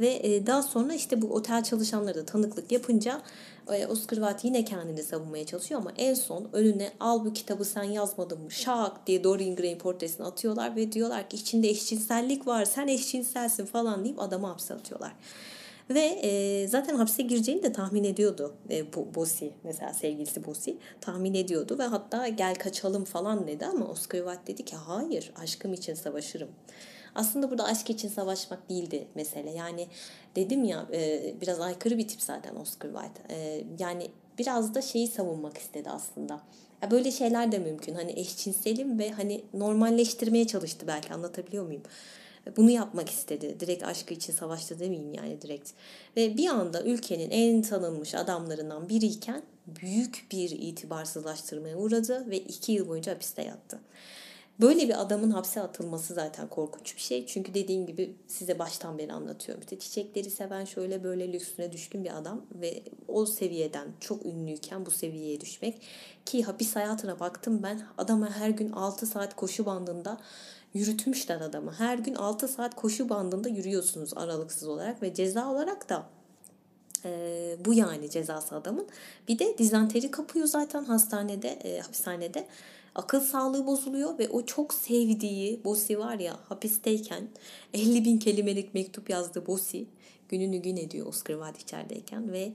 Ve 0.00 0.20
e, 0.22 0.46
daha 0.46 0.62
sonra 0.62 0.94
işte 0.94 1.22
bu 1.22 1.26
otel 1.26 1.64
çalışanları 1.64 2.14
da 2.14 2.24
tanıklık 2.24 2.72
yapınca 2.72 3.22
e, 3.72 3.86
Oscar 3.86 4.16
Wilde 4.16 4.48
yine 4.48 4.64
kendini 4.64 5.02
savunmaya 5.02 5.46
çalışıyor 5.46 5.80
ama 5.80 5.92
en 5.96 6.14
son 6.14 6.48
önüne 6.52 6.92
al 7.00 7.24
bu 7.24 7.32
kitabı 7.32 7.64
sen 7.64 7.82
yazmadın 7.82 8.40
mı 8.40 8.50
şak 8.50 9.06
diye 9.06 9.24
Dorian 9.24 9.56
Gray 9.56 9.78
portresini 9.78 10.26
atıyorlar 10.26 10.76
ve 10.76 10.92
diyorlar 10.92 11.30
ki 11.30 11.36
içinde 11.36 11.68
eşcinsellik 12.12 12.46
var 12.46 12.64
sen 12.64 12.88
eşcinselsin 12.88 13.66
falan 13.66 14.04
deyip 14.04 14.20
adamı 14.20 14.46
hapse 14.46 14.74
atıyorlar. 14.74 15.12
Ve 15.90 16.00
e, 16.00 16.68
zaten 16.68 16.96
hapse 16.96 17.22
gireceğini 17.22 17.62
de 17.62 17.72
tahmin 17.72 18.04
ediyordu 18.04 18.54
e, 18.70 18.92
Bossy 19.14 19.46
mesela 19.64 19.92
sevgilisi 19.92 20.46
Bossy 20.46 20.70
tahmin 21.00 21.34
ediyordu 21.34 21.78
ve 21.78 21.82
hatta 21.82 22.28
gel 22.28 22.54
kaçalım 22.54 23.04
falan 23.04 23.46
dedi 23.46 23.66
ama 23.66 23.86
Oscar 23.86 24.18
Wilde 24.18 24.46
dedi 24.46 24.64
ki 24.64 24.76
hayır 24.76 25.32
aşkım 25.42 25.72
için 25.72 25.94
savaşırım. 25.94 26.48
Aslında 27.14 27.50
burada 27.50 27.64
aşk 27.64 27.90
için 27.90 28.08
savaşmak 28.08 28.70
değildi 28.70 29.06
mesele. 29.14 29.50
Yani 29.50 29.88
dedim 30.36 30.64
ya 30.64 30.86
e, 30.92 31.34
biraz 31.40 31.60
aykırı 31.60 31.98
bir 31.98 32.08
tip 32.08 32.22
zaten 32.22 32.56
Oscar 32.56 32.90
Wilde. 32.92 33.34
E, 33.34 33.64
yani 33.78 34.10
biraz 34.38 34.74
da 34.74 34.82
şeyi 34.82 35.08
savunmak 35.08 35.58
istedi 35.58 35.90
aslında. 35.90 36.40
Ya 36.82 36.90
böyle 36.90 37.10
şeyler 37.10 37.52
de 37.52 37.58
mümkün. 37.58 37.94
Hani 37.94 38.12
eşcinselim 38.20 38.98
ve 38.98 39.10
hani 39.10 39.44
normalleştirmeye 39.54 40.46
çalıştı 40.46 40.86
belki 40.86 41.14
anlatabiliyor 41.14 41.66
muyum? 41.66 41.82
Bunu 42.56 42.70
yapmak 42.70 43.08
istedi. 43.08 43.56
Direkt 43.60 43.84
aşkı 43.84 44.14
için 44.14 44.32
savaştı 44.32 44.80
demeyeyim 44.80 45.14
yani 45.14 45.42
direkt. 45.42 45.70
Ve 46.16 46.36
bir 46.36 46.48
anda 46.48 46.82
ülkenin 46.82 47.30
en 47.30 47.62
tanınmış 47.62 48.14
adamlarından 48.14 48.88
biriyken 48.88 49.42
büyük 49.66 50.26
bir 50.32 50.50
itibarsızlaştırmaya 50.50 51.76
uğradı 51.76 52.30
ve 52.30 52.38
iki 52.38 52.72
yıl 52.72 52.88
boyunca 52.88 53.14
hapiste 53.14 53.42
yattı. 53.42 53.80
Böyle 54.60 54.88
bir 54.88 55.00
adamın 55.00 55.30
hapse 55.30 55.60
atılması 55.60 56.14
zaten 56.14 56.48
korkunç 56.48 56.96
bir 56.96 57.00
şey. 57.00 57.26
Çünkü 57.26 57.54
dediğim 57.54 57.86
gibi 57.86 58.16
size 58.26 58.58
baştan 58.58 58.98
beri 58.98 59.12
anlatıyorum. 59.12 59.60
İşte 59.60 59.78
çiçekleri 59.78 60.30
seven 60.30 60.64
şöyle 60.64 61.04
böyle 61.04 61.32
lüksüne 61.32 61.72
düşkün 61.72 62.04
bir 62.04 62.16
adam 62.18 62.46
ve 62.54 62.82
o 63.08 63.26
seviyeden 63.26 63.88
çok 64.00 64.26
ünlüyken 64.26 64.86
bu 64.86 64.90
seviyeye 64.90 65.40
düşmek 65.40 65.82
ki 66.26 66.42
hapis 66.42 66.76
hayatına 66.76 67.20
baktım 67.20 67.60
ben 67.62 67.82
adama 67.98 68.30
her 68.30 68.50
gün 68.50 68.72
6 68.72 69.06
saat 69.06 69.36
koşu 69.36 69.66
bandında 69.66 70.20
yürütmüşler 70.74 71.40
adamı. 71.40 71.72
Her 71.72 71.98
gün 71.98 72.14
6 72.14 72.48
saat 72.48 72.76
koşu 72.76 73.08
bandında 73.08 73.48
yürüyorsunuz 73.48 74.12
aralıksız 74.16 74.68
olarak 74.68 75.02
ve 75.02 75.14
ceza 75.14 75.50
olarak 75.50 75.88
da 75.88 76.06
e, 77.04 77.56
bu 77.64 77.74
yani 77.74 78.10
cezası 78.10 78.54
adamın. 78.54 78.88
Bir 79.28 79.38
de 79.38 79.58
dizanteri 79.58 80.10
kapıyor 80.10 80.46
zaten 80.46 80.84
hastanede, 80.84 81.48
e, 81.48 81.80
hapishanede 81.80 82.46
akıl 82.94 83.20
sağlığı 83.20 83.66
bozuluyor 83.66 84.18
ve 84.18 84.28
o 84.28 84.46
çok 84.46 84.74
sevdiği 84.74 85.64
Bosi 85.64 85.98
var 85.98 86.18
ya 86.18 86.38
hapisteyken 86.48 87.28
50 87.74 88.04
bin 88.04 88.18
kelimelik 88.18 88.74
mektup 88.74 89.10
yazdı 89.10 89.46
Bosi 89.46 89.86
gününü 90.28 90.56
gün 90.56 90.76
ediyor 90.76 91.06
Oscar 91.06 91.34
Wilde 91.34 91.62
içerideyken 91.62 92.32
ve 92.32 92.52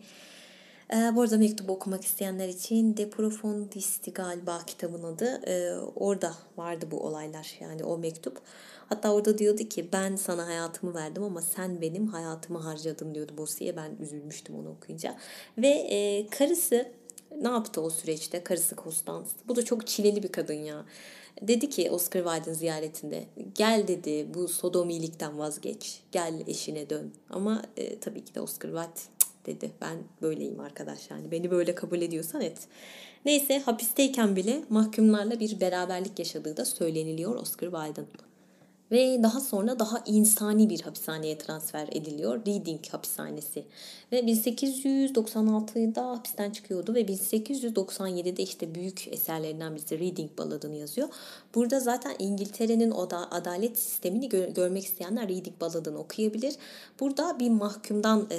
Ee, 0.94 1.16
bu 1.16 1.22
arada 1.22 1.38
mektubu 1.38 1.72
okumak 1.72 2.04
isteyenler 2.04 2.50
için 2.50 2.98
De 2.98 3.10
Profundisti 3.10 4.14
galiba 4.14 4.62
kitabın 4.68 5.04
adı. 5.04 5.42
Ee, 5.48 5.76
orada 5.96 6.34
vardı 6.58 6.86
bu 6.92 7.00
olaylar 7.00 7.56
yani 7.60 7.84
o 7.84 7.98
mektup. 7.98 8.42
Hatta 8.90 9.14
orada 9.14 9.38
diyordu 9.38 9.64
ki 9.64 9.90
ben 9.94 10.16
sana 10.16 10.48
hayatımı 10.48 10.94
verdim 10.94 11.24
ama 11.24 11.42
sen 11.42 11.82
benim 11.82 12.08
hayatımı 12.08 12.60
harcadın 12.60 13.16
diyordu 13.16 13.32
Bossi'ye. 13.38 13.76
Ben 13.76 13.92
üzülmüştüm 14.00 14.56
onu 14.56 14.70
okuyunca. 14.70 15.16
Ve 15.58 15.68
e, 15.68 16.28
karısı 16.28 16.92
ne 17.42 17.48
yaptı 17.48 17.82
o 17.82 17.90
süreçte? 17.90 18.44
Karısı 18.44 18.76
Constance. 18.76 19.30
Bu 19.48 19.56
da 19.56 19.66
çok 19.66 19.88
çileli 19.88 20.24
bir 20.24 20.32
kadın 20.32 20.54
ya. 20.54 20.86
Dedi 21.42 21.70
ki 21.70 21.92
Oscar 21.92 22.24
Wilde'in 22.24 22.54
ziyaretinde 22.54 23.24
gel 23.56 23.88
dedi 23.88 24.28
bu 24.34 24.48
sodomilikten 24.48 25.40
vazgeç. 25.40 26.02
Gel 26.12 26.44
eşine 26.48 26.90
dön. 26.90 27.14
Ama 27.30 27.62
e, 27.78 28.00
tabii 28.00 28.26
ki 28.26 28.36
de 28.36 28.42
Oscar 28.42 28.70
Wilde 28.70 29.18
dedi. 29.46 29.72
Ben 29.82 29.98
böyleyim 30.22 30.60
arkadaş 30.60 31.12
yani. 31.12 31.32
Beni 31.32 31.52
böyle 31.52 31.76
kabul 31.76 32.02
ediyorsan 32.02 32.42
et. 32.42 32.68
Neyse 33.26 33.60
hapisteyken 33.60 34.36
bile 34.36 34.64
mahkumlarla 34.70 35.40
bir 35.40 35.60
beraberlik 35.60 36.20
yaşadığı 36.20 36.58
da 36.58 36.66
söyleniliyor 36.66 37.36
Oscar 37.36 37.72
Wilde'ın. 37.72 38.27
Ve 38.92 39.24
daha 39.24 39.40
sonra 39.40 39.80
daha 39.80 40.04
insani 40.06 40.70
bir 40.70 40.82
hapishaneye 40.82 41.38
transfer 41.38 41.88
ediliyor. 41.92 42.46
Reading 42.46 42.88
hapishanesi. 42.88 43.64
Ve 44.12 44.20
1896'da 44.20 46.10
hapisten 46.10 46.52
çıkıyordu 46.52 46.94
ve 46.94 47.02
1897'de 47.02 48.44
işte 48.44 48.76
büyük 48.76 49.08
eserlerinden 49.08 49.76
birisi 49.76 50.00
Reading 50.00 50.38
Balladını 50.38 50.76
yazıyor. 50.76 51.08
Burada 51.56 51.80
zaten 51.80 52.16
İngiltere'nin 52.20 52.92
o 52.92 53.10
da 53.10 53.32
adalet 53.32 53.80
sistemini 53.80 54.28
gö- 54.28 54.54
görmek 54.54 54.86
isteyenler 54.86 55.30
Reading 55.30 55.62
Balladını 55.62 55.98
okuyabilir. 55.98 56.56
Burada 57.00 57.40
bir 57.40 57.50
mahkumdan 57.50 58.28
e, 58.32 58.38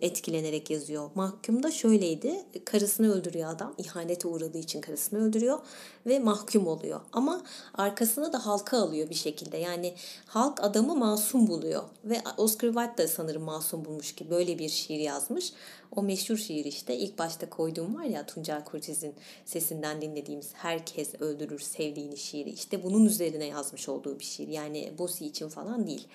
etkilenerek 0.00 0.70
yazıyor. 0.70 1.10
Mahkum 1.14 1.62
da 1.62 1.70
şöyleydi. 1.70 2.44
Karısını 2.64 3.12
öldürüyor 3.12 3.50
adam. 3.50 3.74
İhanete 3.78 4.28
uğradığı 4.28 4.58
için 4.58 4.80
karısını 4.80 5.24
öldürüyor 5.24 5.58
ve 6.06 6.18
mahkum 6.18 6.66
oluyor. 6.66 7.00
Ama 7.12 7.42
arkasına 7.74 8.32
da 8.32 8.46
halka 8.46 8.78
alıyor 8.78 9.10
bir 9.10 9.14
şekilde. 9.14 9.56
Yani 9.56 9.79
halk 10.26 10.64
adamı 10.64 10.96
masum 10.96 11.46
buluyor. 11.46 11.82
Ve 12.04 12.22
Oscar 12.36 12.68
Wilde 12.68 12.98
da 12.98 13.08
sanırım 13.08 13.42
masum 13.42 13.84
bulmuş 13.84 14.14
ki 14.14 14.30
böyle 14.30 14.58
bir 14.58 14.68
şiir 14.68 14.98
yazmış. 14.98 15.52
O 15.96 16.02
meşhur 16.02 16.36
şiir 16.36 16.64
işte 16.64 16.96
ilk 16.96 17.18
başta 17.18 17.50
koyduğum 17.50 17.94
var 17.94 18.04
ya 18.04 18.26
Tuncel 18.26 18.64
Kurtiz'in 18.64 19.14
sesinden 19.44 20.02
dinlediğimiz 20.02 20.50
Herkes 20.54 21.14
Öldürür 21.20 21.58
Sevdiğini 21.58 22.16
şiiri. 22.16 22.50
İşte 22.50 22.84
bunun 22.84 23.04
üzerine 23.04 23.44
yazmış 23.44 23.88
olduğu 23.88 24.18
bir 24.18 24.24
şiir. 24.24 24.48
Yani 24.48 24.92
Bosi 24.98 25.26
için 25.26 25.48
falan 25.48 25.86
değil. 25.86 26.08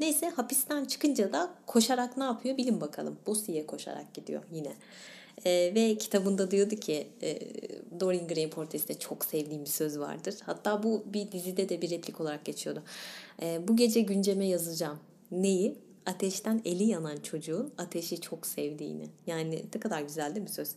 Neyse 0.00 0.28
hapisten 0.28 0.84
çıkınca 0.84 1.32
da 1.32 1.50
koşarak 1.66 2.16
ne 2.16 2.24
yapıyor 2.24 2.56
bilin 2.56 2.80
bakalım. 2.80 3.18
Bosi'ye 3.26 3.66
koşarak 3.66 4.14
gidiyor 4.14 4.42
yine. 4.52 4.72
E, 5.46 5.72
ve 5.74 5.98
kitabında 5.98 6.50
diyordu 6.50 6.76
ki 6.76 7.06
e, 7.22 7.38
Dorian 8.00 8.28
Gray'in 8.28 8.50
portresinde 8.50 8.98
çok 8.98 9.24
sevdiğim 9.24 9.64
bir 9.64 9.70
söz 9.70 9.98
vardır. 9.98 10.34
Hatta 10.42 10.82
bu 10.82 11.04
bir 11.06 11.32
dizide 11.32 11.68
de 11.68 11.82
bir 11.82 11.90
replik 11.90 12.20
olarak 12.20 12.44
geçiyordu. 12.44 12.82
E, 13.42 13.68
bu 13.68 13.76
gece 13.76 14.00
günceme 14.00 14.46
yazacağım. 14.46 14.98
Neyi? 15.30 15.74
Ateşten 16.06 16.62
eli 16.64 16.84
yanan 16.84 17.16
çocuğun 17.16 17.72
ateşi 17.78 18.20
çok 18.20 18.46
sevdiğini. 18.46 19.08
Yani 19.26 19.64
ne 19.74 19.80
kadar 19.80 20.02
güzel 20.02 20.34
değil 20.34 20.42
mi 20.42 20.50
söz? 20.50 20.70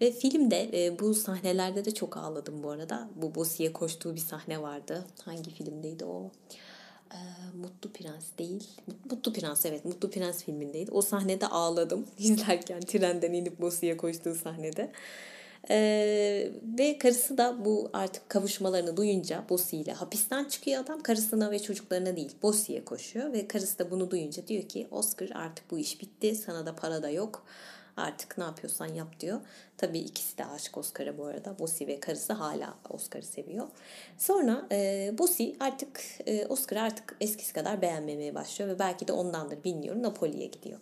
Ve 0.00 0.12
filmde 0.12 0.86
e, 0.86 0.98
bu 0.98 1.14
sahnelerde 1.14 1.84
de 1.84 1.94
çok 1.94 2.16
ağladım 2.16 2.62
bu 2.62 2.70
arada. 2.70 3.08
Bu 3.16 3.34
Bosi'ye 3.34 3.72
koştuğu 3.72 4.14
bir 4.14 4.20
sahne 4.20 4.62
vardı. 4.62 5.04
Hangi 5.24 5.50
filmdeydi 5.50 6.04
o? 6.04 6.30
Ee, 7.12 7.16
Mutlu 7.56 7.92
Prens 7.92 8.24
değil. 8.38 8.68
Mutlu 9.10 9.32
Prens 9.32 9.66
evet 9.66 9.84
Mutlu 9.84 10.10
Prens 10.10 10.44
filmindeydi. 10.44 10.90
O 10.90 11.02
sahnede 11.02 11.46
ağladım 11.46 12.06
izlerken 12.18 12.80
trenden 12.80 13.32
inip 13.32 13.60
Bosi'ye 13.60 13.96
koştuğu 13.96 14.34
sahnede. 14.34 14.92
Ee, 15.70 16.50
ve 16.78 16.98
karısı 16.98 17.38
da 17.38 17.64
bu 17.64 17.90
artık 17.92 18.28
kavuşmalarını 18.28 18.96
duyunca 18.96 19.44
Bosi 19.48 19.76
ile 19.76 19.92
hapisten 19.92 20.44
çıkıyor 20.44 20.84
adam. 20.84 21.02
Karısına 21.02 21.50
ve 21.50 21.58
çocuklarına 21.58 22.16
değil 22.16 22.32
Bosi'ye 22.42 22.84
koşuyor. 22.84 23.32
Ve 23.32 23.48
karısı 23.48 23.78
da 23.78 23.90
bunu 23.90 24.10
duyunca 24.10 24.46
diyor 24.46 24.62
ki 24.62 24.88
Oscar 24.90 25.30
artık 25.34 25.70
bu 25.70 25.78
iş 25.78 26.00
bitti. 26.00 26.34
Sana 26.34 26.66
da 26.66 26.76
para 26.76 27.02
da 27.02 27.10
yok. 27.10 27.44
Artık 27.98 28.38
ne 28.38 28.44
yapıyorsan 28.44 28.86
yap 28.86 29.20
diyor. 29.20 29.40
Tabii 29.76 29.98
ikisi 29.98 30.38
de 30.38 30.46
aşık 30.46 30.78
Oscar'a 30.78 31.18
bu 31.18 31.24
arada. 31.24 31.58
Bosi 31.58 31.86
ve 31.86 32.00
karısı 32.00 32.32
hala 32.32 32.74
Oscar'ı 32.90 33.26
seviyor. 33.26 33.68
Sonra 34.18 34.66
e, 34.72 35.10
Bosi 35.18 35.56
artık 35.60 36.00
e, 36.26 36.46
Oscar'ı 36.46 36.82
artık 36.82 37.16
eskisi 37.20 37.52
kadar 37.52 37.82
beğenmemeye 37.82 38.34
başlıyor 38.34 38.70
ve 38.70 38.78
belki 38.78 39.08
de 39.08 39.12
ondandır 39.12 39.64
bilmiyorum 39.64 40.02
Napoli'ye 40.02 40.46
gidiyor. 40.46 40.78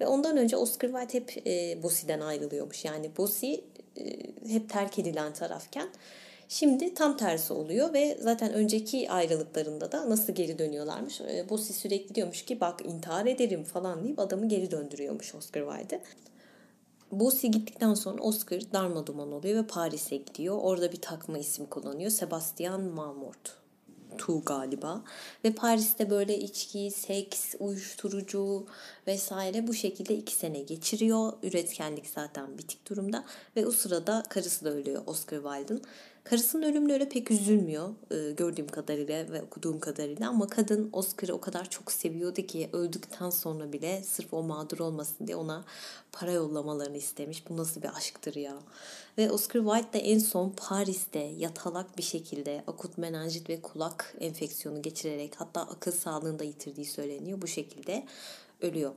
Ve 0.00 0.06
ondan 0.06 0.36
önce 0.36 0.56
Oscar 0.56 0.88
Wilde 0.88 1.14
hep 1.14 1.46
e, 1.46 1.82
Bosi'den 1.82 2.20
ayrılıyormuş. 2.20 2.84
Yani 2.84 3.10
Bosi 3.16 3.64
e, 3.96 4.04
hep 4.48 4.70
terk 4.70 4.98
edilen 4.98 5.32
tarafken 5.32 5.88
Şimdi 6.52 6.94
tam 6.94 7.16
tersi 7.16 7.52
oluyor 7.52 7.92
ve 7.92 8.18
zaten 8.20 8.52
önceki 8.52 9.10
ayrılıklarında 9.10 9.92
da 9.92 10.10
nasıl 10.10 10.32
geri 10.32 10.58
dönüyorlarmış. 10.58 11.20
E, 11.20 11.48
Bosi 11.48 11.72
sürekli 11.72 12.14
diyormuş 12.14 12.44
ki 12.44 12.60
bak 12.60 12.80
intihar 12.84 13.26
ederim 13.26 13.64
falan 13.64 14.04
deyip 14.04 14.18
adamı 14.18 14.48
geri 14.48 14.70
döndürüyormuş 14.70 15.34
Oscar 15.34 15.62
Wilde. 15.70 16.02
Bosi 17.12 17.50
gittikten 17.50 17.94
sonra 17.94 18.22
Oscar 18.22 18.72
darmaduman 18.72 19.32
oluyor 19.32 19.62
ve 19.62 19.66
Paris'e 19.66 20.16
gidiyor. 20.16 20.58
Orada 20.62 20.92
bir 20.92 21.00
takma 21.00 21.38
isim 21.38 21.66
kullanıyor. 21.66 22.10
Sebastian 22.10 22.80
Marmont. 22.82 23.60
Tu 24.18 24.44
galiba. 24.44 25.02
Ve 25.44 25.52
Paris'te 25.52 26.10
böyle 26.10 26.38
içki, 26.38 26.90
seks, 26.90 27.54
uyuşturucu 27.58 28.66
vesaire 29.06 29.66
bu 29.66 29.74
şekilde 29.74 30.14
iki 30.14 30.34
sene 30.34 30.60
geçiriyor. 30.60 31.32
Üretkenlik 31.42 32.06
zaten 32.06 32.58
bitik 32.58 32.90
durumda. 32.90 33.24
Ve 33.56 33.66
o 33.66 33.70
sırada 33.70 34.22
karısı 34.28 34.64
da 34.64 34.70
ölüyor 34.70 35.02
Oscar 35.06 35.42
Wilde'ın. 35.42 35.82
Karısının 36.24 36.62
ölümüne 36.62 36.92
öyle 36.92 37.08
pek 37.08 37.30
üzülmüyor 37.30 37.88
e, 38.10 38.32
gördüğüm 38.32 38.68
kadarıyla 38.68 39.32
ve 39.32 39.42
okuduğum 39.42 39.80
kadarıyla 39.80 40.28
ama 40.28 40.46
kadın 40.46 40.90
Oscar'ı 40.92 41.34
o 41.34 41.40
kadar 41.40 41.70
çok 41.70 41.92
seviyordu 41.92 42.42
ki 42.42 42.70
öldükten 42.72 43.30
sonra 43.30 43.72
bile 43.72 44.02
sırf 44.02 44.34
o 44.34 44.42
mağdur 44.42 44.78
olmasın 44.78 45.26
diye 45.26 45.36
ona 45.36 45.64
para 46.12 46.32
yollamalarını 46.32 46.96
istemiş. 46.96 47.48
Bu 47.48 47.56
nasıl 47.56 47.82
bir 47.82 47.96
aşktır 47.96 48.34
ya. 48.34 48.56
Ve 49.18 49.30
Oscar 49.30 49.60
Wilde 49.60 49.92
de 49.92 49.98
en 49.98 50.18
son 50.18 50.50
Paris'te 50.56 51.18
yatalak 51.18 51.98
bir 51.98 52.02
şekilde 52.02 52.64
akut 52.66 52.98
menenjit 52.98 53.48
ve 53.48 53.60
kulak 53.60 54.14
enfeksiyonu 54.20 54.82
geçirerek 54.82 55.32
hatta 55.36 55.60
akıl 55.60 55.92
sağlığını 55.92 56.38
da 56.38 56.44
yitirdiği 56.44 56.86
söyleniyor. 56.86 57.42
Bu 57.42 57.46
şekilde 57.46 58.06
ölüyor. 58.60 58.92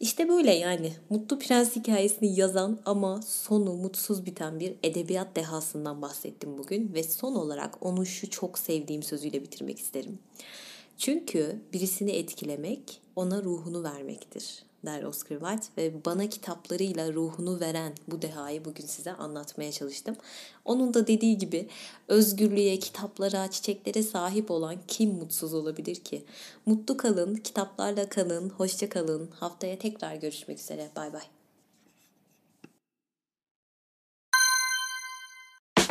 İşte 0.00 0.28
böyle 0.28 0.52
yani. 0.52 0.92
Mutlu 1.10 1.38
Prens 1.38 1.76
hikayesini 1.76 2.40
yazan 2.40 2.78
ama 2.84 3.22
sonu 3.22 3.74
mutsuz 3.74 4.26
biten 4.26 4.60
bir 4.60 4.74
edebiyat 4.82 5.36
dehasından 5.36 6.02
bahsettim 6.02 6.58
bugün. 6.58 6.94
Ve 6.94 7.02
son 7.02 7.34
olarak 7.34 7.86
onu 7.86 8.06
şu 8.06 8.30
çok 8.30 8.58
sevdiğim 8.58 9.02
sözüyle 9.02 9.42
bitirmek 9.42 9.78
isterim. 9.78 10.18
Çünkü 10.98 11.60
birisini 11.72 12.10
etkilemek 12.10 13.00
ona 13.16 13.42
ruhunu 13.42 13.82
vermektir 13.82 14.69
der 14.86 15.02
Oscar 15.02 15.38
Wilde 15.38 15.66
ve 15.76 16.04
bana 16.04 16.28
kitaplarıyla 16.28 17.12
ruhunu 17.12 17.60
veren 17.60 17.92
bu 18.08 18.22
dehayı 18.22 18.64
bugün 18.64 18.86
size 18.86 19.12
anlatmaya 19.12 19.72
çalıştım. 19.72 20.16
Onun 20.64 20.94
da 20.94 21.06
dediği 21.06 21.38
gibi 21.38 21.68
özgürlüğe, 22.08 22.78
kitaplara, 22.78 23.50
çiçeklere 23.50 24.02
sahip 24.02 24.50
olan 24.50 24.76
kim 24.88 25.10
mutsuz 25.10 25.54
olabilir 25.54 25.96
ki? 25.96 26.24
Mutlu 26.66 26.96
kalın, 26.96 27.34
kitaplarla 27.34 28.08
kalın, 28.08 28.48
hoşça 28.48 28.88
kalın. 28.88 29.30
Haftaya 29.40 29.78
tekrar 29.78 30.14
görüşmek 30.14 30.58
üzere. 30.58 30.90
Bay 30.96 31.12
bay. 31.12 31.39